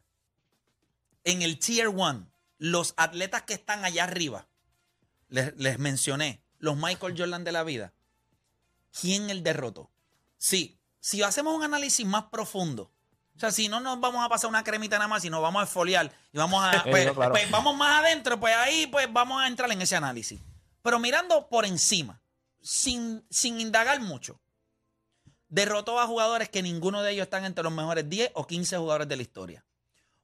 En 1.22 1.42
el 1.42 1.60
Tier 1.60 1.86
1, 1.86 2.26
los 2.58 2.94
atletas 2.96 3.42
que 3.42 3.54
están 3.54 3.84
allá 3.84 4.02
arriba, 4.02 4.48
les, 5.28 5.54
les 5.56 5.78
mencioné, 5.78 6.42
los 6.58 6.76
Michael 6.76 7.14
Jordan 7.16 7.44
de 7.44 7.52
la 7.52 7.62
vida. 7.62 7.92
¿Quién 9.00 9.30
el 9.30 9.44
derrotó? 9.44 9.90
Sí, 10.42 10.76
si 10.98 11.22
hacemos 11.22 11.54
un 11.54 11.62
análisis 11.62 12.04
más 12.04 12.24
profundo, 12.24 12.92
o 13.36 13.38
sea, 13.38 13.52
si 13.52 13.68
no 13.68 13.78
nos 13.78 14.00
vamos 14.00 14.26
a 14.26 14.28
pasar 14.28 14.50
una 14.50 14.64
cremita 14.64 14.96
nada 14.98 15.06
más, 15.06 15.22
si 15.22 15.30
nos 15.30 15.40
vamos 15.40 15.62
a 15.62 15.66
esfoliar 15.66 16.12
y 16.32 16.38
vamos 16.38 16.64
a. 16.64 16.82
Pues, 16.90 17.06
no, 17.06 17.14
claro. 17.14 17.30
pues 17.30 17.48
vamos 17.48 17.76
más 17.76 18.00
adentro, 18.00 18.40
pues 18.40 18.52
ahí 18.56 18.88
pues 18.88 19.06
vamos 19.12 19.40
a 19.40 19.46
entrar 19.46 19.70
en 19.70 19.80
ese 19.80 19.94
análisis. 19.94 20.40
Pero 20.82 20.98
mirando 20.98 21.48
por 21.48 21.64
encima, 21.64 22.20
sin, 22.60 23.24
sin 23.30 23.60
indagar 23.60 24.00
mucho, 24.00 24.40
derrotó 25.46 26.00
a 26.00 26.08
jugadores 26.08 26.48
que 26.48 26.60
ninguno 26.60 27.04
de 27.04 27.12
ellos 27.12 27.22
están 27.22 27.44
entre 27.44 27.62
los 27.62 27.72
mejores 27.72 28.08
10 28.08 28.32
o 28.34 28.44
15 28.44 28.78
jugadores 28.78 29.06
de 29.06 29.16
la 29.16 29.22
historia. 29.22 29.64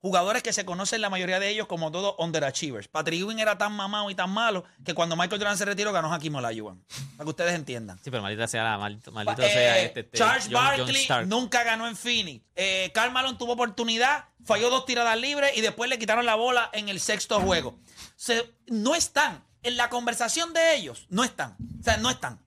Jugadores 0.01 0.45
que 0.45 0.53
se 0.53 0.65
conocen 0.65 1.01
la 1.01 1.11
mayoría 1.11 1.41
de 1.41 1.49
ellos 1.49 1.67
como 1.67 1.91
todos 1.91 2.15
underachievers. 2.19 2.87
Patrick 2.87 3.21
Ewing 3.21 3.41
era 3.41 3.59
tan 3.59 3.73
mamado 3.73 4.09
y 4.11 4.15
tan 4.15 4.31
malo 4.31 4.65
que 4.85 4.95
cuando 4.95 5.17
Michael 5.17 5.41
Jordan 5.41 5.59
se 5.59 5.65
retiró 5.65 5.93
ganó 5.93 6.13
Hakim 6.15 6.37
Olajuwon. 6.37 6.85
Para 7.17 7.25
que 7.25 7.31
ustedes 7.31 7.55
entiendan. 7.55 7.99
Sí, 8.03 8.11
pero 8.11 8.23
maldita 8.23 8.47
sea 8.47 8.63
la 8.63 8.79
maldito, 8.79 9.11
maldito 9.11 9.43
Eh, 9.43 9.51
sea 9.53 9.79
este, 9.81 10.01
este, 10.01 10.19
Charles 10.19 10.45
John- 10.45 10.53
Barkley 10.55 11.09
nunca 11.27 11.65
ganó 11.65 11.89
en 11.89 11.97
Phoenix. 11.97 12.45
Eh, 12.55 12.93
Karl 12.95 13.11
Malone 13.13 13.39
tuvo 13.39 13.55
oportunidad, 13.55 14.27
falló 14.45 14.71
dos 14.71 14.87
tiradas 14.87 15.19
libres 15.19 15.57
y 15.57 15.63
después 15.63 15.91
le 15.91 15.99
quitaron 15.99 16.25
la 16.27 16.37
bola 16.37 16.71
en 16.73 16.89
el 16.89 17.01
sexto 17.01 17.41
juego. 17.41 17.77
Se- 18.15 18.55
no 18.69 18.95
están 18.95 19.43
en 19.65 19.77
la 19.77 19.89
conversación 19.91 20.53
de 20.53 20.77
ellos. 20.77 21.07
No 21.11 21.25
están. 21.25 21.57
O 21.81 21.83
sea, 21.83 21.97
no 21.97 22.09
están. 22.09 22.39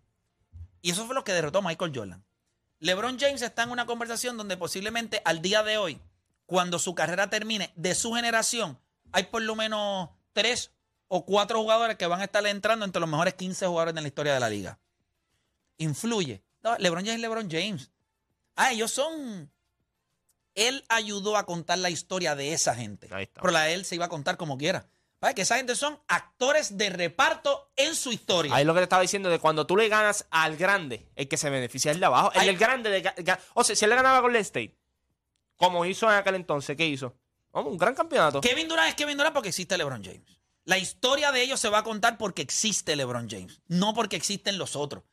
Y 0.81 0.91
eso 0.91 1.05
fue 1.05 1.15
lo 1.15 1.25
que 1.25 1.33
derrotó 1.33 1.59
a 1.59 1.61
Michael 1.63 1.91
Jordan. 1.93 2.23
LeBron 2.79 3.19
James 3.19 3.41
está 3.41 3.63
en 3.63 3.71
una 3.71 3.85
conversación 3.85 4.37
donde 4.37 4.55
posiblemente 4.55 5.21
al 5.25 5.41
día 5.41 5.61
de 5.63 5.77
hoy, 5.77 5.99
cuando 6.51 6.79
su 6.79 6.93
carrera 6.93 7.29
termine, 7.29 7.71
de 7.77 7.95
su 7.95 8.11
generación, 8.11 8.77
hay 9.13 9.23
por 9.23 9.41
lo 9.41 9.55
menos 9.55 10.09
tres 10.33 10.73
o 11.07 11.25
cuatro 11.25 11.61
jugadores 11.61 11.95
que 11.95 12.07
van 12.07 12.19
a 12.19 12.25
estar 12.25 12.45
entrando 12.45 12.83
entre 12.83 12.99
los 12.99 13.09
mejores 13.09 13.35
15 13.35 13.67
jugadores 13.67 13.95
de 13.95 14.01
la 14.01 14.07
historia 14.09 14.33
de 14.33 14.41
la 14.41 14.49
liga. 14.49 14.77
Influye. 15.77 16.43
No, 16.61 16.75
LeBron 16.77 17.05
James 17.05 17.15
es 17.15 17.21
LeBron 17.21 17.49
James. 17.49 17.91
Ah, 18.57 18.73
ellos 18.73 18.91
son. 18.91 19.49
Él 20.53 20.83
ayudó 20.89 21.37
a 21.37 21.45
contar 21.45 21.77
la 21.77 21.89
historia 21.89 22.35
de 22.35 22.51
esa 22.51 22.75
gente. 22.75 23.07
Ahí 23.11 23.23
está. 23.23 23.39
Pero 23.39 23.53
la 23.53 23.63
de 23.63 23.73
él 23.73 23.85
se 23.85 23.95
iba 23.95 24.07
a 24.07 24.09
contar 24.09 24.35
como 24.35 24.57
quiera. 24.57 24.89
¿Vale? 25.21 25.35
Que 25.35 25.43
esa 25.43 25.55
gente 25.55 25.77
son 25.77 26.01
actores 26.09 26.77
de 26.77 26.89
reparto 26.89 27.71
en 27.77 27.95
su 27.95 28.11
historia. 28.11 28.53
Ahí 28.53 28.63
es 28.63 28.67
lo 28.67 28.73
que 28.73 28.81
te 28.81 28.83
estaba 28.83 29.03
diciendo 29.03 29.29
de 29.29 29.39
cuando 29.39 29.65
tú 29.65 29.77
le 29.77 29.87
ganas 29.87 30.27
al 30.31 30.57
grande, 30.57 31.07
el 31.15 31.29
que 31.29 31.37
se 31.37 31.49
beneficia 31.49 31.91
es 31.91 31.95
el 31.95 32.01
de 32.01 32.07
abajo. 32.07 32.33
El 32.33 32.45
del 32.45 32.57
grande, 32.57 32.89
de, 32.89 33.37
o 33.53 33.63
sea, 33.63 33.73
si 33.73 33.85
él 33.85 33.89
le 33.89 33.95
ganaba 33.95 34.17
a 34.17 34.21
Golden 34.21 34.41
State, 34.41 34.80
como 35.61 35.85
hizo 35.85 36.09
en 36.09 36.15
aquel 36.15 36.35
entonces, 36.35 36.75
¿qué 36.75 36.87
hizo? 36.87 37.15
Vamos, 37.51 37.71
un 37.71 37.77
gran 37.77 37.93
campeonato. 37.93 38.41
Kevin 38.41 38.67
Durant 38.67 38.89
es 38.89 38.95
Kevin 38.95 39.15
Durant 39.15 39.33
porque 39.33 39.49
existe 39.49 39.77
LeBron 39.77 40.03
James. 40.03 40.41
La 40.63 40.79
historia 40.79 41.31
de 41.31 41.43
ellos 41.43 41.59
se 41.59 41.69
va 41.69 41.79
a 41.79 41.83
contar 41.83 42.17
porque 42.17 42.41
existe 42.41 42.95
LeBron 42.95 43.29
James, 43.29 43.61
no 43.67 43.93
porque 43.93 44.15
existen 44.15 44.57
los 44.57 44.75
otros. 44.75 45.03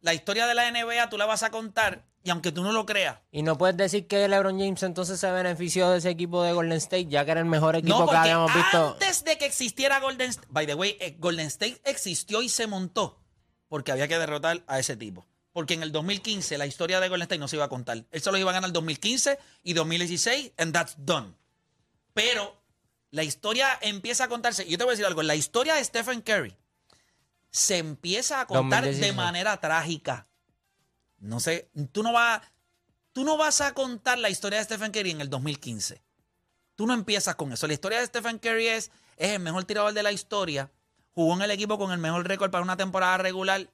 La 0.00 0.14
historia 0.14 0.46
de 0.46 0.54
la 0.54 0.70
NBA 0.70 1.10
tú 1.10 1.18
la 1.18 1.26
vas 1.26 1.42
a 1.42 1.50
contar 1.50 2.06
y 2.22 2.30
aunque 2.30 2.52
tú 2.52 2.62
no 2.62 2.70
lo 2.70 2.86
creas, 2.86 3.18
Y 3.32 3.42
no 3.42 3.58
puedes 3.58 3.76
decir 3.76 4.06
que 4.06 4.28
LeBron 4.28 4.60
James 4.60 4.82
entonces 4.84 5.18
se 5.18 5.30
benefició 5.32 5.90
de 5.90 5.98
ese 5.98 6.10
equipo 6.10 6.42
de 6.44 6.52
Golden 6.52 6.78
State, 6.78 7.06
ya 7.06 7.24
que 7.24 7.32
era 7.32 7.40
el 7.40 7.46
mejor 7.46 7.74
equipo 7.74 7.98
no 7.98 8.08
que 8.08 8.16
habíamos 8.16 8.54
visto. 8.54 8.92
antes 8.92 9.24
de 9.24 9.38
que 9.38 9.46
existiera 9.46 9.98
Golden 9.98 10.30
State, 10.30 10.48
by 10.50 10.66
the 10.66 10.74
way, 10.74 10.96
eh, 11.00 11.16
Golden 11.18 11.46
State 11.46 11.80
existió 11.84 12.42
y 12.42 12.48
se 12.48 12.66
montó 12.66 13.20
porque 13.68 13.90
había 13.90 14.06
que 14.06 14.18
derrotar 14.18 14.62
a 14.66 14.78
ese 14.78 14.96
tipo. 14.96 15.26
Porque 15.52 15.74
en 15.74 15.82
el 15.82 15.92
2015 15.92 16.58
la 16.58 16.66
historia 16.66 17.00
de 17.00 17.08
Golden 17.08 17.24
State 17.24 17.38
no 17.38 17.48
se 17.48 17.56
iba 17.56 17.64
a 17.64 17.68
contar. 17.68 18.04
Él 18.10 18.22
solo 18.22 18.38
iba 18.38 18.50
a 18.50 18.54
ganar 18.54 18.68
el 18.68 18.72
2015 18.72 19.38
y 19.64 19.72
2016 19.72 20.52
and 20.58 20.72
that's 20.72 20.94
done. 20.98 21.34
Pero 22.14 22.60
la 23.10 23.24
historia 23.24 23.78
empieza 23.82 24.24
a 24.24 24.28
contarse. 24.28 24.68
Yo 24.68 24.78
te 24.78 24.84
voy 24.84 24.92
a 24.92 24.94
decir 24.94 25.06
algo. 25.06 25.22
La 25.22 25.34
historia 25.34 25.74
de 25.74 25.84
Stephen 25.84 26.22
Curry 26.22 26.56
se 27.50 27.78
empieza 27.78 28.40
a 28.40 28.46
contar 28.46 28.84
2016. 28.84 29.00
de 29.00 29.12
manera 29.16 29.60
trágica. 29.60 30.28
No 31.18 31.40
sé, 31.40 31.70
tú 31.92 32.02
no 32.02 32.12
vas, 32.12 32.40
tú 33.12 33.24
no 33.24 33.36
vas 33.36 33.60
a 33.60 33.74
contar 33.74 34.18
la 34.18 34.30
historia 34.30 34.58
de 34.58 34.64
Stephen 34.64 34.92
Curry 34.92 35.10
en 35.10 35.20
el 35.20 35.28
2015. 35.28 36.02
Tú 36.76 36.86
no 36.86 36.94
empiezas 36.94 37.34
con 37.34 37.52
eso. 37.52 37.66
La 37.66 37.74
historia 37.74 37.98
de 37.98 38.06
Stephen 38.06 38.38
Curry 38.38 38.68
es, 38.68 38.90
es 39.16 39.32
el 39.32 39.40
mejor 39.40 39.64
tirador 39.64 39.92
de 39.92 40.02
la 40.02 40.12
historia. 40.12 40.70
Jugó 41.10 41.34
en 41.34 41.42
el 41.42 41.50
equipo 41.50 41.76
con 41.76 41.92
el 41.92 41.98
mejor 41.98 42.26
récord 42.26 42.50
para 42.50 42.62
una 42.62 42.76
temporada 42.76 43.18
regular, 43.18 43.68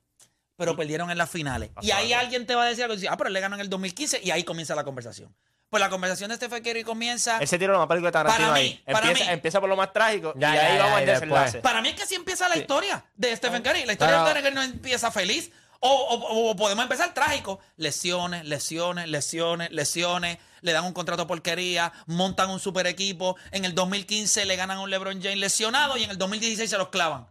pero 0.57 0.75
perdieron 0.77 1.11
en 1.11 1.19
las 1.19 1.31
finales. 1.31 1.71
Y 1.83 1.91
ahí 1.91 2.13
alguien 2.13 2.47
te 2.47 2.55
va 2.55 2.65
a 2.65 2.67
decir 2.67 2.85
algo. 2.85 2.95
y 2.95 2.99
dice, 2.99 3.09
Ah, 3.11 3.17
pero 3.17 3.29
él 3.29 3.35
le 3.35 3.41
ganó 3.41 3.55
en 3.57 3.61
el 3.61 3.69
2015 3.71 4.21
y 4.23 4.31
ahí 4.31 4.43
comienza 4.45 4.75
la 4.75 4.85
conversación. 4.85 5.35
Pues 5.69 5.81
la 5.81 5.91
conversación 5.91 6.31
de 6.31 6.37
Stephen 6.37 6.63
Curry 6.63 6.85
comienza... 6.85 7.39
Él 7.39 7.49
se 7.49 7.59
tiró 7.59 7.77
una 7.77 7.89
película 7.89 8.09
de 8.09 8.13
Tarantino 8.13 8.49
Para 8.49 8.61
mí, 8.61 8.67
ahí. 8.87 8.93
para 8.93 9.09
empieza, 9.09 9.31
mí. 9.31 9.35
empieza 9.35 9.61
por 9.61 9.69
lo 9.69 9.77
más 9.77 9.93
trágico 9.93 10.33
Ya, 10.37 10.53
y 10.53 10.55
ya, 10.57 10.67
ahí 10.67 10.77
ya, 10.77 10.83
vamos 10.85 10.99
al 10.99 11.07
después. 11.07 11.21
desenlace. 11.31 11.59
Para 11.61 11.83
mí 11.83 11.89
es 11.89 11.95
que 11.97 12.03
así 12.05 12.15
empieza 12.15 12.49
la 12.49 12.57
historia 12.57 13.05
de 13.17 13.37
Stephen 13.37 13.63
Curry. 13.63 13.85
La 13.85 13.93
historia 13.93 14.15
Pero- 14.15 14.25
de 14.25 14.31
Stephen 14.31 14.45
Curry 14.45 14.55
no 14.55 14.63
empieza 14.63 15.11
feliz. 15.11 15.51
O, 15.81 15.91
o- 15.91 16.51
o 16.51 16.57
podemos 16.57 16.85
empezar 16.85 17.13
trágico. 17.13 17.59
Lesiones, 17.77 18.45
lesiones, 18.47 19.09
lesiones, 19.09 19.71
lesiones. 19.73 20.39
Le 20.63 20.73
dan 20.73 20.85
un 20.85 20.93
contrato 20.93 21.27
porquería. 21.27 21.93
Montan 22.07 22.49
un 22.49 22.61
super 22.61 22.87
equipo. 22.87 23.37
En 23.51 23.65
el 23.65 23.75
2015 23.75 24.47
le 24.47 24.57
ganan 24.57 24.79
a 24.79 24.81
un 24.81 24.89
LeBron 24.91 25.21
James 25.21 25.37
lesionado 25.39 25.97
y 25.97 26.05
en 26.05 26.11
el 26.11 26.17
2016 26.19 26.71
se 26.71 26.79
los 26.79 26.89
clavan. 26.89 27.27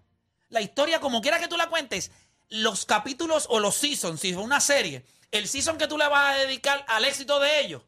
La 0.50 0.62
historia, 0.62 1.00
como 1.00 1.22
quiera 1.22 1.40
que 1.40 1.48
tú 1.48 1.58
la 1.58 1.68
cuentes, 1.70 2.12
los 2.50 2.86
capítulos 2.86 3.48
o 3.50 3.60
los 3.60 3.76
seasons, 3.76 4.20
si 4.22 4.30
es 4.32 4.38
una 4.38 4.60
serie, 4.60 5.06
el 5.32 5.48
season 5.48 5.78
que 5.78 5.88
tú 5.88 5.98
le 5.98 6.08
vas 6.08 6.36
a 6.36 6.38
dedicar 6.38 6.86
al 6.88 7.06
éxito 7.06 7.40
de 7.40 7.60
ellos, 7.62 7.82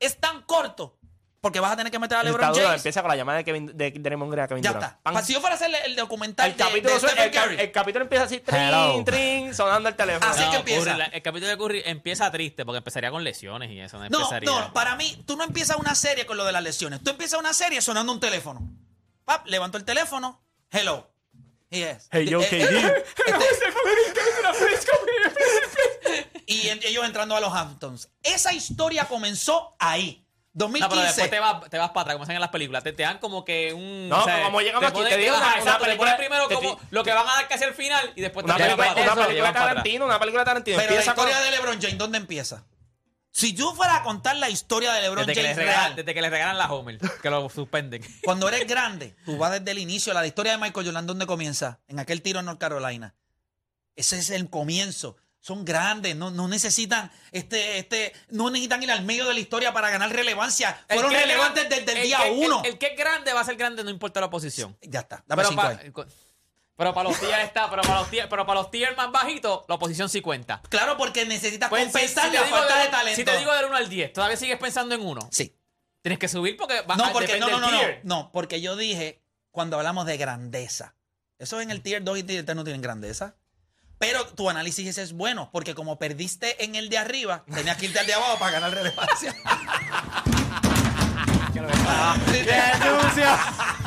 es 0.00 0.18
tan 0.18 0.42
corto 0.42 0.94
porque 1.40 1.60
vas 1.60 1.70
a 1.72 1.76
tener 1.76 1.92
que 1.92 2.00
meter 2.00 2.18
a 2.18 2.20
Está 2.22 2.30
LeBron 2.32 2.52
duro, 2.52 2.64
James. 2.64 2.80
Empieza 2.80 3.00
con 3.00 3.10
la 3.10 3.16
llamada 3.16 3.38
de 3.38 3.44
Kevin 3.44 3.66
de 3.76 3.92
Draymond 3.92 4.32
Green 4.32 4.44
a 4.44 4.48
Kevin 4.48 4.62
Ya 4.64 4.72
Durant. 4.72 4.90
está. 4.92 5.02
Pam. 5.04 5.14
Pa- 5.14 5.22
Si 5.22 5.32
yo 5.34 5.40
fuera 5.40 5.54
a 5.54 5.56
hacer 5.56 5.70
el 5.84 5.94
documental 5.94 6.50
El 6.50 6.56
de- 6.56 6.64
capítulo, 6.64 6.94
de, 6.94 7.00
suena- 7.00 7.12
Stephen 7.14 7.28
el, 7.28 7.34
ca- 7.34 7.42
Curry, 7.44 7.60
el 7.60 7.72
capítulo 7.72 8.02
empieza 8.02 8.24
así, 8.24 8.42
Hello. 8.44 8.92
trin, 8.92 9.04
trin, 9.04 9.54
sonando 9.54 9.88
el 9.88 9.94
teléfono. 9.94 10.28
Así 10.32 10.42
que 10.50 10.56
empieza. 10.56 10.84
Curry, 10.84 10.98
la- 10.98 11.04
el 11.06 11.22
capítulo 11.22 11.48
de 11.50 11.56
Curry 11.56 11.82
empieza 11.86 12.28
triste 12.32 12.64
porque 12.64 12.78
empezaría 12.78 13.12
con 13.12 13.22
lesiones 13.22 13.70
y 13.70 13.78
eso. 13.78 13.98
No, 13.98 14.08
No, 14.08 14.18
empezaría. 14.18 14.50
no, 14.50 14.72
para 14.72 14.96
mí, 14.96 15.22
tú 15.26 15.36
no 15.36 15.44
empiezas 15.44 15.76
una 15.76 15.94
serie 15.94 16.26
con 16.26 16.36
lo 16.36 16.44
de 16.44 16.50
las 16.52 16.62
lesiones. 16.62 17.04
Tú 17.04 17.10
empiezas 17.10 17.38
una 17.38 17.52
serie 17.54 17.80
sonando 17.82 18.12
un 18.12 18.18
teléfono. 18.18 18.60
Pap, 19.24 19.46
levanto 19.46 19.78
el 19.78 19.84
teléfono. 19.84 20.42
Hello. 20.72 21.08
Yes. 21.70 22.08
Hey, 22.10 22.26
yo, 22.28 22.40
KD. 22.40 22.48
y 26.46 26.68
en- 26.68 26.80
ellos 26.84 27.04
entrando 27.04 27.36
a 27.36 27.40
los 27.40 27.52
Hamptons. 27.52 28.08
Esa 28.22 28.52
historia 28.52 29.04
comenzó 29.06 29.74
ahí. 29.78 30.24
No, 30.54 30.66
pero 30.70 30.80
2015. 30.82 31.06
después 31.06 31.30
te 31.30 31.38
vas, 31.38 31.70
te 31.70 31.78
vas 31.78 31.90
para 31.90 32.00
atrás, 32.02 32.14
como 32.16 32.24
hacen 32.24 32.34
en 32.34 32.40
las 32.40 32.50
películas. 32.50 32.82
Te, 32.82 32.92
te 32.92 33.04
dan 33.04 33.18
como 33.18 33.44
que 33.44 33.72
un. 33.72 34.08
No, 34.08 34.24
como 34.44 34.60
llegamos 34.60 34.90
aquí, 34.90 34.98
ponen- 35.00 35.08
te 35.10 35.16
digo 35.18 35.36
una- 35.36 35.56
exacto, 35.56 35.78
te 35.78 35.84
película- 35.84 36.16
primero 36.16 36.48
te 36.48 36.54
como 36.56 36.80
lo 36.90 37.04
que 37.04 37.12
van 37.12 37.28
a 37.28 37.34
dar 37.36 37.48
casi 37.48 37.62
al 37.64 37.74
final 37.74 38.12
y 38.16 38.22
después 38.22 38.42
Una 38.44 38.56
te 38.56 38.64
película, 38.64 38.92
una 38.92 39.26
película 39.26 39.52
para. 39.52 39.66
Tarantino, 39.66 40.04
una 40.06 40.18
película 40.18 40.44
Tarantino. 40.44 40.76
Pero 40.78 40.94
la 40.96 41.04
historia 41.04 41.38
de 41.40 41.50
LeBron 41.52 41.80
James, 41.80 41.98
¿dónde 41.98 42.18
empieza? 42.18 42.64
Si 43.38 43.52
yo 43.54 43.72
fuera 43.72 43.94
a 43.98 44.02
contar 44.02 44.34
la 44.36 44.50
historia 44.50 44.92
de 44.94 45.00
LeBron 45.02 45.24
Desde 45.24 45.34
que, 45.40 45.42
le 45.42 45.48
James 45.50 45.58
regalan, 45.64 45.84
real, 45.84 45.96
desde 45.96 46.12
que 46.14 46.20
le 46.22 46.28
regalan 46.28 46.58
la 46.58 46.72
Homer, 46.72 46.98
que 46.98 47.30
lo 47.30 47.48
suspenden. 47.48 48.02
cuando 48.24 48.48
eres 48.48 48.66
grande, 48.66 49.14
tú 49.24 49.36
vas 49.36 49.52
desde 49.52 49.70
el 49.70 49.78
inicio. 49.78 50.12
La 50.12 50.26
historia 50.26 50.52
de 50.52 50.58
Michael 50.58 50.86
Jordan, 50.86 51.06
¿dónde 51.06 51.24
comienza? 51.24 51.78
En 51.86 52.00
aquel 52.00 52.20
tiro 52.20 52.40
en 52.40 52.46
North 52.46 52.58
Carolina. 52.58 53.14
Ese 53.94 54.18
es 54.18 54.30
el 54.30 54.50
comienzo. 54.50 55.16
Son 55.38 55.64
grandes, 55.64 56.16
no, 56.16 56.32
no 56.32 56.48
necesitan 56.48 57.12
este, 57.30 57.78
este, 57.78 58.12
no 58.30 58.50
necesitan 58.50 58.82
ir 58.82 58.90
al 58.90 59.04
medio 59.04 59.24
de 59.28 59.34
la 59.34 59.38
historia 59.40 59.72
para 59.72 59.88
ganar 59.88 60.12
relevancia. 60.12 60.84
El 60.88 60.96
Fueron 60.96 61.12
que 61.12 61.18
es 61.18 61.22
relevantes 61.22 61.68
desde 61.68 61.92
el, 61.92 61.96
el 61.98 62.02
día 62.02 62.18
que- 62.24 62.30
uno. 62.32 62.60
El, 62.64 62.72
el 62.72 62.78
que 62.78 62.86
es 62.88 62.96
grande 62.98 63.32
va 63.32 63.42
a 63.42 63.44
ser 63.44 63.54
grande, 63.54 63.84
no 63.84 63.90
importa 63.90 64.18
la 64.18 64.26
oposición. 64.26 64.76
ya 64.82 64.98
está, 64.98 65.22
dame 65.28 65.42
Pero 65.44 65.48
cinco 65.50 65.62
pa- 65.62 65.68
ahí. 65.68 65.92
Pero 66.78 66.94
para 66.94 67.08
los 67.10 67.18
tiers 67.20 67.44
está, 67.44 67.68
pero 67.68 67.82
para 67.82 67.98
los 68.00 68.08
tiers, 68.10 68.28
pero 68.30 68.46
para 68.46 68.60
los 68.60 68.70
tiers 68.70 68.96
más 68.96 69.10
bajitos, 69.12 69.64
la 69.68 69.74
oposición 69.74 70.08
sí 70.08 70.20
cuenta. 70.22 70.62
Claro, 70.70 70.96
porque 70.96 71.26
necesitas 71.26 71.68
Pues, 71.68 71.82
si- 71.86 71.90
compensar 71.92 72.24
si 72.26 72.30
te 72.30 72.36
la 72.38 72.44
digo 72.44 72.56
falta 72.56 72.74
del- 72.76 72.84
de 72.86 72.90
talento. 72.90 73.16
Si 73.16 73.24
te 73.24 73.36
digo 73.38 73.52
del 73.52 73.64
1 73.66 73.76
al 73.76 73.88
10, 73.88 74.12
¿todavía 74.12 74.36
sigues 74.38 74.58
pensando 74.58 74.94
en 74.94 75.04
uno? 75.04 75.28
sí. 75.30 75.54
Tienes 76.00 76.20
que 76.20 76.28
subir 76.28 76.56
porque 76.56 76.80
va 76.82 76.94
No, 76.96 77.06
a- 77.06 77.12
porque 77.12 77.38
no, 77.40 77.50
no, 77.50 77.58
no, 77.60 77.70
no, 77.72 77.80
no, 78.04 78.30
porque 78.32 78.60
yo 78.60 78.76
dije 78.76 79.20
cuando 79.50 79.76
hablamos 79.76 80.06
de 80.06 80.16
grandeza. 80.16 80.94
Eso 81.38 81.60
en 81.60 81.72
el 81.72 81.82
tier 81.82 82.04
2 82.04 82.18
y 82.18 82.22
tier 82.22 82.44
3 82.46 82.54
no 82.56 82.62
tienen 82.62 82.80
grandeza. 82.80 83.34
Pero 83.98 84.24
tu 84.28 84.48
análisis 84.48 84.96
es 84.96 85.12
bueno, 85.12 85.50
porque 85.52 85.74
como 85.74 85.98
perdiste 85.98 86.64
en 86.64 86.76
el 86.76 86.88
de 86.88 86.98
arriba, 86.98 87.44
tenías 87.52 87.76
que 87.76 87.86
irte 87.86 87.98
al 87.98 88.06
de 88.06 88.14
abajo 88.14 88.38
para 88.38 88.52
ganar 88.52 88.70
relevancia. 88.72 89.34
¡Qué 91.52 91.60
sucio! 92.78 93.77